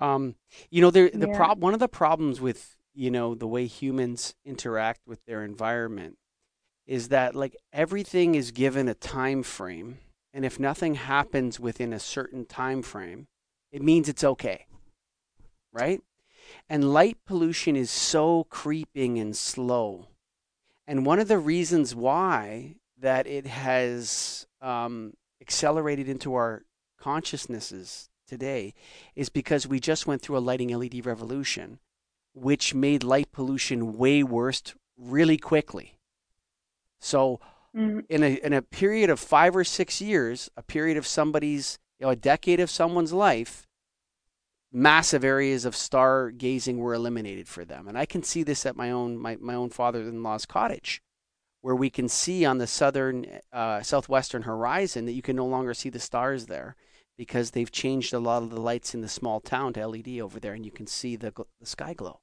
Um, 0.00 0.34
you 0.70 0.80
know, 0.80 0.90
there 0.90 1.10
the 1.10 1.28
Yeah. 1.28 1.36
prob 1.36 1.62
one 1.62 1.74
of 1.74 1.80
the 1.80 1.88
problems 1.88 2.40
with 2.40 2.76
you 2.94 3.10
know 3.10 3.34
the 3.36 3.46
way 3.46 3.66
humans 3.66 4.34
interact 4.44 5.02
with 5.06 5.24
their 5.26 5.44
environment 5.44 6.18
is 6.86 7.08
that 7.08 7.36
like 7.36 7.56
everything 7.72 8.34
is 8.34 8.50
given 8.50 8.88
a 8.88 8.94
time 8.94 9.42
frame, 9.44 10.00
and 10.34 10.44
if 10.44 10.58
nothing 10.58 10.96
happens 10.96 11.60
within 11.60 11.92
a 11.92 12.00
certain 12.00 12.46
time 12.46 12.82
frame, 12.82 13.28
it 13.72 13.82
means 13.82 14.08
it's 14.08 14.24
okay, 14.24 14.66
right? 15.72 16.02
And 16.68 16.92
light 16.92 17.18
pollution 17.26 17.76
is 17.76 17.90
so 17.90 18.44
creeping 18.44 19.18
and 19.18 19.36
slow, 19.36 20.08
and 20.86 21.06
one 21.06 21.20
of 21.20 21.28
the 21.28 21.38
reasons 21.38 21.94
why 21.94 22.76
that 22.98 23.26
it 23.26 23.46
has 23.46 24.46
um, 24.60 25.14
accelerated 25.40 26.08
into 26.08 26.34
our 26.34 26.64
consciousnesses 26.98 28.09
today 28.30 28.72
is 29.14 29.28
because 29.28 29.66
we 29.66 29.78
just 29.78 30.06
went 30.06 30.22
through 30.22 30.38
a 30.38 30.48
lighting 30.48 30.68
LED 30.68 31.04
revolution, 31.04 31.78
which 32.32 32.74
made 32.74 33.04
light 33.04 33.30
pollution 33.32 33.98
way 33.98 34.22
worse 34.22 34.62
really 34.96 35.36
quickly. 35.36 35.98
So, 36.98 37.40
Mm, 37.74 38.04
in 38.08 38.22
a 38.24 38.34
in 38.44 38.52
a 38.52 38.62
period 38.62 39.10
of 39.10 39.20
five 39.20 39.54
or 39.54 39.62
six 39.64 40.00
years, 40.00 40.50
a 40.56 40.62
period 40.62 40.96
of 40.96 41.06
somebody's 41.06 41.78
you 41.98 42.06
know, 42.06 42.10
a 42.10 42.16
decade 42.16 42.58
of 42.58 42.70
someone's 42.70 43.12
life, 43.12 43.66
massive 44.72 45.22
areas 45.22 45.64
of 45.64 45.76
star 45.76 46.30
gazing 46.30 46.78
were 46.78 46.94
eliminated 46.94 47.46
for 47.46 47.64
them. 47.64 47.86
And 47.86 47.96
I 47.96 48.06
can 48.06 48.22
see 48.24 48.42
this 48.42 48.66
at 48.66 48.76
my 48.76 48.90
own 48.90 49.16
my, 49.16 49.36
my 49.36 49.54
own 49.54 49.70
father-in-law's 49.70 50.46
cottage, 50.46 51.00
where 51.60 51.76
we 51.76 51.90
can 51.90 52.08
see 52.08 52.44
on 52.44 52.58
the 52.58 52.66
southern 52.66 53.26
uh, 53.52 53.82
southwestern 53.82 54.42
horizon 54.42 55.06
that 55.06 55.12
you 55.12 55.22
can 55.22 55.36
no 55.36 55.46
longer 55.46 55.74
see 55.74 55.90
the 55.90 56.00
stars 56.00 56.46
there 56.46 56.74
because 57.20 57.50
they've 57.50 57.70
changed 57.70 58.14
a 58.14 58.18
lot 58.18 58.42
of 58.42 58.48
the 58.48 58.58
lights 58.58 58.94
in 58.94 59.02
the 59.02 59.08
small 59.08 59.40
town 59.40 59.74
to 59.74 59.86
LED 59.86 60.20
over 60.20 60.40
there, 60.40 60.54
and 60.54 60.64
you 60.64 60.70
can 60.70 60.86
see 60.86 61.16
the 61.16 61.30
the 61.60 61.66
sky 61.66 61.92
glow. 61.92 62.20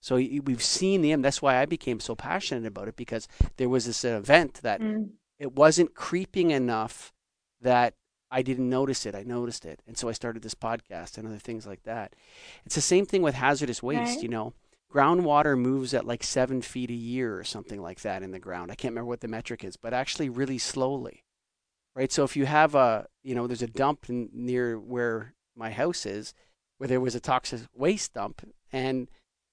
So 0.00 0.16
we've 0.16 0.62
seen 0.62 1.02
them. 1.02 1.20
That's 1.20 1.42
why 1.42 1.58
I 1.58 1.66
became 1.66 2.00
so 2.00 2.14
passionate 2.14 2.66
about 2.66 2.88
it 2.88 2.96
because 2.96 3.28
there 3.58 3.68
was 3.68 3.84
this 3.84 4.02
event 4.02 4.60
that 4.62 4.80
mm. 4.80 5.10
it 5.38 5.52
wasn't 5.54 5.94
creeping 5.94 6.52
enough 6.52 7.12
that 7.60 7.96
I 8.30 8.40
didn't 8.40 8.70
notice 8.70 9.04
it. 9.04 9.14
I 9.14 9.24
noticed 9.24 9.66
it. 9.66 9.82
And 9.86 9.98
so 9.98 10.08
I 10.08 10.12
started 10.12 10.42
this 10.42 10.54
podcast 10.54 11.18
and 11.18 11.28
other 11.28 11.36
things 11.36 11.66
like 11.66 11.82
that. 11.82 12.14
It's 12.64 12.76
the 12.76 12.80
same 12.80 13.04
thing 13.04 13.20
with 13.20 13.34
hazardous 13.34 13.82
waste, 13.82 14.14
right. 14.14 14.22
you 14.22 14.30
know. 14.30 14.54
Groundwater 14.90 15.56
moves 15.56 15.92
at 15.92 16.06
like 16.06 16.22
seven 16.22 16.62
feet 16.62 16.88
a 16.88 16.94
year 16.94 17.38
or 17.38 17.44
something 17.44 17.82
like 17.82 18.00
that 18.00 18.22
in 18.22 18.30
the 18.30 18.38
ground. 18.38 18.72
I 18.72 18.74
can't 18.74 18.92
remember 18.92 19.10
what 19.10 19.20
the 19.20 19.28
metric 19.28 19.64
is, 19.64 19.76
but 19.76 19.92
actually 19.92 20.30
really 20.30 20.56
slowly. 20.56 21.24
Right. 22.00 22.10
So 22.10 22.24
if 22.24 22.34
you 22.34 22.46
have 22.46 22.74
a, 22.74 23.06
you 23.22 23.34
know, 23.34 23.46
there's 23.46 23.60
a 23.60 23.66
dump 23.66 24.06
near 24.08 24.78
where 24.78 25.34
my 25.54 25.70
house 25.70 26.06
is, 26.06 26.32
where 26.78 26.88
there 26.88 26.98
was 26.98 27.14
a 27.14 27.20
toxic 27.20 27.60
waste 27.74 28.14
dump, 28.14 28.40
and 28.72 29.10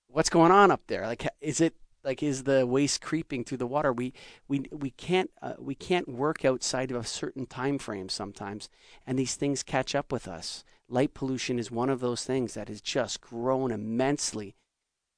what's 0.07 0.29
going 0.29 0.53
on 0.53 0.71
up 0.71 0.79
there? 0.87 1.05
Like, 1.05 1.27
is 1.41 1.59
it 1.59 1.73
like 2.05 2.23
is 2.23 2.43
the 2.43 2.65
waste 2.65 3.01
creeping 3.01 3.43
through 3.43 3.57
the 3.57 3.67
water 3.67 3.91
we 3.91 4.13
we 4.47 4.61
we 4.71 4.91
can't 4.91 5.29
uh, 5.41 5.55
we 5.59 5.75
can't 5.75 6.07
work 6.07 6.45
outside 6.45 6.89
of 6.89 6.95
a 6.95 7.03
certain 7.03 7.45
time 7.45 7.77
frame 7.77 8.07
sometimes 8.07 8.69
and 9.05 9.19
these 9.19 9.35
things 9.35 9.61
catch 9.61 9.93
up 9.93 10.09
with 10.09 10.25
us 10.25 10.63
light 10.87 11.13
pollution 11.13 11.59
is 11.59 11.69
one 11.69 11.89
of 11.89 11.99
those 11.99 12.23
things 12.23 12.53
that 12.53 12.69
has 12.69 12.79
just 12.79 13.19
grown 13.19 13.71
immensely 13.71 14.55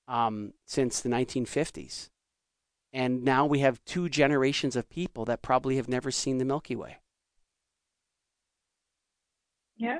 um, 0.07 0.53
since 0.65 0.99
the 0.99 1.09
1950s 1.09 2.09
and 2.91 3.23
now 3.23 3.45
we 3.45 3.59
have 3.59 3.86
two 3.86 4.09
generations 4.09 4.75
of 4.75 4.89
people 4.89 5.25
that 5.25 5.43
probably 5.43 5.75
have 5.75 5.88
never 5.88 6.09
seen 6.09 6.39
the 6.39 6.45
milky 6.45 6.75
way 6.75 6.97
yeah 9.80 9.99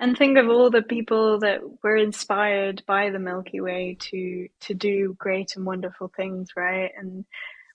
and 0.00 0.16
think 0.16 0.38
of 0.38 0.48
all 0.48 0.70
the 0.70 0.82
people 0.82 1.40
that 1.40 1.60
were 1.84 1.96
inspired 1.96 2.82
by 2.86 3.10
the 3.10 3.18
Milky 3.18 3.60
Way 3.60 3.98
to 4.00 4.48
to 4.62 4.74
do 4.74 5.14
great 5.18 5.56
and 5.56 5.66
wonderful 5.66 6.10
things, 6.16 6.48
right? 6.56 6.90
And 6.96 7.26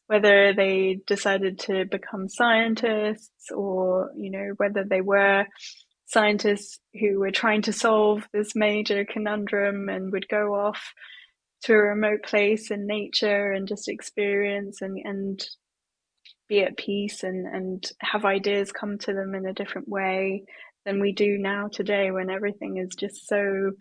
whether 0.08 0.52
they 0.54 1.00
decided 1.06 1.60
to 1.60 1.86
become 1.86 2.28
scientists 2.28 3.52
or 3.52 4.12
you 4.18 4.32
know 4.32 4.54
whether 4.58 4.84
they 4.84 5.02
were 5.02 5.46
scientists 6.08 6.80
who 7.00 7.20
were 7.20 7.32
trying 7.32 7.62
to 7.64 7.74
solve 7.74 8.28
this 8.34 8.56
major 8.56 9.06
conundrum 9.06 9.88
and 9.88 10.12
would 10.12 10.28
go 10.28 10.56
off 10.56 10.94
to 11.64 11.74
a 11.74 11.78
remote 11.78 12.24
place 12.24 12.72
in 12.72 12.88
nature 12.88 13.52
and 13.52 13.68
just 13.68 13.88
experience 13.88 14.82
and 14.82 15.00
and 15.06 15.46
be 16.50 16.62
at 16.62 16.78
peace 16.78 17.24
and 17.24 17.46
and 17.46 17.92
have 18.00 18.26
ideas 18.26 18.72
come 18.72 18.98
to 18.98 19.14
them 19.14 19.36
in 19.36 19.46
a 19.46 19.54
different 19.54 19.88
way 19.88 20.44
than 20.86 21.00
we 21.02 21.12
do 21.12 21.38
now 21.38 21.68
today 21.68 22.12
when 22.12 22.30
everything 22.30 22.78
is 22.78 22.96
just 22.96 23.28
so 23.28 23.72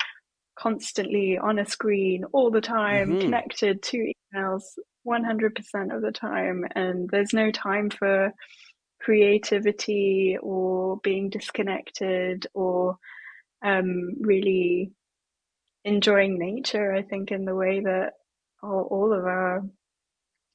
constantly 0.58 1.38
on 1.38 1.58
a 1.58 1.66
screen 1.66 2.24
all 2.32 2.50
the 2.50 2.60
time, 2.60 3.10
mm-hmm. 3.10 3.20
connected 3.20 3.82
to 3.82 4.12
emails 4.34 4.62
100% 5.06 5.94
of 5.94 6.02
the 6.02 6.12
time. 6.12 6.64
And 6.74 7.08
there's 7.10 7.32
no 7.32 7.50
time 7.50 7.90
for 7.90 8.32
creativity 9.00 10.38
or 10.40 10.98
being 11.02 11.28
disconnected 11.28 12.46
or 12.54 12.96
um, 13.64 14.14
really 14.20 14.92
enjoying 15.84 16.38
nature, 16.38 16.94
I 16.94 17.02
think, 17.02 17.30
in 17.30 17.44
the 17.44 17.54
way 17.54 17.80
that 17.80 18.12
all, 18.62 18.88
all 18.90 19.12
of 19.12 19.24
our 19.24 19.62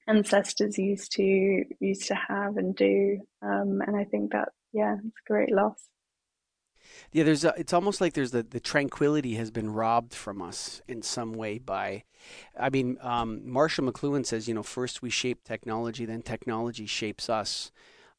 ancestors 0.07 0.77
used 0.79 1.11
to 1.11 1.63
used 1.79 2.07
to 2.07 2.15
have 2.15 2.57
and 2.57 2.75
do 2.75 3.19
um, 3.43 3.79
and 3.85 3.95
i 3.95 4.03
think 4.05 4.31
that 4.31 4.49
yeah 4.73 4.95
it's 4.95 5.05
a 5.05 5.31
great 5.31 5.51
loss 5.51 5.87
yeah, 7.11 7.23
there's 7.23 7.43
a, 7.43 7.53
it's 7.57 7.73
almost 7.73 8.01
like 8.01 8.13
there's 8.13 8.31
the, 8.31 8.43
the 8.43 8.59
tranquility 8.59 9.35
has 9.35 9.51
been 9.51 9.71
robbed 9.71 10.13
from 10.13 10.41
us 10.41 10.81
in 10.87 11.01
some 11.01 11.33
way 11.33 11.57
by, 11.57 12.03
I 12.59 12.69
mean, 12.69 12.97
um, 13.01 13.49
Marshall 13.49 13.91
McLuhan 13.91 14.25
says, 14.25 14.47
you 14.47 14.53
know, 14.53 14.63
first 14.63 15.01
we 15.01 15.09
shape 15.09 15.43
technology, 15.43 16.05
then 16.05 16.21
technology 16.21 16.85
shapes 16.85 17.29
us. 17.29 17.71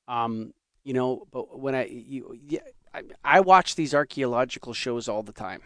Um, 0.09 0.55
you 0.83 0.93
know, 0.93 1.27
but 1.31 1.59
when 1.59 1.75
I, 1.75 1.87
you, 1.87 2.39
yeah, 2.47 2.61
I, 2.93 3.03
I 3.25 3.41
watch 3.41 3.77
these 3.77 3.95
archaeological 3.95 4.73
shows 4.73 5.09
all 5.09 5.23
the 5.23 5.33
time, 5.33 5.63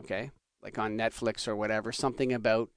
okay? 0.00 0.30
Like 0.62 0.78
on 0.78 0.96
Netflix 0.96 1.46
or 1.46 1.54
whatever, 1.54 1.92
something 1.92 2.32
about, 2.32 2.70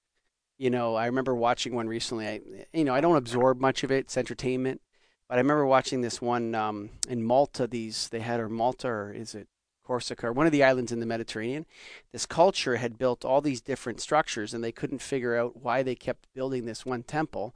you 0.58 0.70
know, 0.70 0.96
I 0.96 1.06
remember 1.06 1.36
watching 1.36 1.74
one 1.74 1.88
recently. 1.88 2.28
I, 2.28 2.42
you 2.74 2.84
know, 2.84 2.94
I 2.94 3.02
don't 3.02 3.16
absorb 3.16 3.60
much 3.60 3.84
of 3.84 3.92
it. 3.92 4.06
It's 4.06 4.18
entertainment. 4.18 4.82
But 5.30 5.36
I 5.36 5.38
remember 5.42 5.66
watching 5.66 6.02
this 6.02 6.22
one 6.22 6.56
um, 6.56 6.90
in 7.08 7.24
Malta. 7.24 7.68
These 7.68 8.10
they 8.10 8.22
had 8.22 8.40
or 8.40 8.50
Malta 8.50 8.88
or 8.88 9.12
is 9.12 9.36
it 9.36 9.48
Corsica, 9.88 10.28
or 10.28 10.34
one 10.34 10.46
of 10.46 10.52
the 10.52 10.64
islands 10.64 10.92
in 10.92 11.00
the 11.00 11.06
Mediterranean, 11.06 11.66
this 12.12 12.26
culture 12.26 12.76
had 12.76 12.98
built 12.98 13.24
all 13.24 13.40
these 13.40 13.62
different 13.62 14.02
structures 14.02 14.54
and 14.54 14.62
they 14.62 14.74
couldn't 14.74 15.02
figure 15.02 15.38
out 15.38 15.64
why 15.64 15.82
they 15.82 15.96
kept 15.96 16.28
building 16.34 16.66
this 16.66 16.86
one 16.86 17.04
temple. 17.04 17.56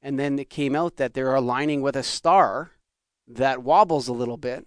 And 0.00 0.18
then 0.18 0.38
it 0.38 0.48
came 0.48 0.76
out 0.76 0.96
that 0.96 1.14
they're 1.14 1.34
aligning 1.34 1.82
with 1.82 1.96
a 1.96 2.04
star 2.04 2.70
that 3.26 3.64
wobbles 3.64 4.06
a 4.06 4.12
little 4.12 4.36
bit. 4.36 4.66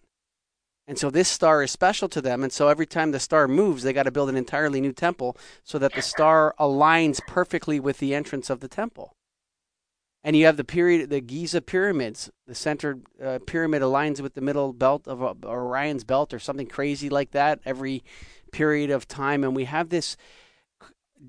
And 0.88 1.00
so 1.00 1.10
this 1.10 1.30
star 1.30 1.64
is 1.64 1.72
special 1.72 2.10
to 2.10 2.22
them. 2.22 2.44
And 2.44 2.52
so 2.52 2.68
every 2.68 2.86
time 2.86 3.12
the 3.12 3.20
star 3.20 3.48
moves, 3.48 3.84
they 3.84 3.94
got 3.94 4.04
to 4.04 4.12
build 4.12 4.30
an 4.30 4.36
entirely 4.36 4.82
new 4.82 4.94
temple 4.94 5.38
so 5.64 5.80
that 5.80 5.94
the 5.94 6.02
star 6.02 6.54
aligns 6.60 7.26
perfectly 7.26 7.80
with 7.80 8.00
the 8.00 8.14
entrance 8.14 8.50
of 8.50 8.60
the 8.60 8.68
temple 8.68 9.16
and 10.26 10.36
you 10.36 10.48
have 10.48 10.58
the 10.58 10.64
period, 10.64 11.12
the 11.12 11.22
Giza 11.22 11.62
pyramids. 11.62 12.32
The 12.48 12.56
center 12.56 12.98
uh, 13.24 13.38
pyramid 13.46 13.84
aligns 13.84 14.22
with 14.22 14.34
the 14.34 14.42
middle 14.42 14.74
belt 14.74 15.08
of 15.08 15.22
uh, 15.22 15.36
Orion's 15.46 16.04
belt, 16.04 16.34
or 16.34 16.40
something 16.40 16.66
crazy 16.66 17.10
like 17.10 17.30
that. 17.32 17.60
Every 17.64 18.04
period 18.52 18.90
of 18.90 19.08
time, 19.08 19.44
and 19.44 19.56
we 19.56 19.66
have 19.66 19.90
this 19.90 20.18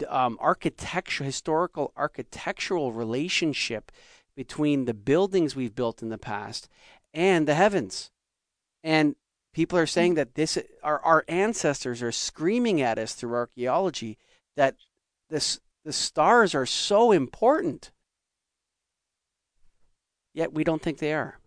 um, 0.08 0.38
architecture, 0.40 1.24
historical 1.24 1.92
architectural 1.94 2.90
relationship 2.90 3.92
between 4.34 4.86
the 4.86 4.94
buildings 4.94 5.54
we've 5.54 5.74
built 5.74 6.00
in 6.00 6.08
the 6.08 6.16
past 6.16 6.66
and 7.12 7.46
the 7.46 7.54
heavens. 7.54 8.10
And 8.82 9.14
people 9.52 9.78
are 9.78 9.86
saying 9.86 10.14
that 10.14 10.36
this, 10.36 10.58
our, 10.82 11.00
our 11.00 11.24
ancestors 11.28 12.02
are 12.02 12.12
screaming 12.12 12.80
at 12.80 12.98
us 12.98 13.12
through 13.12 13.34
archaeology 13.34 14.16
that 14.56 14.74
this, 15.28 15.60
the 15.84 15.92
stars 15.92 16.54
are 16.54 16.66
so 16.66 17.12
important 17.12 17.90
yet 20.36 20.52
we 20.52 20.62
don't 20.62 20.82
think 20.82 20.98
they 20.98 21.14
are. 21.14 21.40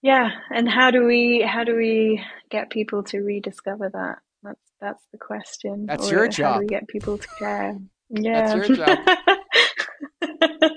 Yeah, 0.00 0.30
and 0.54 0.68
how 0.68 0.92
do 0.92 1.04
we 1.04 1.42
how 1.42 1.64
do 1.64 1.74
we 1.74 2.24
get 2.50 2.70
people 2.70 3.02
to 3.04 3.18
rediscover 3.18 3.90
that? 3.92 4.18
That's 4.44 4.70
that's 4.80 5.04
the 5.10 5.18
question. 5.18 5.86
That's 5.86 6.08
or 6.08 6.12
your 6.12 6.28
job. 6.28 6.46
How 6.46 6.54
do 6.54 6.60
we 6.60 6.66
get 6.68 6.86
people 6.86 7.18
to 7.18 7.28
care? 7.38 7.76
Yeah, 8.08 8.54
that's 8.54 8.68
your 8.68 8.76
job. 8.76 8.98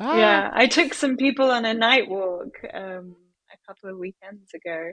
ah. 0.00 0.16
Yeah, 0.16 0.50
I 0.54 0.68
took 0.68 0.94
some 0.94 1.16
people 1.16 1.50
on 1.50 1.64
a 1.64 1.74
night 1.74 2.08
walk 2.08 2.54
um, 2.72 3.16
a 3.52 3.58
couple 3.66 3.90
of 3.90 3.98
weekends 3.98 4.54
ago, 4.54 4.92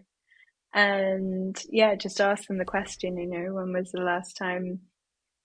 and 0.74 1.56
yeah, 1.70 1.94
just 1.94 2.20
asked 2.20 2.48
them 2.48 2.58
the 2.58 2.66
question. 2.66 3.18
You 3.18 3.28
know, 3.28 3.54
when 3.54 3.72
was 3.72 3.92
the 3.92 4.02
last 4.02 4.36
time 4.36 4.80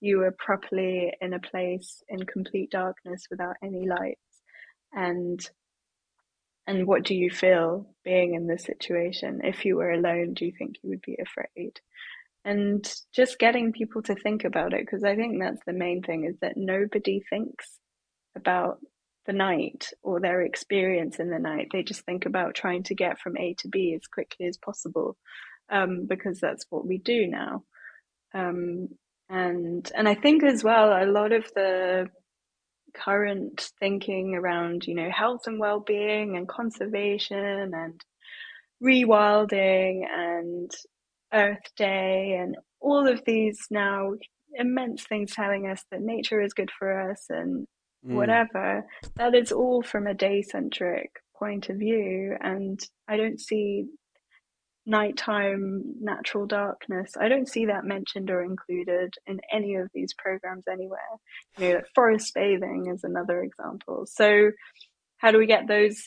you 0.01 0.19
were 0.19 0.35
properly 0.37 1.13
in 1.21 1.33
a 1.33 1.39
place 1.39 2.03
in 2.07 2.25
complete 2.25 2.71
darkness 2.71 3.27
without 3.29 3.55
any 3.63 3.87
lights. 3.87 4.19
And 4.93 5.39
and 6.67 6.85
what 6.85 7.03
do 7.03 7.15
you 7.15 7.31
feel 7.31 7.89
being 8.03 8.35
in 8.35 8.45
this 8.45 8.63
situation? 8.63 9.41
If 9.43 9.65
you 9.65 9.77
were 9.77 9.91
alone 9.91 10.33
do 10.33 10.45
you 10.45 10.53
think 10.57 10.75
you 10.81 10.89
would 10.89 11.01
be 11.01 11.17
afraid? 11.19 11.79
And 12.45 12.87
just 13.13 13.39
getting 13.39 13.73
people 13.73 14.01
to 14.03 14.15
think 14.15 14.45
about 14.45 14.73
it 14.73 14.85
because 14.85 15.03
i 15.03 15.13
think 15.15 15.39
that's 15.39 15.61
the 15.67 15.73
main 15.73 16.01
thing 16.01 16.23
is 16.23 16.37
that 16.41 16.55
nobody 16.55 17.21
thinks 17.29 17.79
about 18.35 18.79
the 19.29 19.33
night 19.33 19.91
or 20.01 20.19
their 20.19 20.41
experience 20.41 21.19
in 21.19 21.29
the 21.29 21.37
night. 21.37 21.67
They 21.71 21.83
just 21.83 22.01
think 22.01 22.25
about 22.25 22.55
trying 22.55 22.81
to 22.83 22.95
get 22.95 23.19
from 23.19 23.37
a 23.37 23.53
to 23.59 23.67
b 23.67 23.93
as 23.93 24.07
quickly 24.07 24.47
as 24.47 24.57
possible 24.57 25.17
um, 25.69 26.07
because 26.07 26.39
that's 26.39 26.65
what 26.71 26.87
we 26.87 26.97
do 26.97 27.27
now. 27.27 27.63
Um, 28.33 28.89
and 29.29 29.91
and 29.95 30.07
I 30.07 30.15
think 30.15 30.43
as 30.43 30.63
well 30.63 30.91
a 30.91 31.05
lot 31.05 31.31
of 31.31 31.45
the 31.55 32.09
current 32.95 33.71
thinking 33.79 34.35
around 34.35 34.87
you 34.87 34.95
know 34.95 35.09
health 35.11 35.41
and 35.45 35.59
well-being 35.59 36.35
and 36.35 36.47
conservation 36.47 37.73
and 37.73 38.03
rewilding 38.83 40.01
and 40.09 40.71
Earth 41.33 41.75
Day 41.75 42.37
and 42.41 42.57
all 42.79 43.07
of 43.07 43.23
these 43.25 43.67
now 43.69 44.13
immense 44.53 45.03
things 45.03 45.33
telling 45.33 45.67
us 45.67 45.83
that 45.91 46.01
nature 46.01 46.41
is 46.41 46.53
good 46.53 46.71
for 46.71 47.11
us 47.11 47.25
and 47.29 47.67
mm. 48.05 48.15
whatever 48.15 48.85
that 49.15 49.35
is 49.35 49.51
all 49.51 49.81
from 49.83 50.07
a 50.07 50.13
day 50.13 50.41
centric 50.41 51.11
point 51.39 51.69
of 51.69 51.77
view. 51.77 52.35
And 52.39 52.79
I 53.07 53.17
don't 53.17 53.39
see 53.39 53.85
nighttime 54.89 55.83
natural 56.01 56.47
darkness. 56.47 57.13
I 57.19 57.29
don't 57.29 57.47
see 57.47 57.67
that 57.67 57.85
mentioned 57.85 58.31
or 58.31 58.41
included 58.41 59.13
in 59.27 59.39
any 59.53 59.75
of 59.75 59.89
these 59.93 60.13
programs 60.17 60.63
anywhere. 60.69 60.99
You 61.57 61.69
know, 61.69 61.75
like 61.75 61.85
forest 61.93 62.33
bathing 62.33 62.91
is 62.93 63.03
another 63.03 63.43
example. 63.43 64.05
So, 64.07 64.51
how 65.17 65.31
do 65.31 65.37
we 65.37 65.45
get 65.45 65.67
those, 65.67 66.01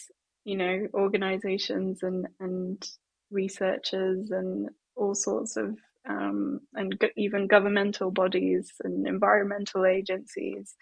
you 0.45 0.57
know, 0.57 0.87
organizations 0.95 2.03
and 2.03 2.27
and 2.41 2.85
researchers 3.31 4.31
and 4.31 4.69
all 4.97 5.15
sorts 5.15 5.57
of 5.57 5.79
um, 6.09 6.61
and 6.75 7.01
even 7.17 7.47
governmental 7.47 8.11
bodies 8.11 8.73
and 8.83 9.07
environmental 9.07 9.87
agencies 9.87 10.75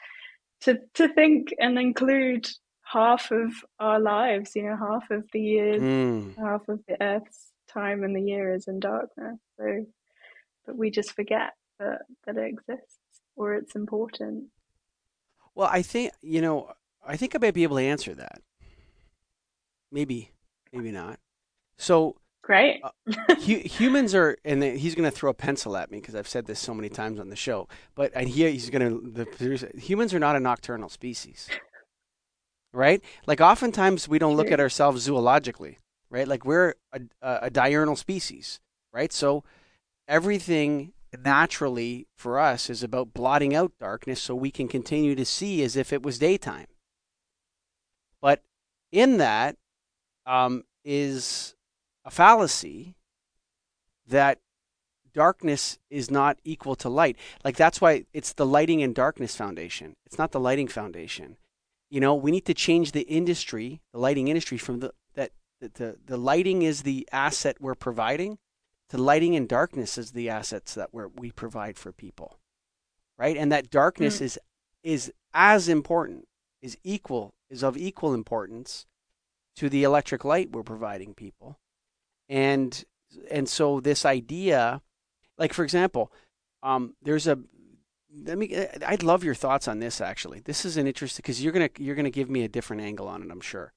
to 0.63 0.79
to 0.95 1.09
think 1.09 1.55
and 1.59 1.79
include 1.79 2.49
half 2.83 3.31
of 3.31 3.53
our 3.79 4.01
lives, 4.01 4.53
you 4.57 4.63
know, 4.63 4.77
half 4.77 5.11
of 5.11 5.25
the 5.33 5.41
years, 5.41 5.83
mm. 5.83 6.37
half 6.39 6.69
of 6.69 6.81
the 6.89 6.97
Earth's 7.01 7.50
time 7.73 8.05
in 8.05 8.13
the 8.13 8.21
year 8.23 8.55
is 8.55 8.69
in 8.69 8.81
darkness. 8.81 9.39
So, 9.59 9.87
but 10.67 10.77
we 10.77 10.91
just 10.91 11.13
forget 11.13 11.53
that 11.79 12.03
that 12.27 12.37
it 12.37 12.47
exists 12.47 12.99
or 13.37 13.55
it's 13.55 13.75
important. 13.75 14.45
Well, 15.55 15.69
I 15.71 15.83
think 15.83 16.13
you 16.23 16.41
know, 16.41 16.73
I 17.07 17.17
think 17.17 17.35
I 17.35 17.39
might 17.39 17.55
be 17.55 17.63
able 17.63 17.77
to 17.77 17.83
answer 17.83 18.15
that. 18.15 18.41
Maybe, 19.91 20.31
maybe 20.73 20.93
not. 20.93 21.19
So 21.77 22.17
great. 22.43 22.81
uh, 22.85 23.35
hu- 23.35 23.67
humans 23.67 24.15
are, 24.15 24.37
and 24.45 24.63
he's 24.63 24.95
going 24.95 25.11
to 25.11 25.17
throw 25.17 25.31
a 25.31 25.35
pencil 25.35 25.77
at 25.77 25.91
me 25.91 25.99
because 25.99 26.15
I've 26.15 26.29
said 26.29 26.47
this 26.47 26.61
so 26.61 26.75
many 26.75 26.89
times 26.89 27.19
on 27.19 27.29
the 27.29 27.37
show. 27.37 27.69
But 27.95 28.13
and 28.15 28.29
here 28.29 28.51
he's 28.51 28.71
going 28.71 28.89
to 28.89 29.25
the. 29.25 29.73
Humans 29.79 30.15
are 30.15 30.21
not 30.21 30.37
a 30.37 30.41
nocturnal 30.41 30.89
species, 30.89 31.49
right? 32.73 33.03
Like 33.27 33.41
oftentimes 33.41 34.09
we 34.09 34.19
don't 34.19 34.37
look 34.37 34.51
at 34.51 34.61
ourselves 34.61 35.09
zoologically 35.09 35.77
right? 36.11 36.29
Like 36.29 36.45
we're 36.45 36.75
a, 36.93 37.01
a 37.23 37.51
diurnal 37.51 37.97
species, 37.97 38.61
right? 38.93 39.13
So 39.13 39.45
everything 40.09 40.93
naturally 41.19 42.07
for 42.17 42.39
us 42.39 42.71
is 42.71 42.83
about 42.83 43.15
blotting 43.15 43.55
out 43.55 43.73
darkness 43.79 44.21
so 44.21 44.35
we 44.35 44.51
can 44.51 44.69
continue 44.69 45.15
to 45.15 45.25
see 45.25 45.63
as 45.63 45.77
if 45.77 45.93
it 45.93 46.03
was 46.03 46.19
daytime. 46.19 46.67
But 48.21 48.43
in 48.93 49.19
that 49.19 49.57
um, 50.27 50.65
is 50.85 51.55
a 52.05 52.11
fallacy 52.11 52.97
that 54.07 54.39
darkness 55.13 55.79
is 55.89 56.11
not 56.11 56.39
equal 56.45 56.77
to 56.77 56.89
light. 56.89 57.17
Like 57.45 57.57
that's 57.57 57.81
why 57.81 58.05
it's 58.13 58.33
the 58.33 58.47
Lighting 58.47 58.83
and 58.83 58.95
Darkness 58.95 59.37
Foundation. 59.37 59.95
It's 60.07 60.19
not 60.19 60.33
the 60.33 60.41
Lighting 60.41 60.69
Foundation. 60.69 61.37
You 61.91 62.01
know, 62.01 62.15
we 62.15 62.31
need 62.31 62.47
to 62.47 62.55
change 62.55 62.93
the 62.93 63.03
industry, 63.03 63.81
the 63.93 63.99
lighting 63.99 64.29
industry, 64.29 64.59
from 64.59 64.79
the 64.79 64.93
the, 65.61 65.97
the 66.05 66.17
lighting 66.17 66.63
is 66.63 66.83
the 66.83 67.09
asset 67.13 67.57
we're 67.61 67.75
providing. 67.75 68.39
The 68.91 68.99
lighting 68.99 69.37
and 69.37 69.49
darkness 69.49 69.97
is 69.99 70.13
the 70.13 70.29
assets 70.29 70.75
that 70.75 70.93
we 70.93 71.05
we 71.15 71.31
provide 71.31 71.79
for 71.79 71.93
people, 71.93 72.39
right? 73.17 73.37
And 73.37 73.53
that 73.53 73.71
darkness 73.71 74.19
mm. 74.19 74.23
is 74.23 74.39
is 74.83 75.13
as 75.33 75.69
important, 75.69 76.27
is 76.61 76.77
equal, 76.83 77.35
is 77.49 77.63
of 77.63 77.77
equal 77.77 78.15
importance 78.15 78.87
to 79.57 79.69
the 79.69 79.85
electric 79.85 80.25
light 80.25 80.51
we're 80.51 80.63
providing 80.63 81.15
people. 81.15 81.61
And 82.29 82.85
and 83.31 83.49
so 83.49 83.81
this 83.81 84.05
idea, 84.05 84.83
like 85.39 85.53
for 85.53 85.63
example, 85.65 86.13
um, 86.63 86.95
there's 87.03 87.27
a 87.27 87.39
let 88.25 88.39
me 88.39 88.67
I'd 88.87 89.03
love 89.03 89.23
your 89.23 89.35
thoughts 89.35 89.69
on 89.69 89.79
this 89.79 90.01
actually. 90.01 90.41
This 90.41 90.65
is 90.65 90.77
an 90.77 90.87
interesting 90.87 91.23
because 91.23 91.43
you're 91.43 91.53
gonna 91.53 91.71
you're 91.79 91.95
gonna 91.95 92.11
give 92.11 92.31
me 92.31 92.43
a 92.43 92.49
different 92.49 92.83
angle 92.83 93.09
on 93.09 93.23
it, 93.23 93.31
I'm 93.31 93.41
sure. 93.41 93.73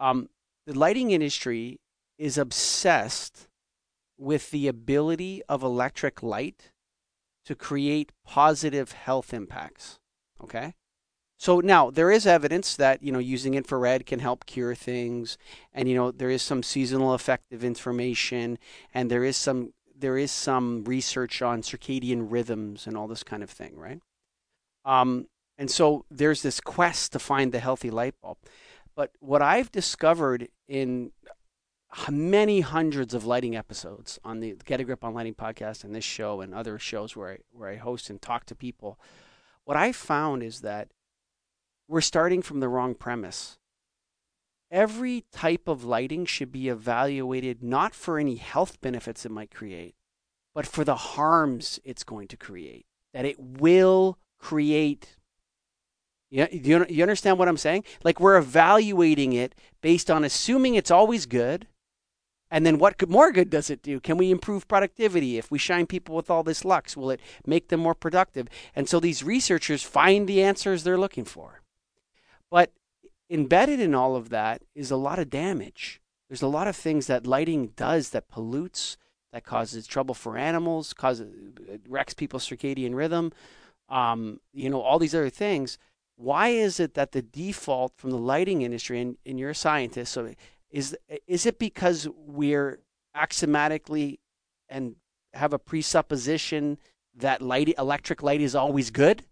Um, 0.00 0.28
the 0.66 0.78
lighting 0.78 1.10
industry 1.12 1.80
is 2.18 2.36
obsessed 2.36 3.48
with 4.18 4.50
the 4.50 4.66
ability 4.68 5.42
of 5.48 5.62
electric 5.62 6.22
light 6.22 6.72
to 7.44 7.54
create 7.54 8.12
positive 8.24 8.92
health 8.92 9.32
impacts. 9.32 9.98
Okay? 10.42 10.74
So 11.38 11.60
now 11.60 11.90
there 11.90 12.10
is 12.10 12.26
evidence 12.26 12.74
that, 12.76 13.02
you 13.02 13.12
know, 13.12 13.18
using 13.18 13.54
infrared 13.54 14.06
can 14.06 14.20
help 14.20 14.46
cure 14.46 14.74
things 14.74 15.36
and 15.72 15.88
you 15.88 15.94
know 15.94 16.10
there 16.10 16.30
is 16.30 16.42
some 16.42 16.62
seasonal 16.62 17.14
effective 17.14 17.62
information 17.62 18.58
and 18.94 19.10
there 19.10 19.22
is 19.22 19.36
some 19.36 19.74
there 19.98 20.16
is 20.18 20.30
some 20.30 20.84
research 20.84 21.42
on 21.42 21.62
circadian 21.62 22.26
rhythms 22.30 22.86
and 22.86 22.96
all 22.96 23.06
this 23.06 23.22
kind 23.22 23.42
of 23.42 23.50
thing, 23.50 23.76
right? 23.76 24.00
Um, 24.84 25.26
and 25.58 25.70
so 25.70 26.04
there's 26.10 26.42
this 26.42 26.60
quest 26.60 27.12
to 27.12 27.18
find 27.18 27.52
the 27.52 27.60
healthy 27.60 27.90
light 27.90 28.14
bulb. 28.20 28.38
But 28.94 29.12
what 29.20 29.42
I've 29.42 29.72
discovered 29.72 30.48
in 30.68 31.12
many 32.10 32.60
hundreds 32.60 33.14
of 33.14 33.24
lighting 33.24 33.56
episodes 33.56 34.18
on 34.24 34.40
the 34.40 34.56
Get 34.64 34.80
a 34.80 34.84
Grip 34.84 35.04
on 35.04 35.14
Lighting 35.14 35.34
podcast 35.34 35.84
and 35.84 35.94
this 35.94 36.04
show 36.04 36.40
and 36.40 36.54
other 36.54 36.78
shows 36.78 37.16
where 37.16 37.32
I, 37.32 37.38
where 37.52 37.70
I 37.70 37.76
host 37.76 38.10
and 38.10 38.20
talk 38.20 38.44
to 38.46 38.54
people, 38.54 38.98
what 39.64 39.76
I 39.76 39.92
found 39.92 40.42
is 40.42 40.60
that 40.60 40.88
we're 41.88 42.00
starting 42.00 42.42
from 42.42 42.60
the 42.60 42.68
wrong 42.68 42.94
premise. 42.94 43.58
Every 44.70 45.24
type 45.32 45.68
of 45.68 45.84
lighting 45.84 46.26
should 46.26 46.50
be 46.50 46.68
evaluated 46.68 47.62
not 47.62 47.94
for 47.94 48.18
any 48.18 48.34
health 48.36 48.80
benefits 48.80 49.24
it 49.24 49.30
might 49.30 49.54
create, 49.54 49.94
but 50.54 50.66
for 50.66 50.84
the 50.84 50.96
harms 50.96 51.78
it's 51.84 52.02
going 52.02 52.28
to 52.28 52.36
create, 52.36 52.86
that 53.14 53.24
it 53.24 53.38
will 53.38 54.18
create 54.38 55.16
yeah, 56.30 56.48
you, 56.50 56.84
you 56.88 57.02
understand 57.02 57.38
what 57.38 57.48
I'm 57.48 57.56
saying? 57.56 57.84
Like 58.02 58.20
we're 58.20 58.36
evaluating 58.36 59.32
it 59.32 59.54
based 59.80 60.10
on 60.10 60.24
assuming 60.24 60.74
it's 60.74 60.90
always 60.90 61.26
good. 61.26 61.68
And 62.50 62.64
then 62.64 62.78
what 62.78 63.08
more 63.08 63.32
good 63.32 63.50
does 63.50 63.70
it 63.70 63.82
do? 63.82 63.98
Can 63.98 64.16
we 64.16 64.30
improve 64.30 64.68
productivity? 64.68 65.36
If 65.36 65.50
we 65.50 65.58
shine 65.58 65.86
people 65.86 66.14
with 66.14 66.30
all 66.30 66.44
this 66.44 66.64
lux, 66.64 66.96
will 66.96 67.10
it 67.10 67.20
make 67.44 67.68
them 67.68 67.80
more 67.80 67.94
productive? 67.94 68.48
And 68.74 68.88
so 68.88 69.00
these 69.00 69.24
researchers 69.24 69.82
find 69.82 70.28
the 70.28 70.42
answers 70.42 70.82
they're 70.84 70.98
looking 70.98 71.24
for. 71.24 71.62
But 72.50 72.72
embedded 73.28 73.80
in 73.80 73.94
all 73.94 74.14
of 74.14 74.28
that 74.28 74.62
is 74.74 74.92
a 74.92 74.96
lot 74.96 75.18
of 75.18 75.28
damage. 75.28 76.00
There's 76.28 76.42
a 76.42 76.48
lot 76.48 76.68
of 76.68 76.76
things 76.76 77.08
that 77.08 77.26
lighting 77.26 77.72
does 77.76 78.10
that 78.10 78.28
pollutes, 78.28 78.96
that 79.32 79.44
causes 79.44 79.86
trouble 79.86 80.14
for 80.14 80.36
animals, 80.36 80.92
causes 80.92 81.32
wrecks 81.88 82.14
people's 82.14 82.48
circadian 82.48 82.94
rhythm, 82.94 83.32
um, 83.88 84.40
you 84.52 84.70
know, 84.70 84.80
all 84.80 84.98
these 84.98 85.14
other 85.14 85.30
things 85.30 85.78
why 86.16 86.48
is 86.48 86.80
it 86.80 86.94
that 86.94 87.12
the 87.12 87.22
default 87.22 87.92
from 87.96 88.10
the 88.10 88.18
lighting 88.18 88.62
industry, 88.62 89.00
and, 89.00 89.16
and 89.24 89.38
you're 89.38 89.50
a 89.50 89.54
scientist, 89.54 90.12
so 90.12 90.32
is 90.70 90.96
is 91.26 91.46
it 91.46 91.58
because 91.58 92.08
we're 92.16 92.80
axiomatically 93.14 94.18
and 94.68 94.96
have 95.34 95.52
a 95.52 95.58
presupposition 95.58 96.78
that 97.14 97.40
light 97.42 97.74
electric 97.78 98.22
light 98.22 98.40
is 98.40 98.54
always 98.54 98.90
good? 98.90 99.22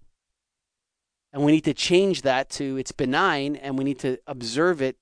And 1.32 1.42
we 1.44 1.52
need 1.52 1.64
to 1.64 1.74
change 1.74 2.22
that 2.22 2.48
to 2.50 2.76
it's 2.76 2.92
benign 2.92 3.56
and 3.56 3.76
we 3.76 3.84
need 3.84 3.98
to 4.00 4.18
observe 4.26 4.80
it 4.80 4.96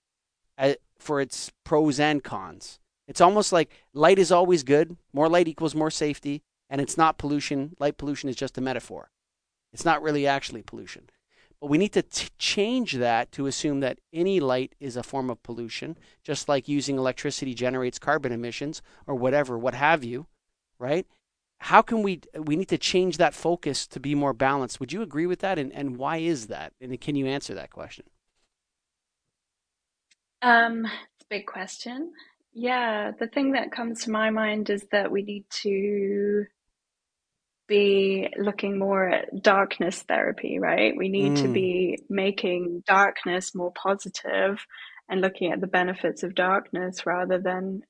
uh, 0.57 0.75
for 0.99 1.21
its 1.21 1.53
pros 1.65 2.01
and 2.01 2.25
cons. 2.25 2.79
It's 3.07 3.21
almost 3.21 3.53
like 3.53 3.71
light 3.93 4.19
is 4.19 4.33
always 4.33 4.63
good, 4.63 4.97
more 5.13 5.29
light 5.29 5.49
equals 5.49 5.75
more 5.75 5.91
safety, 5.91 6.43
and 6.71 6.81
it's 6.81 6.97
not 6.97 7.19
pollution. 7.19 7.77
Light 7.79 7.99
pollution 7.99 8.31
is 8.31 8.37
just 8.37 8.57
a 8.57 8.61
metaphor. 8.61 9.11
It's 9.73 9.85
not 9.85 10.03
really 10.03 10.27
actually 10.27 10.63
pollution. 10.63 11.11
But 11.63 11.71
we 11.71 11.79
need 11.79 11.93
to 11.93 12.03
t- 12.03 12.29
change 12.39 12.95
that 12.95 13.31
to 13.33 13.47
assume 13.47 13.79
that 13.81 14.01
any 14.13 14.41
light 14.41 14.75
is 14.81 14.97
a 14.97 15.03
form 15.05 15.31
of 15.31 15.45
pollution, 15.45 15.97
just 16.25 16.49
like 16.49 16.67
using 16.67 16.99
electricity 16.99 17.55
generates 17.55 18.01
carbon 18.01 18.33
emissions 18.33 18.83
or 19.07 19.15
whatever, 19.15 19.57
what 19.57 19.75
have 19.75 20.03
you, 20.03 20.27
right? 20.81 21.07
How 21.61 21.81
can 21.81 22.03
we 22.03 22.23
we 22.37 22.57
need 22.57 22.69
to 22.71 22.79
change 22.79 23.17
that 23.19 23.33
focus 23.33 23.87
to 23.87 24.01
be 24.01 24.17
more 24.17 24.33
balanced? 24.33 24.81
Would 24.81 24.93
you 24.93 25.03
agree 25.03 25.27
with 25.27 25.39
that? 25.39 25.57
And 25.57 25.73
and 25.73 25.99
why 25.99 26.17
is 26.17 26.49
that? 26.49 26.73
And 26.81 27.01
can 27.01 27.15
you 27.15 27.29
answer 27.29 27.55
that 27.55 27.71
question? 27.71 28.07
Um, 30.43 30.87
it's 30.87 31.23
a 31.23 31.31
big 31.31 31.47
question. 31.47 32.13
Yeah, 32.53 33.13
the 33.21 33.29
thing 33.29 33.53
that 33.53 33.71
comes 33.71 34.03
to 34.03 34.11
my 34.11 34.31
mind 34.31 34.69
is 34.69 34.85
that 34.91 35.13
we 35.13 35.23
need 35.23 35.45
to 35.63 36.45
be 37.73 38.29
looking 38.37 38.79
more 38.79 39.09
at 39.09 39.43
darkness 39.43 40.03
therapy, 40.03 40.59
right? 40.59 40.93
We 40.95 41.09
need 41.09 41.33
mm. 41.33 41.43
to 41.43 41.49
be 41.49 41.99
making 42.11 42.85
darkness 42.87 43.55
more 43.55 43.73
positive 43.73 44.67
and 45.09 45.23
looking 45.23 45.51
at 45.51 45.63
the 45.63 45.67
benefits 45.67 46.23
of 46.23 46.35
darkness 46.35 47.07
rather 47.07 47.39
than 47.39 47.81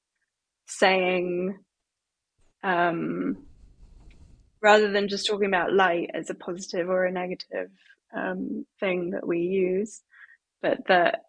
saying, 0.66 1.58
um, 2.62 3.38
rather 4.60 4.92
than 4.92 5.08
just 5.08 5.26
talking 5.26 5.48
about 5.48 5.72
light 5.72 6.10
as 6.14 6.30
a 6.30 6.34
positive 6.34 6.88
or 6.88 7.04
a 7.04 7.10
negative 7.10 7.70
um, 8.16 8.64
thing 8.78 9.10
that 9.10 9.26
we 9.26 9.40
use, 9.40 10.00
but 10.60 10.86
that 10.86 11.24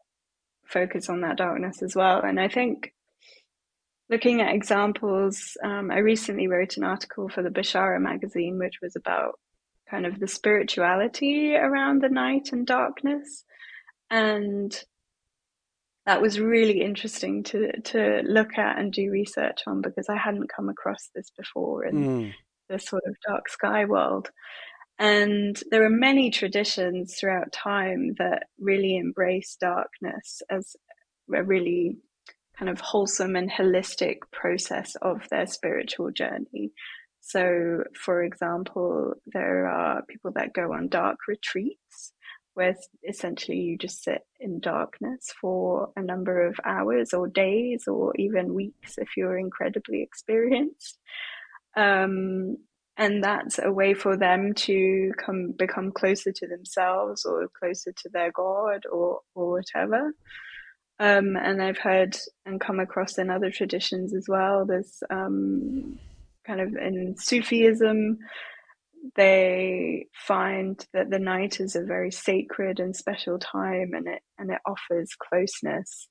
focus 0.67 1.09
on 1.09 1.21
that 1.21 1.37
darkness 1.37 1.81
as 1.81 1.95
well. 1.95 2.21
And 2.21 2.39
I 2.39 2.49
think 2.49 2.93
looking 4.13 4.41
at 4.41 4.53
examples, 4.53 5.57
um, 5.63 5.89
I 5.89 5.97
recently 5.97 6.47
wrote 6.47 6.77
an 6.77 6.83
article 6.83 7.29
for 7.29 7.41
the 7.41 7.49
Bishara 7.49 7.99
magazine, 7.99 8.59
which 8.59 8.75
was 8.79 8.95
about 8.95 9.39
kind 9.89 10.05
of 10.05 10.19
the 10.19 10.27
spirituality 10.27 11.55
around 11.55 12.01
the 12.01 12.09
night 12.09 12.49
and 12.51 12.65
darkness. 12.65 13.43
And 14.11 14.71
that 16.05 16.21
was 16.21 16.39
really 16.39 16.81
interesting 16.81 17.43
to 17.45 17.81
to 17.81 18.21
look 18.23 18.57
at 18.57 18.77
and 18.77 18.93
do 18.93 19.09
research 19.09 19.61
on 19.65 19.81
because 19.81 20.09
I 20.09 20.17
hadn't 20.17 20.53
come 20.55 20.69
across 20.69 21.09
this 21.15 21.31
before 21.35 21.83
in 21.85 21.95
mm. 21.95 22.33
the 22.69 22.77
sort 22.77 23.03
of 23.07 23.15
dark 23.27 23.49
sky 23.49 23.85
world. 23.85 24.29
And 24.99 25.59
there 25.71 25.83
are 25.83 25.89
many 25.89 26.29
traditions 26.29 27.15
throughout 27.15 27.51
time 27.51 28.13
that 28.19 28.43
really 28.59 28.95
embrace 28.95 29.57
darkness 29.59 30.43
as 30.51 30.75
a 31.33 31.43
really 31.43 31.97
kind 32.57 32.69
of 32.69 32.79
wholesome 32.79 33.35
and 33.35 33.51
holistic 33.51 34.17
process 34.31 34.95
of 35.01 35.27
their 35.29 35.47
spiritual 35.47 36.11
journey. 36.11 36.71
So, 37.21 37.83
for 37.95 38.23
example, 38.23 39.13
there 39.25 39.67
are 39.67 40.03
people 40.03 40.31
that 40.35 40.53
go 40.53 40.73
on 40.73 40.89
dark 40.89 41.19
retreats 41.27 42.13
where 42.53 42.75
essentially 43.07 43.57
you 43.57 43.77
just 43.77 44.03
sit 44.03 44.21
in 44.39 44.59
darkness 44.59 45.33
for 45.39 45.89
a 45.95 46.01
number 46.01 46.45
of 46.45 46.59
hours 46.65 47.13
or 47.13 47.27
days 47.27 47.85
or 47.87 48.13
even 48.17 48.53
weeks 48.53 48.97
if 48.97 49.09
you're 49.17 49.37
incredibly 49.37 50.03
experienced. 50.03 50.99
Um, 51.75 52.57
and 52.97 53.23
that's 53.23 53.57
a 53.57 53.71
way 53.71 53.95
for 53.95 54.15
them 54.15 54.53
to 54.53 55.11
come 55.17 55.53
become 55.57 55.91
closer 55.91 56.31
to 56.31 56.47
themselves 56.47 57.25
or 57.25 57.47
closer 57.59 57.91
to 57.91 58.09
their 58.13 58.31
god 58.31 58.83
or 58.91 59.21
or 59.33 59.53
whatever 59.53 60.13
um, 60.99 61.35
and 61.35 61.61
i've 61.61 61.77
heard 61.77 62.15
and 62.45 62.61
come 62.61 62.79
across 62.79 63.17
in 63.17 63.29
other 63.29 63.51
traditions 63.51 64.13
as 64.13 64.25
well. 64.27 64.65
There's 64.65 65.01
um, 65.09 65.99
kind 66.45 66.61
of 66.61 66.75
in 66.75 67.15
sufism 67.17 68.19
they 69.15 70.07
find 70.13 70.85
that 70.93 71.09
the 71.09 71.19
night 71.19 71.59
is 71.59 71.75
a 71.75 71.83
very 71.83 72.11
sacred 72.11 72.79
and 72.79 72.95
special 72.95 73.37
time 73.37 73.91
and 73.93 74.07
it 74.07 74.21
and 74.37 74.49
it 74.49 74.59
offers 74.65 75.09
closeness 75.19 76.07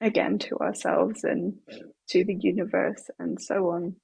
again 0.00 0.38
to 0.38 0.56
ourselves 0.58 1.24
and 1.24 1.54
to 2.08 2.24
the 2.24 2.36
universe 2.38 3.02
and 3.18 3.40
so 3.40 3.70
on. 3.70 3.96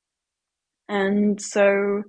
And 0.88 1.40
so 1.40 2.02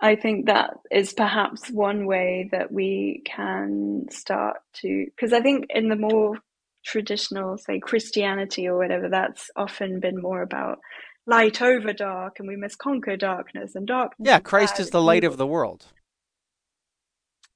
I 0.00 0.14
think 0.14 0.46
that 0.46 0.70
is 0.90 1.12
perhaps 1.12 1.70
one 1.70 2.06
way 2.06 2.48
that 2.52 2.70
we 2.70 3.22
can 3.24 4.06
start 4.10 4.58
to, 4.82 5.06
because 5.06 5.32
I 5.32 5.40
think 5.40 5.66
in 5.70 5.88
the 5.88 5.96
more 5.96 6.38
traditional, 6.84 7.58
say, 7.58 7.80
Christianity 7.80 8.68
or 8.68 8.78
whatever, 8.78 9.08
that's 9.08 9.50
often 9.56 9.98
been 9.98 10.20
more 10.20 10.42
about 10.42 10.78
light 11.26 11.60
over 11.60 11.92
dark 11.92 12.36
and 12.38 12.48
we 12.48 12.56
must 12.56 12.78
conquer 12.78 13.16
darkness 13.16 13.74
and 13.74 13.86
darkness. 13.86 14.26
Yeah, 14.26 14.38
Christ 14.38 14.78
is 14.80 14.90
the 14.90 15.02
light 15.02 15.24
of 15.24 15.36
the 15.36 15.46
world. 15.46 15.86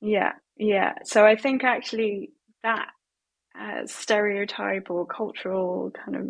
Yeah, 0.01 0.33
yeah. 0.57 0.95
So 1.05 1.25
I 1.25 1.37
think 1.37 1.63
actually 1.63 2.33
that 2.65 2.89
uh, 3.59 3.87
stereotype 3.87 4.91
or 4.91 5.07
cultural 5.07 5.93
kind 5.93 6.17
of 6.17 6.27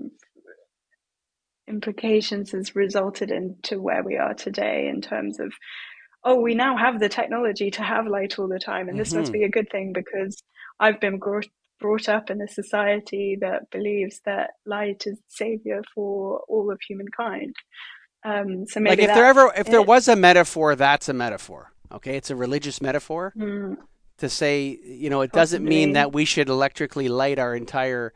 implications 1.67 2.53
has 2.53 2.77
resulted 2.77 3.31
into 3.31 3.81
where 3.81 4.03
we 4.03 4.17
are 4.19 4.35
today 4.35 4.89
in 4.89 5.01
terms 5.01 5.41
of 5.41 5.53
oh 6.25 6.41
we 6.41 6.55
now 6.55 6.77
have 6.77 7.01
the 7.01 7.09
technology 7.09 7.70
to 7.70 7.83
have 7.83 8.07
light 8.07 8.39
all 8.39 8.49
the 8.49 8.59
time 8.59 8.89
and 8.89 8.99
this 8.99 9.11
mm-hmm. 9.11 9.20
must 9.20 9.33
be 9.33 9.45
a 9.45 9.49
good 9.49 9.68
thing 9.70 9.93
because 9.93 10.43
i've 10.81 11.01
been 11.01 11.18
brought, 11.18 11.47
brought 11.81 12.09
up 12.09 12.31
in 12.31 12.41
a 12.41 12.49
society 12.49 13.37
that 13.41 13.70
believes 13.70 14.20
that 14.25 14.51
light 14.66 15.05
is 15.07 15.18
savior 15.29 15.83
for 15.95 16.41
all 16.49 16.70
of 16.70 16.81
humankind 16.87 17.55
um, 18.25 18.66
so 18.68 18.79
maybe 18.79 19.03
like 19.03 19.09
if 19.09 19.14
there 19.16 19.27
ever 19.27 19.53
if 19.57 19.66
there 19.66 19.83
was 19.83 20.07
a 20.07 20.14
metaphor 20.14 20.77
that's 20.77 21.09
a 21.09 21.12
metaphor 21.12 21.73
okay 21.91 22.16
it's 22.16 22.31
a 22.31 22.37
religious 22.37 22.81
metaphor 22.81 23.33
mm. 23.37 23.77
to 24.18 24.29
say 24.29 24.79
you 24.85 25.11
know 25.11 25.23
it 25.23 25.33
Possibly. 25.33 25.41
doesn't 25.41 25.64
mean 25.64 25.95
that 25.95 26.12
we 26.12 26.25
should 26.25 26.49
electrically 26.49 27.09
light 27.09 27.41
our 27.41 27.57
entire 27.57 28.12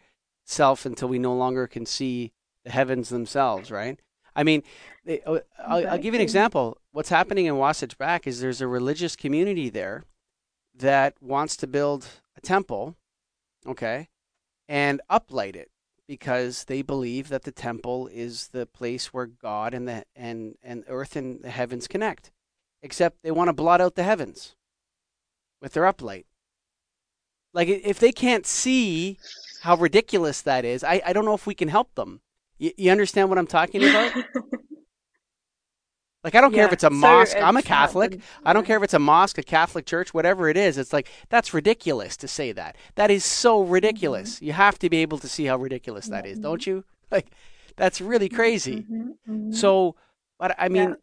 self 0.46 0.86
until 0.86 1.08
we 1.08 1.18
no 1.18 1.34
longer 1.34 1.66
can 1.66 1.84
see 1.84 2.32
the 2.64 2.70
heavens 2.70 3.08
themselves, 3.08 3.70
right? 3.70 3.98
I 4.34 4.44
mean, 4.44 4.62
uh, 5.08 5.38
I'll, 5.58 5.88
I'll, 5.88 5.98
give 5.98 6.14
you 6.14 6.20
an 6.20 6.22
example. 6.22 6.78
What's 6.96 7.10
happening 7.10 7.44
in 7.44 7.58
Wasatch 7.58 7.98
Back 7.98 8.26
is 8.26 8.40
there's 8.40 8.62
a 8.62 8.66
religious 8.66 9.16
community 9.16 9.68
there 9.68 10.04
that 10.74 11.12
wants 11.20 11.54
to 11.58 11.66
build 11.66 12.06
a 12.38 12.40
temple, 12.40 12.96
okay, 13.66 14.08
and 14.66 15.02
uplight 15.10 15.56
it 15.56 15.68
because 16.08 16.64
they 16.64 16.80
believe 16.80 17.28
that 17.28 17.42
the 17.42 17.52
temple 17.52 18.08
is 18.10 18.48
the 18.48 18.64
place 18.64 19.12
where 19.12 19.26
God 19.26 19.74
and 19.74 19.86
the 19.86 20.06
and 20.16 20.54
and 20.62 20.84
earth 20.88 21.16
and 21.16 21.42
the 21.42 21.50
heavens 21.50 21.86
connect. 21.86 22.32
Except 22.80 23.22
they 23.22 23.30
want 23.30 23.48
to 23.48 23.52
blot 23.52 23.82
out 23.82 23.94
the 23.94 24.02
heavens 24.02 24.56
with 25.60 25.74
their 25.74 25.84
uplight. 25.84 26.24
Like 27.52 27.68
if 27.68 27.98
they 27.98 28.10
can't 28.10 28.46
see 28.46 29.18
how 29.60 29.76
ridiculous 29.76 30.40
that 30.40 30.64
is, 30.64 30.82
I, 30.82 31.02
I 31.04 31.12
don't 31.12 31.26
know 31.26 31.34
if 31.34 31.46
we 31.46 31.54
can 31.54 31.68
help 31.68 31.94
them. 31.94 32.22
You, 32.56 32.72
you 32.78 32.90
understand 32.90 33.28
what 33.28 33.36
I'm 33.36 33.46
talking 33.46 33.84
about? 33.84 34.14
like 36.26 36.34
I 36.34 36.40
don't 36.40 36.52
yeah. 36.52 36.56
care 36.56 36.66
if 36.66 36.72
it's 36.72 36.82
a 36.82 36.90
mosque. 36.90 37.36
I'm 37.36 37.56
a 37.56 37.62
Catholic. 37.62 38.20
I 38.44 38.52
don't 38.52 38.66
care 38.66 38.76
if 38.76 38.82
it's 38.82 38.94
a 38.94 38.98
mosque, 38.98 39.38
a 39.38 39.44
Catholic 39.44 39.86
church, 39.86 40.12
whatever 40.12 40.48
it 40.48 40.56
is. 40.56 40.76
It's 40.76 40.92
like 40.92 41.08
that's 41.28 41.54
ridiculous 41.54 42.16
to 42.16 42.26
say 42.26 42.50
that. 42.50 42.74
That 42.96 43.12
is 43.12 43.24
so 43.24 43.62
ridiculous. 43.62 44.34
Mm-hmm. 44.34 44.44
You 44.46 44.52
have 44.54 44.76
to 44.80 44.90
be 44.90 44.96
able 44.98 45.18
to 45.18 45.28
see 45.28 45.44
how 45.44 45.56
ridiculous 45.56 46.08
that 46.08 46.26
is, 46.26 46.40
don't 46.40 46.66
you? 46.66 46.84
Like 47.12 47.28
that's 47.76 48.00
really 48.00 48.28
crazy. 48.28 48.78
Mm-hmm. 48.78 49.10
Mm-hmm. 49.30 49.52
So, 49.52 49.94
but 50.40 50.56
I 50.58 50.68
mean, 50.68 50.96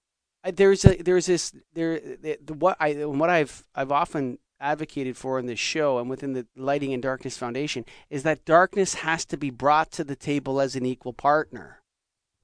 there's 0.44 0.84
a 0.84 0.98
there's 0.98 1.28
this 1.28 1.54
there 1.74 1.98
the, 1.98 2.38
the, 2.44 2.54
what 2.54 2.76
I 2.82 3.06
what 3.06 3.30
I've 3.30 3.64
I've 3.74 3.94
often 3.94 4.40
advocated 4.60 5.16
for 5.16 5.40
in 5.40 5.46
this 5.46 5.60
show 5.60 5.98
and 6.00 6.10
within 6.10 6.34
the 6.34 6.46
Lighting 6.58 6.94
and 6.94 7.02
Darkness 7.02 7.38
Foundation 7.38 7.86
is 8.10 8.24
that 8.24 8.44
darkness 8.44 8.96
has 8.96 9.24
to 9.28 9.38
be 9.38 9.50
brought 9.50 9.92
to 9.94 10.04
the 10.04 10.18
table 10.18 10.60
as 10.60 10.76
an 10.76 10.86
equal 10.86 11.14
partner 11.14 11.82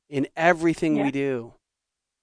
in 0.09 0.27
everything 0.37 0.95
yeah. 0.95 1.03
we 1.03 1.11
do. 1.11 1.53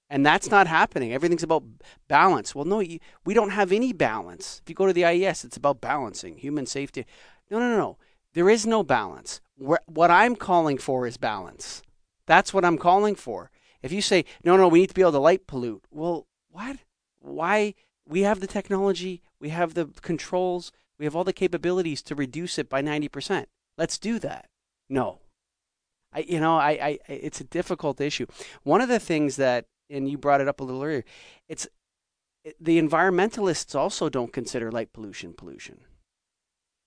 And 0.08 0.24
that's 0.24 0.50
not 0.50 0.68
happening. 0.68 1.12
Everything's 1.12 1.42
about 1.42 1.64
balance. 2.06 2.54
Well, 2.54 2.64
no, 2.64 2.78
we 2.78 3.34
don't 3.34 3.50
have 3.50 3.72
any 3.72 3.92
balance. 3.92 4.60
If 4.62 4.70
you 4.70 4.74
go 4.74 4.86
to 4.86 4.92
the 4.92 5.04
IES, 5.04 5.44
it's 5.44 5.56
about 5.56 5.80
balancing 5.80 6.38
human 6.38 6.66
safety. 6.66 7.04
No, 7.50 7.58
no, 7.58 7.70
no, 7.70 7.76
no. 7.76 7.98
There 8.34 8.48
is 8.48 8.66
no 8.66 8.82
balance. 8.82 9.40
What 9.56 10.10
I'm 10.10 10.36
calling 10.36 10.78
for 10.78 11.06
is 11.06 11.16
balance. 11.16 11.82
That's 12.26 12.54
what 12.54 12.64
I'm 12.64 12.78
calling 12.78 13.14
for. 13.14 13.50
If 13.82 13.92
you 13.92 14.02
say, 14.02 14.24
no, 14.44 14.56
no, 14.56 14.68
we 14.68 14.80
need 14.80 14.88
to 14.88 14.94
be 14.94 15.02
able 15.02 15.12
to 15.12 15.18
light 15.18 15.46
pollute, 15.46 15.84
well, 15.90 16.26
what? 16.50 16.76
Why? 17.20 17.74
We 18.06 18.20
have 18.20 18.40
the 18.40 18.46
technology, 18.46 19.22
we 19.40 19.48
have 19.48 19.74
the 19.74 19.86
controls. 20.02 20.70
We 20.98 21.04
have 21.04 21.14
all 21.14 21.24
the 21.24 21.32
capabilities 21.32 22.02
to 22.02 22.14
reduce 22.14 22.58
it 22.58 22.68
by 22.68 22.82
90%. 22.82 23.46
Let's 23.76 23.98
do 23.98 24.18
that. 24.20 24.48
No. 24.88 25.20
I, 26.12 26.20
you 26.20 26.40
know, 26.40 26.56
I, 26.56 26.70
I, 26.70 26.98
it's 27.08 27.40
a 27.40 27.44
difficult 27.44 28.00
issue. 28.00 28.26
One 28.62 28.80
of 28.80 28.88
the 28.88 29.00
things 29.00 29.36
that, 29.36 29.66
and 29.90 30.08
you 30.08 30.18
brought 30.18 30.40
it 30.40 30.48
up 30.48 30.60
a 30.60 30.64
little 30.64 30.82
earlier, 30.82 31.04
it's 31.48 31.66
the 32.60 32.80
environmentalists 32.80 33.74
also 33.74 34.08
don't 34.08 34.32
consider 34.32 34.70
light 34.70 34.92
pollution 34.92 35.32
pollution. 35.32 35.80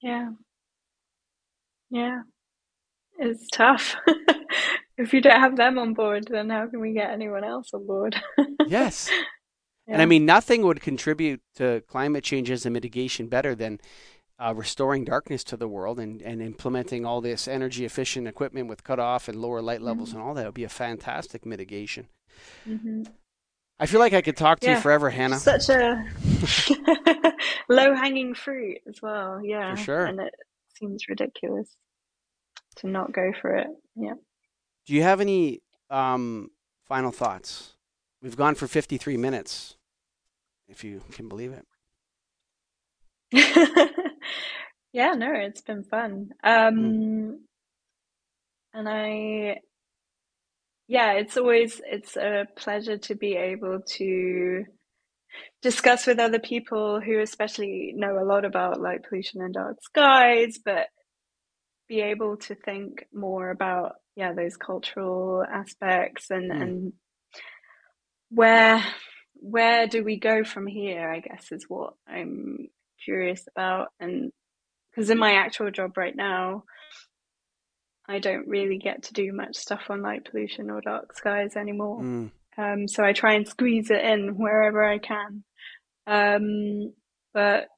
Yeah. 0.01 0.29
Yeah. 1.89 2.21
It's 3.17 3.47
tough. 3.51 3.95
if 4.97 5.13
you 5.13 5.21
don't 5.21 5.39
have 5.39 5.57
them 5.57 5.77
on 5.77 5.93
board, 5.93 6.27
then 6.29 6.49
how 6.49 6.67
can 6.67 6.79
we 6.79 6.93
get 6.93 7.11
anyone 7.11 7.43
else 7.43 7.73
on 7.73 7.85
board? 7.85 8.15
yes. 8.67 9.09
Yeah. 9.87 9.93
And 9.93 10.01
I 10.01 10.05
mean, 10.05 10.25
nothing 10.25 10.61
would 10.63 10.81
contribute 10.81 11.41
to 11.55 11.81
climate 11.87 12.23
change 12.23 12.49
as 12.51 12.65
a 12.65 12.69
mitigation 12.69 13.27
better 13.27 13.55
than 13.55 13.79
uh, 14.39 14.53
restoring 14.55 15.03
darkness 15.03 15.43
to 15.45 15.57
the 15.57 15.67
world 15.67 15.99
and, 15.99 16.21
and 16.21 16.41
implementing 16.41 17.05
all 17.05 17.19
this 17.19 17.47
energy 17.47 17.83
efficient 17.83 18.27
equipment 18.27 18.69
with 18.69 18.83
cutoff 18.85 19.27
and 19.27 19.41
lower 19.41 19.61
light 19.61 19.81
levels 19.81 20.09
mm-hmm. 20.09 20.19
and 20.19 20.27
all 20.27 20.33
that 20.33 20.45
would 20.45 20.53
be 20.53 20.63
a 20.63 20.69
fantastic 20.69 21.45
mitigation. 21.45 22.07
Mm-hmm. 22.67 23.03
I 23.79 23.85
feel 23.85 23.99
like 23.99 24.13
I 24.13 24.21
could 24.21 24.35
talk 24.35 24.59
to 24.59 24.67
yeah. 24.67 24.75
you 24.75 24.81
forever, 24.81 25.09
Hannah. 25.09 25.37
Such 25.37 25.69
a 25.69 26.05
low 27.69 27.95
hanging 27.95 28.33
fruit 28.33 28.79
as 28.87 29.01
well. 29.01 29.41
Yeah. 29.43 29.75
For 29.75 29.81
sure. 29.81 30.05
And 30.05 30.19
it 30.19 30.33
seems 30.77 31.07
ridiculous 31.07 31.69
to 32.77 32.87
not 32.87 33.13
go 33.13 33.31
for 33.41 33.55
it. 33.55 33.67
Yeah. 33.95 34.15
Do 34.85 34.93
you 34.93 35.03
have 35.03 35.21
any 35.21 35.61
um, 35.89 36.49
final 36.87 37.11
thoughts? 37.11 37.75
We've 38.21 38.35
gone 38.35 38.55
for 38.55 38.67
53 38.67 39.15
minutes 39.15 39.77
if 40.67 40.83
you 40.83 41.01
can 41.11 41.29
believe 41.29 41.53
it. 41.53 41.65
yeah, 44.93 45.11
no, 45.13 45.31
it's 45.33 45.61
been 45.61 45.83
fun. 45.83 46.31
Um, 46.43 46.75
mm. 46.75 47.35
And 48.73 48.89
I, 48.89 49.59
yeah, 50.89 51.13
it's 51.13 51.37
always 51.37 51.79
it's 51.85 52.17
a 52.17 52.47
pleasure 52.57 52.97
to 52.97 53.15
be 53.15 53.35
able 53.35 53.81
to 53.97 54.65
discuss 55.61 56.07
with 56.07 56.17
other 56.17 56.39
people 56.39 56.99
who 56.99 57.19
especially 57.19 57.93
know 57.95 58.17
a 58.17 58.25
lot 58.25 58.43
about 58.43 58.81
light 58.81 59.03
pollution 59.07 59.39
and 59.43 59.53
dark 59.53 59.77
skies, 59.83 60.57
but 60.65 60.87
be 61.87 62.01
able 62.01 62.37
to 62.37 62.55
think 62.55 63.05
more 63.13 63.51
about 63.51 63.97
yeah 64.15 64.33
those 64.33 64.57
cultural 64.57 65.43
aspects 65.43 66.31
and 66.31 66.51
mm. 66.51 66.59
and 66.61 66.93
where 68.31 68.83
where 69.35 69.85
do 69.85 70.03
we 70.03 70.17
go 70.17 70.43
from 70.43 70.65
here? 70.65 71.07
I 71.07 71.19
guess 71.19 71.51
is 71.51 71.65
what 71.67 71.93
I'm 72.07 72.67
curious 73.05 73.47
about, 73.55 73.89
and 73.99 74.31
because 74.89 75.11
in 75.11 75.19
my 75.19 75.33
actual 75.33 75.69
job 75.69 75.97
right 75.97 76.15
now, 76.15 76.63
I 78.09 78.19
don't 78.19 78.47
really 78.47 78.79
get 78.79 79.03
to 79.03 79.13
do 79.13 79.31
much 79.31 79.55
stuff 79.55 79.83
on 79.89 80.01
light 80.01 80.27
pollution 80.29 80.71
or 80.71 80.81
dark 80.81 81.15
skies 81.15 81.55
anymore. 81.55 82.01
Mm. 82.01 82.31
Um, 82.57 82.87
so 82.87 83.03
I 83.03 83.13
try 83.13 83.35
and 83.35 83.47
squeeze 83.47 83.89
it 83.91 84.03
in 84.03 84.35
wherever 84.37 84.83
I 84.83 84.97
can. 84.97 85.43
Um, 86.07 86.93
but 87.33 87.69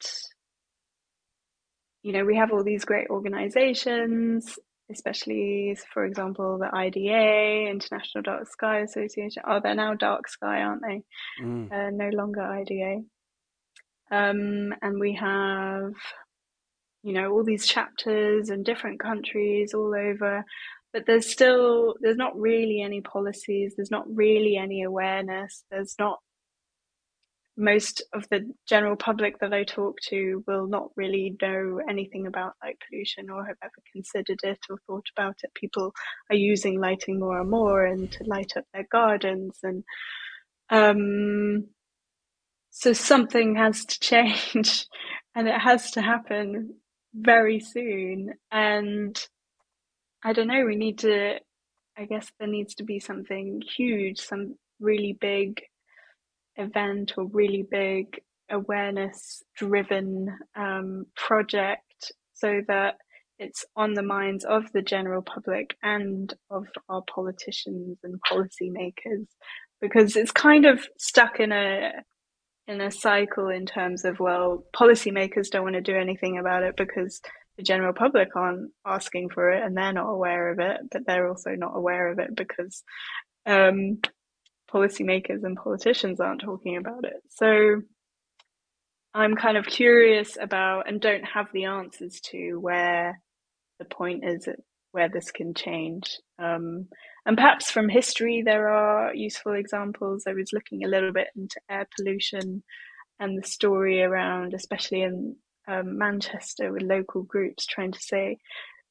you 2.02 2.14
know, 2.14 2.26
we 2.26 2.38
have 2.38 2.52
all 2.52 2.64
these 2.64 2.86
great 2.86 3.10
organizations, 3.10 4.58
especially, 4.90 5.78
for 5.94 6.06
example, 6.06 6.58
the 6.58 6.76
IDA, 6.76 7.70
International 7.70 8.24
Dark 8.24 8.48
Sky 8.48 8.80
Association. 8.80 9.44
Oh, 9.48 9.60
they're 9.62 9.76
now 9.76 9.94
Dark 9.94 10.28
Sky, 10.28 10.62
aren't 10.62 10.82
they? 10.82 11.04
Mm. 11.44 11.72
Uh, 11.72 11.90
no 11.92 12.10
longer 12.10 12.42
IDA. 12.42 13.02
Um, 14.12 14.74
and 14.82 15.00
we 15.00 15.14
have, 15.14 15.94
you 17.04 17.14
know, 17.14 17.32
all 17.32 17.44
these 17.44 17.66
chapters 17.66 18.50
in 18.50 18.64
different 18.64 19.00
countries 19.00 19.74
all 19.74 19.94
over. 19.96 20.44
But 20.94 21.06
there's 21.08 21.30
still, 21.30 21.96
there's 22.02 22.18
not 22.18 22.38
really 22.38 22.82
any 22.82 23.02
policies. 23.02 23.74
There's 23.76 23.92
not 23.92 24.06
really 24.14 24.58
any 24.58 24.84
awareness. 24.84 25.64
There's 25.72 25.96
not 25.98 26.20
most 27.58 28.04
of 28.14 28.28
the 28.30 28.50
general 28.68 28.96
public 28.96 29.40
that 29.40 29.54
I 29.54 29.64
talk 29.64 30.00
to 30.10 30.44
will 30.48 30.68
not 30.68 30.90
really 30.96 31.36
know 31.42 31.80
anything 31.90 32.26
about 32.26 32.54
light 32.64 32.78
pollution 32.88 33.30
or 33.30 33.46
have 33.46 33.58
ever 33.64 33.72
considered 33.92 34.40
it 34.44 34.60
or 34.70 34.78
thought 34.88 35.06
about 35.16 35.36
it. 35.44 35.54
People 35.54 35.94
are 36.30 36.36
using 36.36 36.80
lighting 36.80 37.20
more 37.20 37.40
and 37.40 37.50
more 37.50 37.86
and 37.86 38.12
to 38.14 38.24
light 38.24 38.54
up 38.56 38.66
their 38.74 38.88
gardens 38.92 39.60
and 39.64 39.84
um, 40.70 41.68
so 42.70 42.94
something 42.94 43.56
has 43.56 43.84
to 43.86 44.00
change 44.00 44.88
and 45.36 45.48
it 45.48 45.60
has 45.60 45.92
to 45.92 46.02
happen 46.02 46.76
very 47.14 47.60
soon 47.60 48.34
and 48.52 49.28
I 50.24 50.34
don't 50.34 50.48
know 50.48 50.66
we 50.66 50.76
need 50.76 51.00
to 51.00 51.40
I 51.98 52.06
guess 52.06 52.32
there 52.40 52.48
needs 52.48 52.76
to 52.76 52.84
be 52.84 53.00
something 53.00 53.62
huge 53.78 54.20
some 54.20 54.56
really 54.80 55.18
big 55.20 55.62
event 56.56 57.14
or 57.18 57.26
really 57.26 57.64
big 57.70 58.22
awareness 58.50 59.44
driven 59.56 60.38
um, 60.56 61.06
project 61.16 62.12
so 62.34 62.62
that 62.68 62.96
it's 63.40 63.66
on 63.76 63.94
the 63.94 64.04
minds 64.04 64.46
of 64.46 64.72
the 64.72 64.82
general 64.82 65.22
public 65.22 65.76
and 65.82 66.34
of 66.50 66.68
our 66.90 67.02
politicians 67.04 67.98
and 68.04 68.20
policymakers 68.32 69.26
because 69.82 70.16
it's 70.16 70.32
kind 70.32 70.66
of 70.66 70.88
stuck 70.98 71.40
in 71.40 71.52
a 71.52 71.92
in 72.68 72.82
a 72.82 72.92
cycle 72.92 73.50
in 73.50 73.66
terms 73.66 74.06
of 74.06 74.20
well 74.20 74.64
policymakers 74.76 75.50
don't 75.50 75.64
want 75.64 75.76
to 75.76 75.82
do 75.82 75.96
anything 75.96 76.38
about 76.38 76.64
it 76.64 76.76
because 76.78 77.22
the 77.58 77.64
general 77.64 77.94
public 77.94 78.30
aren't 78.36 78.72
asking 78.86 79.30
for 79.30 79.52
it 79.52 79.64
and 79.64 79.76
they're 79.76 79.94
not 79.94 80.10
aware 80.10 80.52
of 80.52 80.60
it 80.60 80.78
but 80.92 81.02
they're 81.06 81.28
also 81.28 81.52
not 81.52 81.76
aware 81.76 82.12
of 82.12 82.20
it 82.20 82.36
because 82.36 82.84
um, 83.46 83.98
policymakers 84.72 85.44
and 85.44 85.58
politicians 85.58 86.20
aren't 86.20 86.42
talking 86.42 86.78
about 86.78 87.04
it. 87.04 87.22
So 87.30 87.82
I'm 89.14 89.36
kind 89.36 89.58
of 89.58 89.66
curious 89.66 90.38
about 90.40 90.88
and 90.88 91.02
don't 91.02 91.26
have 91.26 91.48
the 91.54 91.66
answers 91.66 92.22
to 92.32 92.58
where 92.60 93.20
the 93.80 93.86
point 93.86 94.24
is 94.24 94.48
where 94.92 95.10
this 95.10 95.32
can 95.32 95.54
change. 95.54 96.20
Um, 96.40 96.88
and 97.26 97.38
perhaps 97.38 97.70
from 97.70 97.90
history, 97.90 98.42
there 98.44 98.70
are 98.70 99.14
useful 99.14 99.54
examples. 99.54 100.24
I 100.28 100.34
was 100.34 100.54
looking 100.54 100.84
a 100.84 100.88
little 100.88 101.14
bit 101.14 101.28
into 101.36 101.60
air 101.70 101.88
pollution 101.96 102.64
and 103.20 103.38
the 103.38 103.48
story 103.48 104.02
around, 104.02 104.54
especially 104.54 105.04
in 105.04 105.36
um, 105.68 105.98
Manchester, 105.98 106.72
with 106.72 106.82
local 106.82 107.24
groups 107.24 107.66
trying 107.66 107.92
to 107.92 108.00
say, 108.00 108.38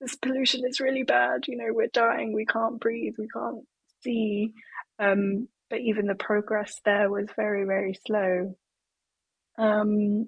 this 0.01 0.15
pollution 0.15 0.63
is 0.67 0.81
really 0.81 1.03
bad. 1.03 1.49
You 1.49 1.57
know, 1.57 1.73
we're 1.73 1.89
dying. 1.93 2.33
We 2.33 2.47
can't 2.47 2.81
breathe. 2.81 3.15
We 3.19 3.29
can't 3.29 3.65
see. 4.03 4.53
Um, 4.99 5.49
but 5.69 5.81
even 5.81 6.07
the 6.07 6.15
progress 6.15 6.81
there 6.85 7.11
was 7.11 7.27
very, 7.37 7.65
very 7.65 7.99
slow. 8.07 8.57
Um, 9.59 10.27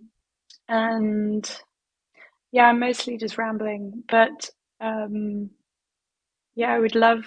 and 0.68 1.58
yeah, 2.50 2.64
I'm 2.64 2.80
mostly 2.80 3.16
just 3.16 3.38
rambling, 3.38 4.04
but 4.08 4.50
um, 4.80 5.50
yeah, 6.54 6.72
I 6.72 6.78
would 6.78 6.94
love 6.94 7.24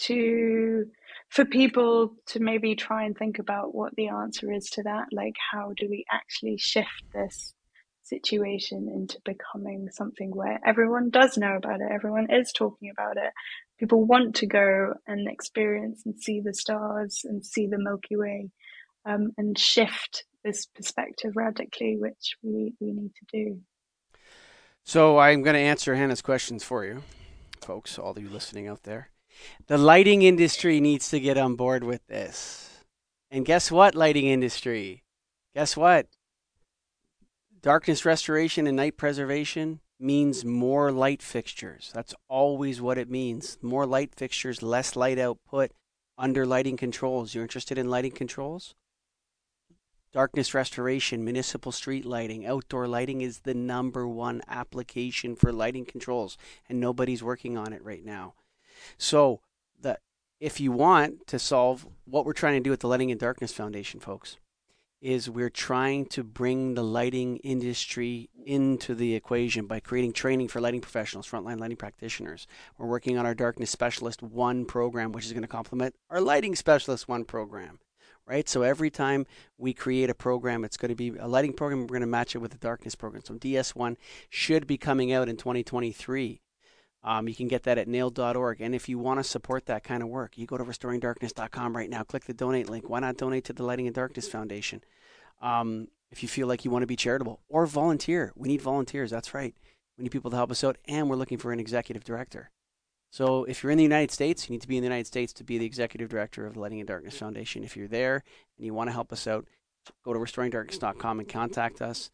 to 0.00 0.86
for 1.28 1.44
people 1.44 2.14
to 2.26 2.40
maybe 2.40 2.74
try 2.74 3.04
and 3.04 3.16
think 3.16 3.38
about 3.38 3.74
what 3.74 3.94
the 3.96 4.08
answer 4.08 4.52
is 4.52 4.70
to 4.70 4.82
that. 4.84 5.06
Like, 5.12 5.34
how 5.52 5.72
do 5.76 5.88
we 5.88 6.04
actually 6.10 6.56
shift 6.56 7.04
this 7.12 7.54
situation 8.02 8.88
into 8.92 9.18
becoming 9.24 9.88
something 9.92 10.30
where 10.34 10.58
everyone 10.64 11.10
does 11.10 11.36
know 11.36 11.56
about 11.56 11.80
it, 11.80 11.92
everyone 11.92 12.30
is 12.30 12.52
talking 12.52 12.90
about 12.90 13.16
it, 13.16 13.32
people 13.78 14.04
want 14.04 14.36
to 14.36 14.46
go 14.46 14.94
and 15.06 15.28
experience 15.28 16.02
and 16.06 16.18
see 16.18 16.40
the 16.40 16.54
stars 16.54 17.20
and 17.24 17.44
see 17.44 17.66
the 17.66 17.78
Milky 17.78 18.16
Way 18.16 18.50
um, 19.04 19.32
and 19.36 19.58
shift 19.58 20.24
this 20.44 20.66
perspective 20.66 21.32
radically, 21.36 21.96
which 21.98 22.36
we, 22.42 22.72
we 22.80 22.92
need 22.92 23.12
to 23.14 23.26
do. 23.30 23.60
So 24.84 25.18
I'm 25.18 25.42
going 25.42 25.54
to 25.54 25.60
answer 25.60 25.94
Hannah's 25.94 26.22
questions 26.22 26.64
for 26.64 26.84
you, 26.84 27.02
folks, 27.58 27.98
all 27.98 28.12
of 28.12 28.18
you 28.18 28.28
listening 28.28 28.68
out 28.68 28.84
there. 28.84 29.10
The 29.66 29.78
lighting 29.78 30.22
industry 30.22 30.80
needs 30.80 31.10
to 31.10 31.20
get 31.20 31.38
on 31.38 31.54
board 31.54 31.84
with 31.84 32.06
this. 32.06 32.84
And 33.30 33.44
guess 33.44 33.70
what, 33.70 33.94
lighting 33.94 34.26
industry? 34.26 35.04
Guess 35.54 35.76
what? 35.76 36.06
Darkness 37.60 38.04
restoration 38.04 38.66
and 38.66 38.76
night 38.76 38.96
preservation 38.96 39.80
means 40.00 40.44
more 40.44 40.92
light 40.92 41.22
fixtures. 41.22 41.90
That's 41.94 42.14
always 42.28 42.80
what 42.80 42.98
it 42.98 43.10
means. 43.10 43.58
More 43.60 43.84
light 43.86 44.14
fixtures, 44.14 44.62
less 44.62 44.96
light 44.96 45.18
output 45.18 45.72
under 46.16 46.46
lighting 46.46 46.76
controls. 46.76 47.34
You're 47.34 47.44
interested 47.44 47.78
in 47.78 47.90
lighting 47.90 48.12
controls? 48.12 48.74
Darkness 50.12 50.54
restoration, 50.54 51.22
municipal 51.22 51.70
street 51.70 52.06
lighting, 52.06 52.46
outdoor 52.46 52.88
lighting 52.88 53.20
is 53.20 53.40
the 53.40 53.52
number 53.52 54.08
one 54.08 54.40
application 54.48 55.36
for 55.36 55.52
lighting 55.52 55.84
controls, 55.84 56.38
and 56.68 56.80
nobody's 56.80 57.22
working 57.22 57.58
on 57.58 57.74
it 57.74 57.84
right 57.84 58.04
now. 58.04 58.34
So, 58.96 59.40
the, 59.78 59.98
if 60.40 60.60
you 60.60 60.72
want 60.72 61.26
to 61.26 61.38
solve 61.38 61.86
what 62.06 62.24
we're 62.24 62.32
trying 62.32 62.54
to 62.54 62.60
do 62.60 62.70
with 62.70 62.80
the 62.80 62.88
Lighting 62.88 63.10
and 63.10 63.20
Darkness 63.20 63.52
Foundation, 63.52 64.00
folks, 64.00 64.38
is 65.00 65.28
we're 65.28 65.50
trying 65.50 66.06
to 66.06 66.24
bring 66.24 66.74
the 66.74 66.82
lighting 66.82 67.36
industry 67.38 68.30
into 68.46 68.94
the 68.94 69.14
equation 69.14 69.66
by 69.66 69.78
creating 69.78 70.12
training 70.12 70.48
for 70.48 70.60
lighting 70.60 70.80
professionals, 70.80 71.28
frontline 71.28 71.60
lighting 71.60 71.76
practitioners. 71.76 72.46
We're 72.78 72.88
working 72.88 73.18
on 73.18 73.26
our 73.26 73.34
Darkness 73.34 73.70
Specialist 73.70 74.22
1 74.22 74.64
program, 74.64 75.12
which 75.12 75.26
is 75.26 75.32
going 75.32 75.42
to 75.42 75.48
complement 75.48 75.94
our 76.10 76.20
Lighting 76.20 76.56
Specialist 76.56 77.08
1 77.08 77.26
program. 77.26 77.78
Right? 78.28 78.46
So 78.46 78.60
every 78.60 78.90
time 78.90 79.26
we 79.56 79.72
create 79.72 80.10
a 80.10 80.14
program, 80.14 80.62
it's 80.62 80.76
going 80.76 80.90
to 80.90 80.94
be 80.94 81.16
a 81.18 81.26
lighting 81.26 81.54
program, 81.54 81.80
we're 81.80 81.86
going 81.86 82.02
to 82.02 82.06
match 82.06 82.34
it 82.34 82.38
with 82.38 82.54
a 82.54 82.58
darkness 82.58 82.94
program. 82.94 83.22
So 83.24 83.34
DS1 83.34 83.96
should 84.28 84.66
be 84.66 84.76
coming 84.76 85.12
out 85.12 85.30
in 85.30 85.38
2023. 85.38 86.42
Um, 87.02 87.26
you 87.26 87.34
can 87.34 87.48
get 87.48 87.62
that 87.62 87.78
at 87.78 87.88
nail.org. 87.88 88.60
And 88.60 88.74
if 88.74 88.86
you 88.86 88.98
want 88.98 89.18
to 89.20 89.24
support 89.24 89.64
that 89.66 89.82
kind 89.82 90.02
of 90.02 90.10
work, 90.10 90.36
you 90.36 90.46
go 90.46 90.58
to 90.58 90.64
restoringdarkness.com 90.64 91.74
right 91.74 91.88
now. 91.88 92.02
Click 92.02 92.24
the 92.24 92.34
donate 92.34 92.68
link. 92.68 92.88
Why 92.88 93.00
not 93.00 93.16
donate 93.16 93.44
to 93.44 93.54
the 93.54 93.62
Lighting 93.62 93.86
and 93.86 93.94
Darkness 93.94 94.28
Foundation? 94.28 94.82
Um, 95.40 95.88
if 96.10 96.22
you 96.22 96.28
feel 96.28 96.48
like 96.48 96.64
you 96.66 96.70
want 96.70 96.82
to 96.82 96.86
be 96.86 96.96
charitable 96.96 97.40
or 97.48 97.64
volunteer, 97.66 98.32
we 98.36 98.48
need 98.48 98.60
volunteers. 98.60 99.10
That's 99.10 99.32
right. 99.32 99.54
We 99.96 100.02
need 100.02 100.12
people 100.12 100.30
to 100.30 100.36
help 100.36 100.50
us 100.50 100.62
out, 100.62 100.76
and 100.86 101.08
we're 101.08 101.16
looking 101.16 101.38
for 101.38 101.52
an 101.52 101.60
executive 101.60 102.04
director. 102.04 102.50
So 103.10 103.44
if 103.44 103.62
you're 103.62 103.72
in 103.72 103.78
the 103.78 103.84
United 103.84 104.10
States, 104.10 104.48
you 104.48 104.54
need 104.54 104.62
to 104.62 104.68
be 104.68 104.76
in 104.76 104.82
the 104.82 104.88
United 104.88 105.06
States 105.06 105.32
to 105.34 105.44
be 105.44 105.58
the 105.58 105.66
executive 105.66 106.08
director 106.08 106.46
of 106.46 106.54
the 106.54 106.60
Lighting 106.60 106.80
and 106.80 106.88
Darkness 106.88 107.18
Foundation. 107.18 107.64
If 107.64 107.76
you're 107.76 107.88
there 107.88 108.22
and 108.56 108.66
you 108.66 108.74
want 108.74 108.88
to 108.88 108.92
help 108.92 109.12
us 109.12 109.26
out, 109.26 109.46
go 110.04 110.12
to 110.12 110.18
restoringdarkness.com 110.18 111.20
and 111.20 111.28
contact 111.28 111.80
us 111.80 112.10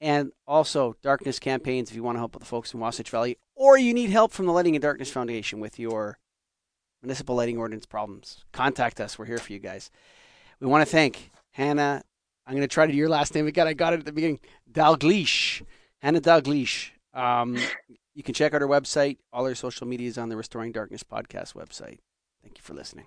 and 0.00 0.32
also 0.46 0.96
darkness 1.02 1.38
campaigns 1.38 1.90
if 1.90 1.96
you 1.96 2.02
want 2.02 2.16
to 2.16 2.20
help 2.20 2.34
with 2.34 2.42
the 2.42 2.48
folks 2.48 2.72
in 2.72 2.80
Wasatch 2.80 3.10
Valley, 3.10 3.36
or 3.54 3.76
you 3.76 3.92
need 3.92 4.10
help 4.10 4.32
from 4.32 4.46
the 4.46 4.52
Lighting 4.52 4.74
and 4.74 4.82
Darkness 4.82 5.10
Foundation 5.10 5.60
with 5.60 5.78
your 5.78 6.18
municipal 7.02 7.36
lighting 7.36 7.58
ordinance 7.58 7.86
problems. 7.86 8.44
Contact 8.52 9.00
us. 9.00 9.18
We're 9.18 9.26
here 9.26 9.38
for 9.38 9.52
you 9.52 9.58
guys. 9.58 9.90
We 10.58 10.66
want 10.66 10.86
to 10.86 10.90
thank 10.90 11.30
Hannah. 11.52 12.02
I'm 12.46 12.54
going 12.54 12.62
to 12.62 12.68
try 12.68 12.86
to 12.86 12.92
do 12.92 12.98
your 12.98 13.08
last 13.08 13.34
name 13.34 13.46
again. 13.46 13.66
I 13.66 13.74
got 13.74 13.92
it 13.92 14.00
at 14.00 14.06
the 14.06 14.12
beginning. 14.12 14.40
Dalgleish. 14.70 15.62
Hannah 15.98 16.20
Dalgleish. 16.20 16.90
Um, 17.12 17.58
you 18.14 18.22
can 18.22 18.34
check 18.34 18.54
out 18.54 18.62
our 18.62 18.68
website. 18.68 19.18
All 19.32 19.46
our 19.46 19.54
social 19.54 19.86
media 19.86 20.08
is 20.08 20.18
on 20.18 20.28
the 20.28 20.36
Restoring 20.36 20.72
Darkness 20.72 21.02
podcast 21.02 21.54
website. 21.54 21.98
Thank 22.42 22.58
you 22.58 22.62
for 22.62 22.74
listening. 22.74 23.06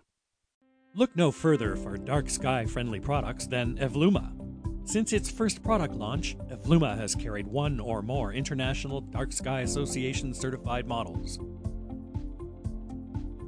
Look 0.95 1.15
no 1.15 1.31
further 1.31 1.75
for 1.75 1.97
dark 1.97 2.29
sky 2.29 2.65
friendly 2.65 2.99
products 2.99 3.47
than 3.47 3.77
Evluma. 3.77 4.31
Since 4.85 5.13
its 5.13 5.31
first 5.31 5.63
product 5.63 5.95
launch, 5.95 6.37
Evluma 6.51 6.97
has 6.97 7.15
carried 7.15 7.47
one 7.47 7.79
or 7.79 8.01
more 8.01 8.33
International 8.33 9.01
Dark 9.01 9.31
Sky 9.31 9.61
Association 9.61 10.33
certified 10.33 10.85
models. 10.85 11.39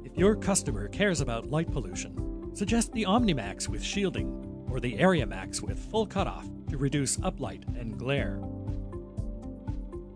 If 0.04 0.16
your 0.16 0.34
customer 0.34 0.88
cares 0.88 1.20
about 1.20 1.50
light 1.50 1.70
pollution, 1.70 2.50
suggest 2.54 2.92
the 2.92 3.04
OmniMax 3.04 3.68
with 3.68 3.84
shielding 3.84 4.66
or 4.70 4.80
the 4.80 4.98
Area 4.98 5.26
Max 5.26 5.60
with 5.60 5.78
full 5.78 6.06
cutoff 6.06 6.48
to 6.70 6.78
reduce 6.78 7.18
uplight 7.18 7.64
and 7.78 7.98
glare. 7.98 8.40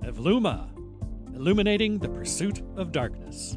Evluma, 0.02 0.70
illuminating 1.40 1.98
the 1.98 2.08
pursuit 2.10 2.60
of 2.76 2.92
darkness. 2.92 3.56